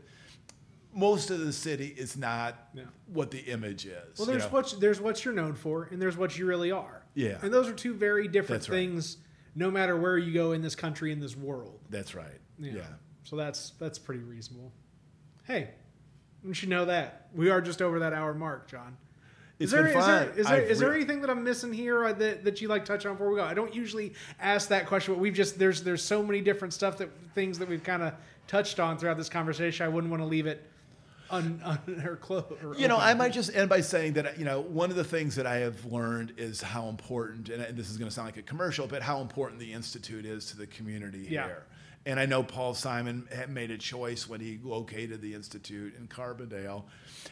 most 0.94 1.30
of 1.30 1.40
the 1.40 1.54
city 1.54 1.94
is 1.98 2.18
not 2.18 2.70
Yeah. 2.74 2.84
what 3.08 3.32
the 3.32 3.40
image 3.40 3.86
is. 3.86 4.18
Well, 4.18 4.28
you 4.28 4.34
there's 4.34 4.44
know? 4.46 4.50
what 4.50 4.76
there's 4.80 5.02
what 5.02 5.24
you're 5.24 5.34
known 5.34 5.56
for, 5.56 5.88
and 5.92 6.02
there's 6.02 6.18
what 6.18 6.38
you 6.38 6.46
really 6.46 6.72
are. 6.72 7.04
Yeah. 7.14 7.38
and 7.42 7.54
those 7.54 7.68
are 7.68 7.74
two 7.74 7.94
very 7.94 8.28
different 8.28 8.62
That's 8.62 8.70
right. 8.70 8.78
things. 8.78 9.18
No 9.56 9.72
matter 9.72 9.98
where 9.98 10.18
you 10.18 10.34
go 10.34 10.52
in 10.54 10.62
this 10.62 10.76
country, 10.76 11.12
in 11.12 11.20
this 11.20 11.36
world. 11.36 11.80
That's 11.90 12.16
right. 12.16 12.40
Yeah. 12.60 12.74
yeah. 12.74 12.82
So 13.24 13.36
that's 13.36 13.72
that's 13.72 14.00
pretty 14.00 14.24
reasonable. 14.24 14.72
Hey, 15.44 15.70
you 16.44 16.54
should 16.54 16.70
know 16.70 16.86
that 16.86 17.28
we 17.34 17.50
are 17.50 17.62
just 17.62 17.82
over 17.82 18.00
that 18.00 18.14
hour 18.14 18.34
mark, 18.34 18.70
John. 18.70 18.98
It's 19.60 19.66
is 19.66 19.72
there, 19.72 19.88
is 19.88 19.94
there, 20.06 20.30
is 20.30 20.48
there, 20.48 20.76
there 20.78 20.90
re- 20.92 20.96
anything 20.96 21.20
that 21.22 21.30
I'm 21.30 21.44
missing 21.44 21.74
here 21.74 22.06
uh, 22.06 22.14
that, 22.14 22.46
that 22.46 22.62
you 22.62 22.70
like 22.70 22.86
to 22.86 22.94
touch 22.94 23.06
on 23.06 23.14
before 23.14 23.30
we 23.30 23.36
go? 23.36 23.44
I 23.44 23.54
don't 23.54 23.76
usually 23.76 24.14
ask 24.40 24.70
that 24.70 24.86
question, 24.86 25.14
but 25.14 25.20
we've 25.20 25.34
just 25.34 25.60
there's 25.60 25.84
there's 25.84 26.02
so 26.02 26.24
many 26.24 26.40
different 26.40 26.74
stuff 26.74 26.98
that 27.00 27.10
things 27.36 27.60
that 27.60 27.68
we've 27.68 27.84
kind 27.84 28.02
of 28.02 28.14
touched 28.48 28.80
on 28.80 28.98
throughout 28.98 29.18
this 29.18 29.28
conversation. 29.28 29.86
I 29.86 29.90
wouldn't 29.90 30.10
want 30.10 30.24
to 30.24 30.28
leave 30.28 30.48
it 30.48 30.66
un, 31.32 31.62
un 31.64 32.04
or 32.06 32.16
close. 32.16 32.46
You 32.78 32.88
know, 32.88 32.98
I 32.98 33.14
might 33.14 33.34
just 33.34 33.56
end 33.56 33.70
by 33.70 33.82
saying 33.82 34.14
that 34.14 34.38
you 34.40 34.46
know 34.46 34.62
one 34.62 34.90
of 34.90 34.96
the 34.96 35.04
things 35.04 35.36
that 35.36 35.46
I 35.46 35.58
have 35.58 35.86
learned 35.86 36.34
is 36.38 36.62
how 36.62 36.88
important, 36.90 37.50
and 37.50 37.78
this 37.78 37.90
is 37.90 37.98
going 37.98 38.10
to 38.10 38.14
sound 38.14 38.28
like 38.28 38.38
a 38.38 38.42
commercial, 38.42 38.88
but 38.88 39.02
how 39.02 39.22
important 39.22 39.60
the 39.60 39.72
institute 39.74 40.26
is 40.26 40.46
to 40.52 40.58
the 40.58 40.68
community 40.68 41.28
Yeah. 41.30 41.46
here. 41.46 41.64
And 42.06 42.18
I 42.20 42.26
know 42.26 42.42
Paul 42.44 42.74
Simon 42.74 43.28
had 43.32 43.50
made 43.50 43.72
a 43.72 43.78
choice 43.78 44.28
when 44.28 44.40
he 44.40 44.58
located 44.64 45.22
the 45.22 45.34
institute 45.34 45.96
in 45.98 46.08
Carbondale, 46.08 46.84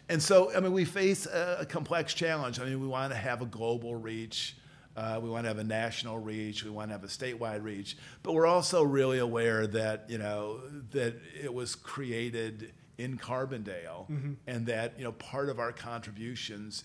and 0.09 0.21
so 0.21 0.53
I 0.55 0.59
mean 0.59 0.73
we 0.73 0.85
face 0.85 1.25
a, 1.25 1.59
a 1.61 1.65
complex 1.65 2.13
challenge. 2.13 2.59
I 2.59 2.65
mean 2.65 2.79
we 2.81 2.87
want 2.87 3.11
to 3.13 3.17
have 3.17 3.41
a 3.41 3.45
global 3.45 3.95
reach. 3.95 4.57
Uh, 4.95 5.19
we 5.21 5.29
want 5.29 5.43
to 5.43 5.47
have 5.47 5.59
a 5.59 5.63
national 5.63 6.17
reach. 6.17 6.63
We 6.63 6.71
want 6.71 6.89
to 6.89 6.93
have 6.93 7.03
a 7.03 7.07
statewide 7.07 7.63
reach, 7.63 7.97
but 8.23 8.33
we're 8.33 8.47
also 8.47 8.81
really 8.83 9.19
aware 9.19 9.67
that 9.67 10.05
you 10.09 10.17
know 10.17 10.59
that 10.91 11.15
it 11.41 11.53
was 11.53 11.75
created 11.75 12.73
in 12.97 13.17
Carbondale, 13.17 14.07
and 14.47 14.65
that 14.67 14.93
you 14.97 15.03
know 15.03 15.11
part 15.11 15.49
of 15.49 15.59
our 15.59 15.71
contributions 15.71 16.83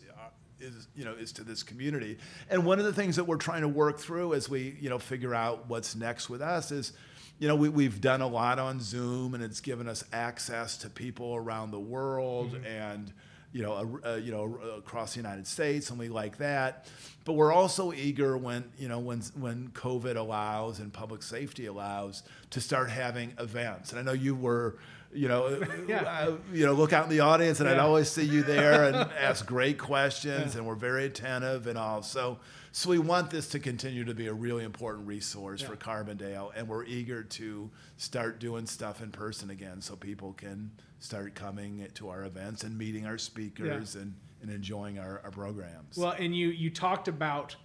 is 0.60 0.88
you 0.94 1.04
know 1.04 1.12
is 1.14 1.32
to 1.32 1.44
this 1.44 1.62
community. 1.62 2.18
And 2.50 2.64
one 2.64 2.78
of 2.78 2.84
the 2.84 2.92
things 2.92 3.16
that 3.16 3.24
we're 3.24 3.36
trying 3.36 3.62
to 3.62 3.68
work 3.68 3.98
through 3.98 4.34
as 4.34 4.48
we 4.48 4.76
you 4.80 4.90
know 4.90 4.98
figure 4.98 5.34
out 5.34 5.68
what's 5.68 5.94
next 5.94 6.28
with 6.28 6.42
us 6.42 6.70
is. 6.70 6.92
You 7.38 7.48
know, 7.48 7.56
we, 7.56 7.68
we've 7.70 8.00
done 8.00 8.20
a 8.20 8.28
lot 8.28 8.60
on 8.60 8.78
Zoom, 8.78 9.34
and 9.34 9.42
it's 9.42 9.60
given 9.60 9.88
us 9.88 10.04
access 10.12 10.76
to 10.76 10.90
people 10.90 11.34
around 11.34 11.72
the 11.72 11.80
world, 11.80 12.54
and 12.64 13.12
you 13.52 13.62
know, 13.62 14.00
uh, 14.04 14.12
uh, 14.12 14.14
you 14.16 14.30
know, 14.30 14.58
across 14.76 15.14
the 15.14 15.18
United 15.18 15.46
States, 15.46 15.90
and 15.90 15.98
we 15.98 16.08
like 16.08 16.38
that. 16.38 16.86
But 17.24 17.32
we're 17.32 17.52
also 17.52 17.92
eager 17.92 18.36
when 18.36 18.70
you 18.78 18.86
know 18.88 19.00
when 19.00 19.22
when 19.34 19.68
COVID 19.70 20.16
allows 20.16 20.78
and 20.78 20.92
public 20.92 21.22
safety 21.22 21.66
allows 21.66 22.22
to 22.50 22.60
start 22.60 22.90
having 22.90 23.32
events. 23.38 23.90
And 23.90 23.98
I 23.98 24.02
know 24.02 24.12
you 24.12 24.36
were, 24.36 24.78
you 25.12 25.28
know, 25.28 25.60
Yeah. 25.88 26.02
uh, 26.02 26.36
you 26.52 26.64
know, 26.66 26.72
look 26.72 26.92
out 26.92 27.04
in 27.04 27.10
the 27.10 27.20
audience, 27.20 27.60
and 27.60 27.68
I'd 27.68 27.78
always 27.78 28.10
see 28.10 28.24
you 28.24 28.42
there 28.42 28.84
and 28.84 28.96
ask 29.20 29.46
great 29.46 29.78
questions, 29.78 30.56
and 30.56 30.66
we're 30.66 30.74
very 30.74 31.04
attentive 31.04 31.66
and 31.66 31.76
all. 31.78 32.02
So, 32.02 32.38
so 32.72 32.88
we 32.88 32.98
want 32.98 33.30
this 33.30 33.48
to 33.50 33.58
continue 33.58 34.04
to 34.04 34.14
be 34.14 34.28
a 34.28 34.32
really 34.32 34.64
important 34.64 35.06
resource 35.06 35.60
for 35.60 35.76
Carbondale, 35.76 36.50
and 36.56 36.66
we're 36.66 36.84
eager 36.84 37.22
to 37.22 37.70
start 37.98 38.38
doing 38.40 38.66
stuff 38.66 39.02
in 39.02 39.10
person 39.10 39.50
again, 39.50 39.80
so 39.82 39.96
people 39.96 40.32
can 40.32 40.70
start 40.98 41.34
coming 41.34 41.86
to 41.94 42.08
our 42.08 42.24
events 42.24 42.64
and 42.64 42.78
meeting 42.78 43.04
our 43.06 43.18
speakers 43.18 43.96
and, 43.96 44.14
and 44.40 44.50
enjoying 44.50 44.98
our, 44.98 45.20
our 45.24 45.30
programs. 45.30 45.98
Well, 45.98 46.14
and 46.18 46.34
you 46.34 46.48
you 46.48 46.70
talked 46.70 47.08
about 47.08 47.56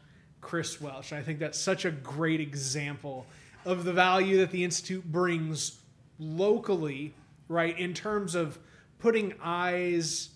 Chris 0.41 0.81
Welch. 0.81 1.13
I 1.13 1.21
think 1.21 1.39
that's 1.39 1.59
such 1.59 1.85
a 1.85 1.91
great 1.91 2.41
example 2.41 3.25
of 3.63 3.83
the 3.85 3.93
value 3.93 4.37
that 4.37 4.51
the 4.51 4.63
institute 4.63 5.05
brings 5.09 5.79
locally, 6.19 7.13
right? 7.47 7.77
In 7.77 7.93
terms 7.93 8.35
of 8.35 8.59
putting 8.99 9.33
eyes 9.41 10.29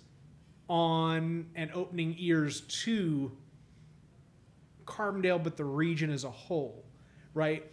on 0.70 1.48
and 1.56 1.72
opening 1.74 2.16
ears 2.18 2.62
to 2.62 3.32
Carbondale, 4.86 5.44
but 5.44 5.58
the 5.58 5.66
region 5.66 6.10
as 6.10 6.24
a 6.24 6.32
whole, 6.32 6.86
right? 7.34 7.70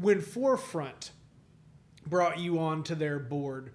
When 0.00 0.20
Forefront 0.20 1.10
brought 2.06 2.38
you 2.38 2.58
on 2.58 2.82
to 2.84 2.94
their 2.94 3.18
board, 3.18 3.72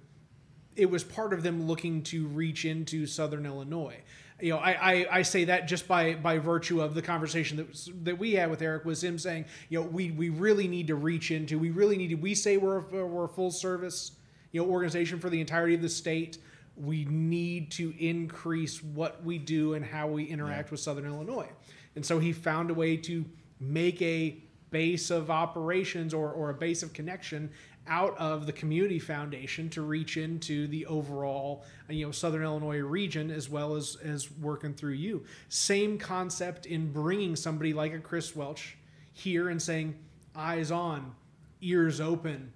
it 0.76 0.90
was 0.90 1.04
part 1.04 1.34
of 1.34 1.44
them 1.44 1.68
looking 1.68 2.04
to 2.04 2.28
reach 2.28 2.66
into 2.66 3.06
Southern 3.06 3.46
Illinois. 3.46 3.98
You 4.42 4.52
know, 4.52 4.60
I, 4.60 4.72
I, 4.72 5.08
I 5.18 5.22
say 5.24 5.44
that 5.46 5.68
just 5.68 5.88
by 5.88 6.16
by 6.16 6.38
virtue 6.38 6.82
of 6.82 6.96
the 6.96 7.02
conversation 7.02 7.58
that 7.58 7.68
was, 7.68 7.90
that 8.04 8.18
we 8.18 8.34
had 8.34 8.50
with 8.50 8.62
Eric 8.62 8.86
was 8.86 9.04
him 9.04 9.20
saying, 9.20 9.46
you 9.68 9.82
know, 9.82 9.86
we 9.86 10.12
we 10.12 10.30
really 10.30 10.68
need 10.68 10.88
to 10.88 10.96
reach 10.96 11.32
into, 11.32 11.60
we 11.60 11.72
really 11.72 11.98
need 11.98 12.08
to. 12.10 12.16
We 12.16 12.34
say 12.36 12.56
we're 12.56 12.78
a, 12.78 13.06
we're 13.06 13.26
a 13.26 13.30
full 13.30 13.52
service, 13.52 14.14
you 14.52 14.62
know, 14.62 14.70
organization 14.70 15.20
for 15.20 15.30
the 15.30 15.39
entirety 15.39 15.76
of 15.76 15.82
the 15.82 15.89
state. 15.89 16.38
We 16.76 17.06
need 17.06 17.72
to 17.72 17.93
increase 18.00 18.82
what 18.82 19.24
we 19.24 19.38
do 19.38 19.74
and 19.74 19.86
how 19.86 20.08
we 20.08 20.24
interact 20.24 20.72
with 20.72 20.80
Southern 20.80 21.06
Illinois, 21.06 21.50
and 21.95 22.06
so 22.06 22.20
he 22.20 22.32
found 22.32 22.72
a 22.72 22.74
way 22.74 22.95
to 22.97 23.26
make 23.60 24.02
a 24.02 24.41
base 24.72 25.10
of 25.10 25.30
operations 25.32 26.14
or, 26.14 26.32
or 26.32 26.50
a 26.50 26.54
base 26.54 26.84
of 26.84 26.93
connection 26.93 27.50
out 27.88 28.16
of 28.18 28.45
the 28.45 28.54
community 28.54 29.00
foundation 29.00 29.70
to 29.70 29.82
reach 29.82 30.16
into 30.16 30.68
the 30.68 30.86
overall 30.86 31.66
you 31.89 32.06
know 32.06 32.12
southern 32.12 32.43
illinois 32.43 32.78
region 32.78 33.32
as 33.32 33.50
well 33.50 33.76
as 33.76 33.97
as 34.04 34.32
working 34.34 34.74
through 34.74 34.93
you 34.93 35.24
same 35.50 35.97
concept 35.97 36.68
in 36.68 36.91
bringing 36.91 37.36
somebody 37.36 37.74
like 37.74 37.93
a 37.93 38.00
chris 38.00 38.36
welch 38.36 38.78
here 39.14 39.50
and 39.50 39.60
saying 39.60 39.95
eyes 40.36 40.70
on 40.70 41.16
ears 41.62 42.00
open 42.00 42.54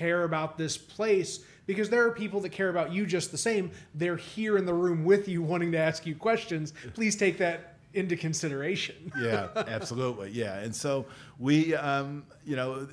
care 0.00 0.24
about 0.24 0.56
this 0.56 0.78
place 0.78 1.40
because 1.66 1.90
there 1.90 2.04
are 2.06 2.10
people 2.10 2.40
that 2.40 2.50
care 2.50 2.70
about 2.70 2.90
you 2.92 3.04
just 3.04 3.30
the 3.30 3.38
same 3.38 3.70
they're 3.94 4.16
here 4.16 4.56
in 4.56 4.64
the 4.64 4.74
room 4.74 5.04
with 5.04 5.28
you 5.28 5.42
wanting 5.42 5.70
to 5.70 5.78
ask 5.78 6.06
you 6.06 6.14
questions 6.14 6.72
please 6.94 7.16
take 7.16 7.36
that 7.36 7.70
into 7.94 8.16
consideration 8.16 9.12
yeah, 9.20 9.48
absolutely. 9.54 10.30
Yeah, 10.30 10.58
and 10.58 10.74
so 10.74 11.06
we, 11.38 11.74
um, 11.74 12.24
you 12.44 12.56
know, 12.56 12.86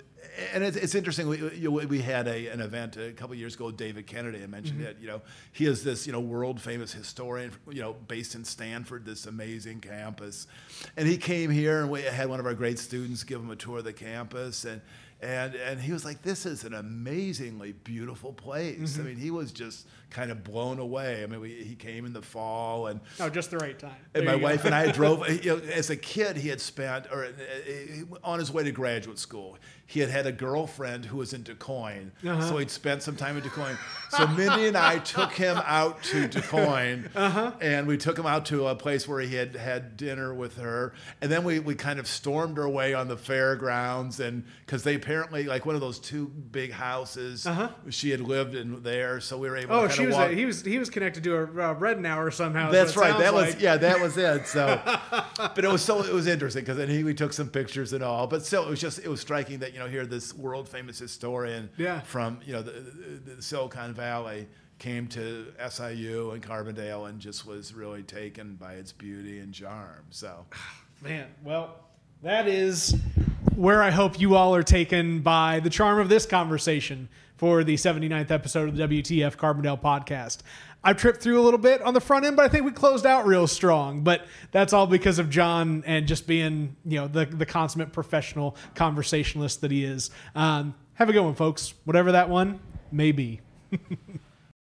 and 0.53 0.63
it's, 0.63 0.75
it's 0.75 0.95
interesting. 0.95 1.27
We, 1.27 1.37
you 1.53 1.69
know, 1.69 1.85
we 1.87 2.01
had 2.01 2.27
a, 2.27 2.47
an 2.47 2.61
event 2.61 2.97
a 2.97 3.11
couple 3.11 3.35
years 3.35 3.55
ago. 3.55 3.71
David 3.71 4.07
Kennedy, 4.07 4.43
I 4.43 4.47
mentioned 4.47 4.81
it. 4.81 4.97
You 4.99 5.07
know, 5.07 5.21
he 5.51 5.65
is 5.65 5.83
this 5.83 6.07
you 6.07 6.13
know 6.13 6.19
world 6.19 6.59
famous 6.59 6.91
historian. 6.91 7.51
You 7.69 7.81
know, 7.81 7.93
based 8.07 8.35
in 8.35 8.43
Stanford, 8.43 9.05
this 9.05 9.27
amazing 9.27 9.81
campus, 9.81 10.47
and 10.95 11.07
he 11.07 11.17
came 11.17 11.51
here 11.51 11.81
and 11.81 11.91
we 11.91 12.01
had 12.01 12.29
one 12.29 12.39
of 12.39 12.45
our 12.45 12.55
great 12.55 12.79
students 12.79 13.23
give 13.23 13.39
him 13.39 13.51
a 13.51 13.55
tour 13.55 13.79
of 13.79 13.83
the 13.83 13.93
campus 13.93 14.65
and. 14.65 14.81
And, 15.19 15.55
and 15.55 15.79
he 15.81 15.91
was 15.93 16.05
like, 16.05 16.21
"This 16.21 16.45
is 16.45 16.63
an 16.63 16.75
amazingly 16.75 17.71
beautiful 17.71 18.33
place." 18.33 18.99
I 18.99 19.01
mean, 19.01 19.15
he 19.15 19.31
was 19.31 19.51
just 19.51 19.87
kind 20.11 20.29
of 20.29 20.43
blown 20.43 20.77
away. 20.77 21.23
I 21.23 21.25
mean, 21.25 21.39
we, 21.41 21.63
he 21.63 21.73
came 21.73 22.05
in 22.05 22.13
the 22.13 22.21
fall, 22.21 22.87
and 22.87 22.99
oh 23.19 23.27
just 23.27 23.49
the 23.49 23.57
right 23.57 23.77
time 23.77 23.95
and 24.13 24.27
There 24.27 24.37
my 24.37 24.41
wife 24.41 24.65
and 24.65 24.75
I 24.75 24.91
drove. 24.91 25.27
You 25.43 25.57
know, 25.57 25.61
as 25.73 25.89
a 25.89 25.95
kid, 25.95 26.37
he 26.37 26.49
had 26.49 26.61
spent, 26.61 27.07
or 27.11 27.25
uh, 27.25 27.29
uh, 27.29 28.17
on 28.23 28.39
his 28.39 28.51
way 28.51 28.63
to 28.63 28.71
graduate 28.71 29.17
school, 29.17 29.57
he 29.89 30.01
had 30.01 30.09
had 30.09 30.27
a 30.27 30.31
girlfriend 30.33 31.05
who 31.05 31.17
was 31.17 31.31
in 31.33 31.43
Du 31.43 31.53
Uh-huh. 31.53 32.41
so 32.41 32.57
he'd 32.57 32.69
spent 32.69 33.01
some 33.01 33.15
time 33.15 33.37
in 33.37 33.43
Du 33.43 33.49
Quoin. 33.49 33.77
So 34.09 34.27
Mindy 34.27 34.67
and 34.67 34.77
I 34.77 34.99
took 34.99 35.31
him 35.31 35.57
out 35.65 36.03
to 36.03 36.27
Du 36.29 36.41
Quoin, 36.41 37.09
Uh-huh. 37.15 37.51
and 37.61 37.87
we 37.87 37.97
took 37.97 38.19
him 38.19 38.25
out 38.25 38.45
to 38.47 38.67
a 38.67 38.75
place 38.75 39.07
where 39.07 39.21
he 39.21 39.35
had 39.35 39.55
had 39.55 39.95
dinner 39.97 40.33
with 40.33 40.57
her, 40.57 40.93
and 41.21 41.31
then 41.31 41.43
we, 41.45 41.59
we 41.59 41.73
kind 41.73 41.99
of 41.99 42.07
stormed 42.07 42.59
our 42.59 42.67
way 42.69 42.93
on 42.93 43.07
the 43.07 43.17
fairgrounds, 43.17 44.19
and 44.19 44.43
because 44.65 44.83
they 44.83 44.95
apparently 44.95 45.45
like 45.45 45.65
one 45.65 45.75
of 45.75 45.81
those 45.81 45.99
two 45.99 46.27
big 46.27 46.71
houses, 46.71 47.47
she 47.89 48.09
had 48.11 48.19
lived 48.21 48.55
in 48.55 48.83
there, 48.83 49.19
so 49.21 49.37
we 49.37 49.49
were 49.49 49.57
able. 49.57 49.73
Uh-huh. 49.75 49.85
Oh, 49.85 49.87
she 49.87 50.05
was 50.05 50.15
a, 50.15 50.27
he 50.29 50.45
was 50.45 50.63
he 50.63 50.77
was 50.79 50.89
connected 50.89 51.23
to 51.23 51.35
a 51.37 51.43
uh, 51.43 51.73
red 51.73 52.01
now 52.01 52.17
somehow. 52.29 52.71
that's 52.71 52.97
right. 52.97 53.17
That 53.17 53.31
sounds 53.31 53.33
was 53.35 53.53
like. 53.55 53.61
yeah, 53.61 53.77
that 53.77 54.01
was 54.01 54.17
it. 54.17 54.47
So, 54.47 54.81
but 55.37 55.63
it 55.63 55.71
was 55.71 55.81
so 55.81 56.03
it 56.03 56.13
was 56.13 56.27
interesting 56.27 56.61
because 56.63 56.77
then 56.77 56.89
he 56.89 57.03
we 57.03 57.13
took 57.13 57.31
some 57.33 57.47
pictures 57.49 57.93
and 57.93 58.03
all. 58.03 58.27
But 58.27 58.45
still, 58.45 58.65
it 58.65 58.69
was 58.69 58.81
just 58.81 58.99
it 58.99 59.07
was 59.07 59.21
striking 59.21 59.59
that 59.59 59.73
you 59.77 59.83
know 59.83 59.87
here 59.89 60.07
this 60.07 60.33
world 60.33 60.67
famous 60.67 60.97
historian 60.97 61.69
Yeah. 61.77 61.99
from 61.99 62.39
you 62.43 62.53
know 62.53 62.63
the, 62.63 62.71
the, 62.71 63.35
the 63.35 63.41
Silicon 63.43 63.93
Valley 63.93 64.47
came 64.79 65.05
to 65.09 65.53
SIU 65.69 66.31
and 66.31 66.41
Carbondale 66.41 67.07
and 67.09 67.19
just 67.19 67.45
was 67.45 67.75
really 67.75 68.01
taken 68.01 68.55
by 68.55 68.73
its 68.73 68.91
beauty 68.91 69.37
and 69.37 69.53
charm. 69.53 70.03
So 70.09 70.45
Man, 71.03 71.27
well, 71.43 71.75
that 72.23 72.47
is 72.47 72.95
where 73.55 73.83
I 73.83 73.91
hope 73.91 74.19
you 74.19 74.33
all 74.35 74.55
are 74.55 74.63
taken 74.63 75.19
by 75.21 75.59
the 75.59 75.69
charm 75.69 75.99
of 75.99 76.09
this 76.09 76.25
conversation 76.25 77.07
for 77.37 77.63
the 77.63 77.75
79th 77.75 78.31
episode 78.31 78.69
of 78.69 78.75
the 78.75 78.83
WTF 78.87 79.37
Carbondale 79.37 79.79
podcast. 79.81 80.39
I 80.83 80.93
tripped 80.93 81.21
through 81.21 81.39
a 81.39 81.43
little 81.43 81.59
bit 81.59 81.81
on 81.81 81.93
the 81.93 82.01
front 82.01 82.25
end, 82.25 82.35
but 82.35 82.45
I 82.45 82.49
think 82.49 82.65
we 82.65 82.71
closed 82.71 83.05
out 83.05 83.25
real 83.25 83.47
strong. 83.47 84.01
But 84.01 84.25
that's 84.51 84.73
all 84.73 84.87
because 84.87 85.19
of 85.19 85.29
John 85.29 85.83
and 85.85 86.07
just 86.07 86.27
being, 86.27 86.75
you 86.85 86.99
know, 86.99 87.07
the, 87.07 87.25
the 87.25 87.45
consummate 87.45 87.93
professional 87.93 88.55
conversationalist 88.75 89.61
that 89.61 89.71
he 89.71 89.83
is. 89.83 90.09
Um, 90.35 90.75
have 90.95 91.09
a 91.09 91.13
good 91.13 91.23
one, 91.23 91.35
folks. 91.35 91.73
Whatever 91.85 92.13
that 92.13 92.29
one 92.29 92.59
may 92.91 93.11
be. 93.11 93.41